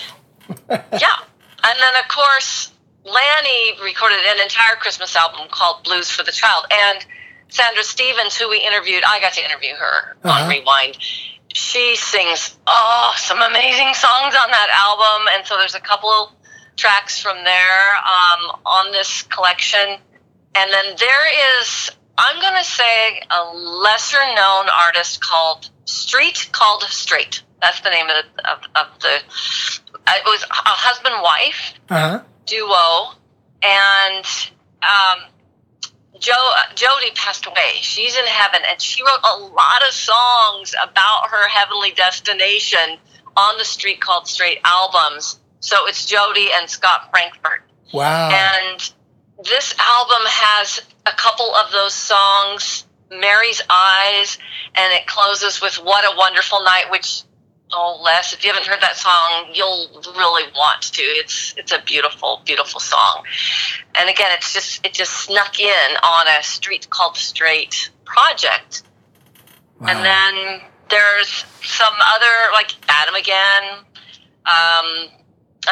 Yeah. 0.70 1.16
And 1.64 1.78
then, 1.80 2.02
of 2.02 2.08
course, 2.08 2.72
Lanny 3.04 3.72
recorded 3.82 4.18
an 4.26 4.40
entire 4.40 4.76
Christmas 4.76 5.14
album 5.16 5.48
called 5.50 5.82
Blues 5.82 6.08
for 6.08 6.22
the 6.22 6.30
Child. 6.30 6.66
And 6.70 7.04
Sandra 7.48 7.82
Stephens, 7.84 8.36
who 8.36 8.48
we 8.48 8.58
interviewed, 8.60 9.02
I 9.06 9.20
got 9.20 9.32
to 9.34 9.44
interview 9.44 9.74
her 9.76 10.16
Uh-huh. 10.24 10.42
on 10.44 10.48
Rewind. 10.50 10.96
She 11.54 11.96
sings, 11.96 12.58
oh, 12.66 13.14
some 13.16 13.40
amazing 13.40 13.94
songs 13.94 14.34
on 14.34 14.50
that 14.50 14.68
album. 14.70 15.28
And 15.32 15.46
so 15.46 15.56
there's 15.56 15.74
a 15.74 15.80
couple 15.80 16.32
tracks 16.76 17.18
from 17.20 17.36
there 17.44 17.96
um, 17.96 18.60
on 18.66 18.92
this 18.92 19.22
collection. 19.22 19.96
And 20.54 20.70
then 20.72 20.84
there 20.98 21.60
is, 21.60 21.90
I'm 22.18 22.40
going 22.40 22.56
to 22.56 22.64
say, 22.64 23.22
a 23.30 23.54
lesser 23.54 24.18
known 24.34 24.66
artist 24.84 25.20
called 25.22 25.70
Street 25.86 26.48
Called 26.52 26.82
Straight. 26.82 27.42
That's 27.62 27.80
the 27.80 27.90
name 27.90 28.06
of 28.08 28.16
the, 28.36 28.50
of, 28.52 28.58
of 28.74 29.00
the, 29.00 29.14
it 29.16 30.24
was 30.26 30.42
a 30.42 30.46
husband 30.52 31.14
wife 31.22 31.72
Uh 31.88 32.10
huh. 32.10 32.20
duo, 32.44 33.14
and 33.62 34.24
um, 34.82 35.24
Joe 36.20 36.32
uh, 36.56 36.74
Jody 36.74 37.10
passed 37.14 37.46
away. 37.46 37.72
She's 37.80 38.16
in 38.16 38.24
heaven, 38.26 38.60
and 38.68 38.80
she 38.80 39.02
wrote 39.02 39.20
a 39.24 39.38
lot 39.38 39.82
of 39.86 39.92
songs 39.94 40.74
about 40.82 41.28
her 41.30 41.48
heavenly 41.48 41.92
destination 41.92 42.98
on 43.36 43.58
the 43.58 43.64
Street 43.64 44.00
Called 44.00 44.26
Straight 44.26 44.58
albums. 44.64 45.38
So 45.60 45.86
it's 45.86 46.06
Jody 46.06 46.48
and 46.54 46.68
Scott 46.70 47.10
Frankfurt, 47.10 47.62
Wow. 47.92 48.30
and 48.30 48.92
this 49.44 49.74
album 49.78 50.22
has 50.26 50.80
a 51.06 51.12
couple 51.12 51.54
of 51.54 51.72
those 51.72 51.94
songs 51.94 52.86
Mary's 53.10 53.62
Eyes, 53.70 54.38
and 54.74 54.92
it 54.92 55.06
closes 55.06 55.60
with 55.60 55.74
What 55.76 56.04
a 56.04 56.16
Wonderful 56.16 56.62
Night, 56.64 56.90
which 56.90 57.22
oh 57.72 58.00
Les, 58.02 58.32
if 58.32 58.44
you 58.44 58.52
haven't 58.52 58.66
heard 58.66 58.80
that 58.80 58.96
song, 58.96 59.50
you'll 59.52 59.88
really 60.16 60.44
want 60.54 60.82
to. 60.82 61.02
It's 61.02 61.54
it's 61.56 61.72
a 61.72 61.82
beautiful, 61.84 62.42
beautiful 62.44 62.80
song. 62.80 63.24
And 63.94 64.08
again, 64.08 64.28
it's 64.32 64.52
just 64.52 64.84
it 64.84 64.92
just 64.92 65.12
snuck 65.12 65.58
in 65.60 65.96
on 66.02 66.26
a 66.28 66.42
street 66.42 66.88
called 66.90 67.16
Straight 67.16 67.90
project. 68.04 68.82
Wow. 69.80 69.88
And 69.88 70.04
then 70.04 70.60
there's 70.88 71.44
some 71.62 71.94
other 72.14 72.52
like 72.52 72.72
Adam 72.88 73.14
again, 73.14 73.84
um, 74.46 75.08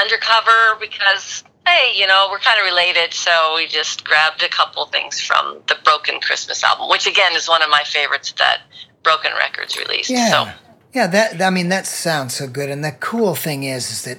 undercover 0.01 0.77
because 0.81 1.45
hey, 1.67 1.93
you 1.95 2.07
know 2.07 2.29
we're 2.31 2.39
kind 2.39 2.59
of 2.59 2.67
related, 2.67 3.15
so 3.15 3.55
we 3.57 3.67
just 3.67 4.05
grabbed 4.05 4.43
a 4.43 4.49
couple 4.49 4.85
things 4.87 5.21
from 5.21 5.61
the 5.69 5.77
Broken 5.85 6.21
Christmas 6.21 6.63
album, 6.65 6.89
which 6.89 7.07
again 7.07 7.35
is 7.35 7.49
one 7.49 7.63
of 7.63 7.71
my 7.71 7.83
favorites 7.85 8.33
that 8.39 8.63
Broken 9.03 9.33
Records 9.39 9.79
released. 9.79 10.11
Yeah. 10.11 10.31
So 10.31 10.74
Yeah, 10.95 11.07
that 11.09 11.43
I 11.43 11.51
mean 11.51 11.69
that 11.71 11.87
sounds 11.87 12.35
so 12.37 12.47
good. 12.47 12.71
And 12.71 12.85
the 12.85 12.93
cool 12.93 13.35
thing 13.35 13.65
is 13.65 13.91
is 13.91 14.03
that 14.05 14.19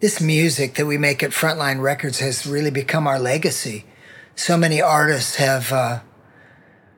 this 0.00 0.20
music 0.20 0.74
that 0.74 0.86
we 0.86 0.98
make 0.98 1.22
at 1.22 1.30
Frontline 1.30 1.80
Records 1.80 2.18
has 2.20 2.46
really 2.46 2.70
become 2.70 3.06
our 3.06 3.18
legacy. 3.18 3.84
So 4.34 4.56
many 4.56 4.80
artists 4.82 5.36
have 5.36 5.72
uh, 5.72 6.00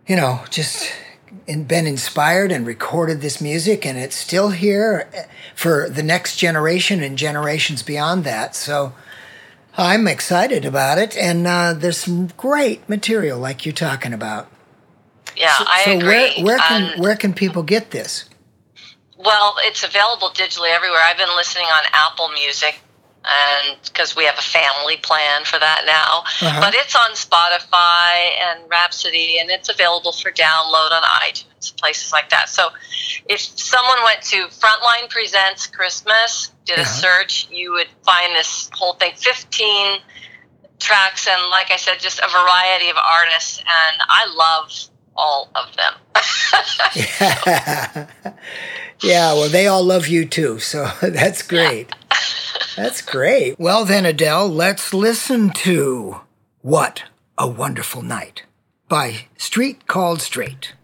you 0.07 0.17
know, 0.17 0.41
just 0.51 0.91
been 1.47 1.87
inspired 1.87 2.53
and 2.53 2.67
recorded 2.67 3.21
this 3.21 3.41
music 3.41 3.85
and 3.87 3.99
it's 3.99 4.17
still 4.17 4.51
here 4.51 5.09
for 5.55 5.89
the 5.89 6.03
next 6.03 6.37
generation 6.37 7.03
and 7.03 7.17
generations 7.19 7.83
beyond 7.83 8.25
that. 8.25 8.55
So 8.55 8.93
I'm 9.77 10.07
excited 10.07 10.65
about 10.65 10.99
it 10.99 11.17
and 11.17 11.47
uh, 11.47 11.75
there's 11.75 11.99
some 11.99 12.29
great 12.37 12.87
material 12.89 13.39
like 13.39 13.65
you're 13.67 13.73
talking 13.75 14.13
about. 14.13 14.49
yeah, 15.37 15.57
so, 15.59 15.65
I 15.67 15.83
so 15.85 15.91
agree. 15.99 16.07
where 16.09 16.45
where 16.45 16.59
can 16.59 16.83
And- 16.83 17.01
where 17.03 17.17
can 17.17 17.35
people 17.35 17.63
get 17.63 17.91
this? 17.91 18.25
Well, 19.25 19.55
it's 19.61 19.85
available 19.85 20.31
digitally 20.31 20.71
everywhere. 20.75 21.01
I've 21.01 21.17
been 21.17 21.35
listening 21.37 21.67
on 21.67 21.85
Apple 21.93 22.29
Music, 22.31 22.81
and 23.25 23.79
because 23.85 24.17
we 24.17 24.25
have 24.25 24.37
a 24.37 24.43
family 24.43 24.97
plan 24.97 25.45
for 25.45 25.59
that 25.59 25.85
now. 25.87 26.25
Uh-huh. 26.47 26.61
But 26.61 26.75
it's 26.75 26.97
on 26.97 27.11
Spotify 27.13 28.31
and 28.47 28.69
Rhapsody, 28.69 29.39
and 29.39 29.49
it's 29.49 29.69
available 29.69 30.11
for 30.13 30.33
download 30.33 30.91
on 30.91 31.03
iTunes, 31.23 31.77
places 31.77 32.11
like 32.11 32.31
that. 32.31 32.49
So, 32.49 32.71
if 33.29 33.41
someone 33.41 34.03
went 34.03 34.23
to 34.23 34.47
Frontline 34.49 35.09
Presents 35.09 35.69
Christmas, 35.69 36.51
did 36.65 36.79
a 36.79 36.83
Uh-huh. 36.83 36.91
search, 36.91 37.47
you 37.51 37.73
would 37.73 37.89
find 38.05 38.35
this 38.35 38.71
whole 38.73 38.95
thing, 38.95 39.13
fifteen 39.17 40.01
tracks, 40.81 41.29
and 41.29 41.49
like 41.51 41.71
I 41.71 41.77
said, 41.77 42.01
just 42.01 42.19
a 42.19 42.29
variety 42.29 42.91
of 42.91 42.97
artists, 42.97 43.59
and 43.59 44.03
I 44.09 44.27
love 44.35 44.73
all 45.17 45.51
of 45.55 45.75
them. 45.77 45.95
yeah, 46.95 48.07
yeah, 49.03 49.33
well, 49.33 49.49
they 49.49 49.67
all 49.67 49.83
love 49.83 50.09
you 50.09 50.25
too, 50.27 50.59
so 50.59 50.91
that's 51.03 51.43
great. 51.43 51.93
That's 52.77 53.03
great. 53.03 53.59
Well, 53.59 53.85
then, 53.85 54.07
Adel, 54.07 54.49
let's 54.49 54.95
listen 54.95 55.51
to 55.51 56.21
What 56.63 57.05
a 57.37 57.47
Wonderful 57.47 58.03
Night 58.03 58.45
by 58.89 59.27
Street 59.37 59.87
Called 59.87 60.23
Straight. 60.23 60.75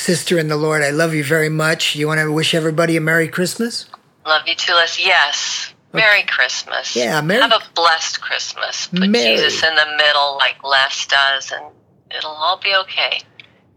Sister 0.00 0.38
in 0.38 0.48
the 0.48 0.56
Lord, 0.56 0.82
I 0.82 0.90
love 0.90 1.14
you 1.14 1.22
very 1.24 1.48
much. 1.48 1.94
You 1.94 2.06
want 2.06 2.20
to 2.20 2.32
wish 2.32 2.54
everybody 2.54 2.96
a 2.96 3.00
Merry 3.00 3.28
Christmas? 3.28 3.86
Love 4.26 4.42
you 4.46 4.54
too, 4.54 4.72
Les. 4.74 4.98
Yes. 4.98 5.72
Merry 5.92 6.22
Christmas. 6.22 6.94
Yeah, 6.94 7.20
Merry- 7.20 7.40
Have 7.42 7.52
a 7.52 7.62
blessed 7.74 8.20
Christmas. 8.20 8.86
Put 8.88 9.08
Merry. 9.08 9.36
Jesus 9.36 9.62
in 9.62 9.74
the 9.74 9.86
middle 9.96 10.36
like 10.36 10.62
Les 10.62 11.06
does, 11.06 11.50
and 11.50 11.64
it'll 12.16 12.30
all 12.30 12.58
be 12.62 12.74
okay. 12.82 13.20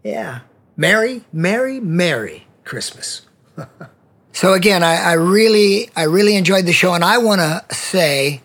Yeah. 0.04 0.40
Merry, 0.76 1.24
Merry, 1.32 1.80
Merry 1.80 2.46
Christmas. 2.64 3.22
so 4.32 4.52
again, 4.52 4.82
I, 4.82 4.96
I 4.96 5.12
really, 5.14 5.90
I 5.96 6.04
really 6.04 6.36
enjoyed 6.36 6.66
the 6.66 6.72
show, 6.72 6.94
and 6.94 7.04
I 7.04 7.18
want 7.18 7.40
to 7.40 7.74
say 7.74 8.42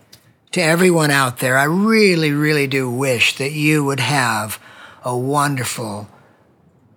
to 0.52 0.62
everyone 0.62 1.12
out 1.12 1.40
there, 1.40 1.58
I 1.58 1.66
really, 1.66 2.32
really 2.32 2.66
do 2.66 2.90
wish 2.90 3.36
that 3.38 3.52
you 3.52 3.84
would 3.84 4.00
have 4.00 4.60
a 5.04 5.16
wonderful, 5.16 6.08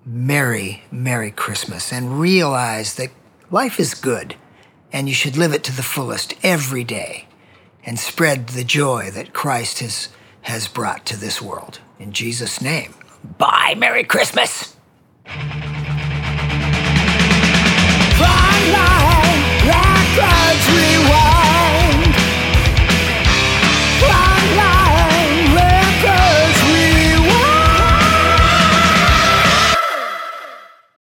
Merry, 0.05 0.82
Merry 0.90 1.30
Christmas 1.30 1.92
and 1.92 2.18
realize 2.18 2.96
that 2.96 3.11
life 3.50 3.78
is 3.78 3.94
good 3.94 4.34
and 4.92 5.09
you 5.09 5.14
should 5.14 5.36
live 5.36 5.53
it 5.53 5.62
to 5.64 5.76
the 5.76 5.82
fullest 5.82 6.34
every 6.42 6.82
day 6.84 7.26
and 7.84 7.98
spread 7.98 8.48
the 8.48 8.64
joy 8.64 9.11
that 9.12 9.32
Christ 9.32 9.78
has, 9.78 10.09
has 10.42 10.66
brought 10.66 11.07
to 11.07 11.16
this 11.16 11.40
world. 11.40 11.78
In 11.98 12.12
Jesus' 12.12 12.61
name, 12.61 12.94
bye, 13.38 13.74
Merry 13.76 14.05
Christmas! 14.05 14.76
Fly, 15.24 15.62
fly, 19.64 20.12
like 21.26 21.41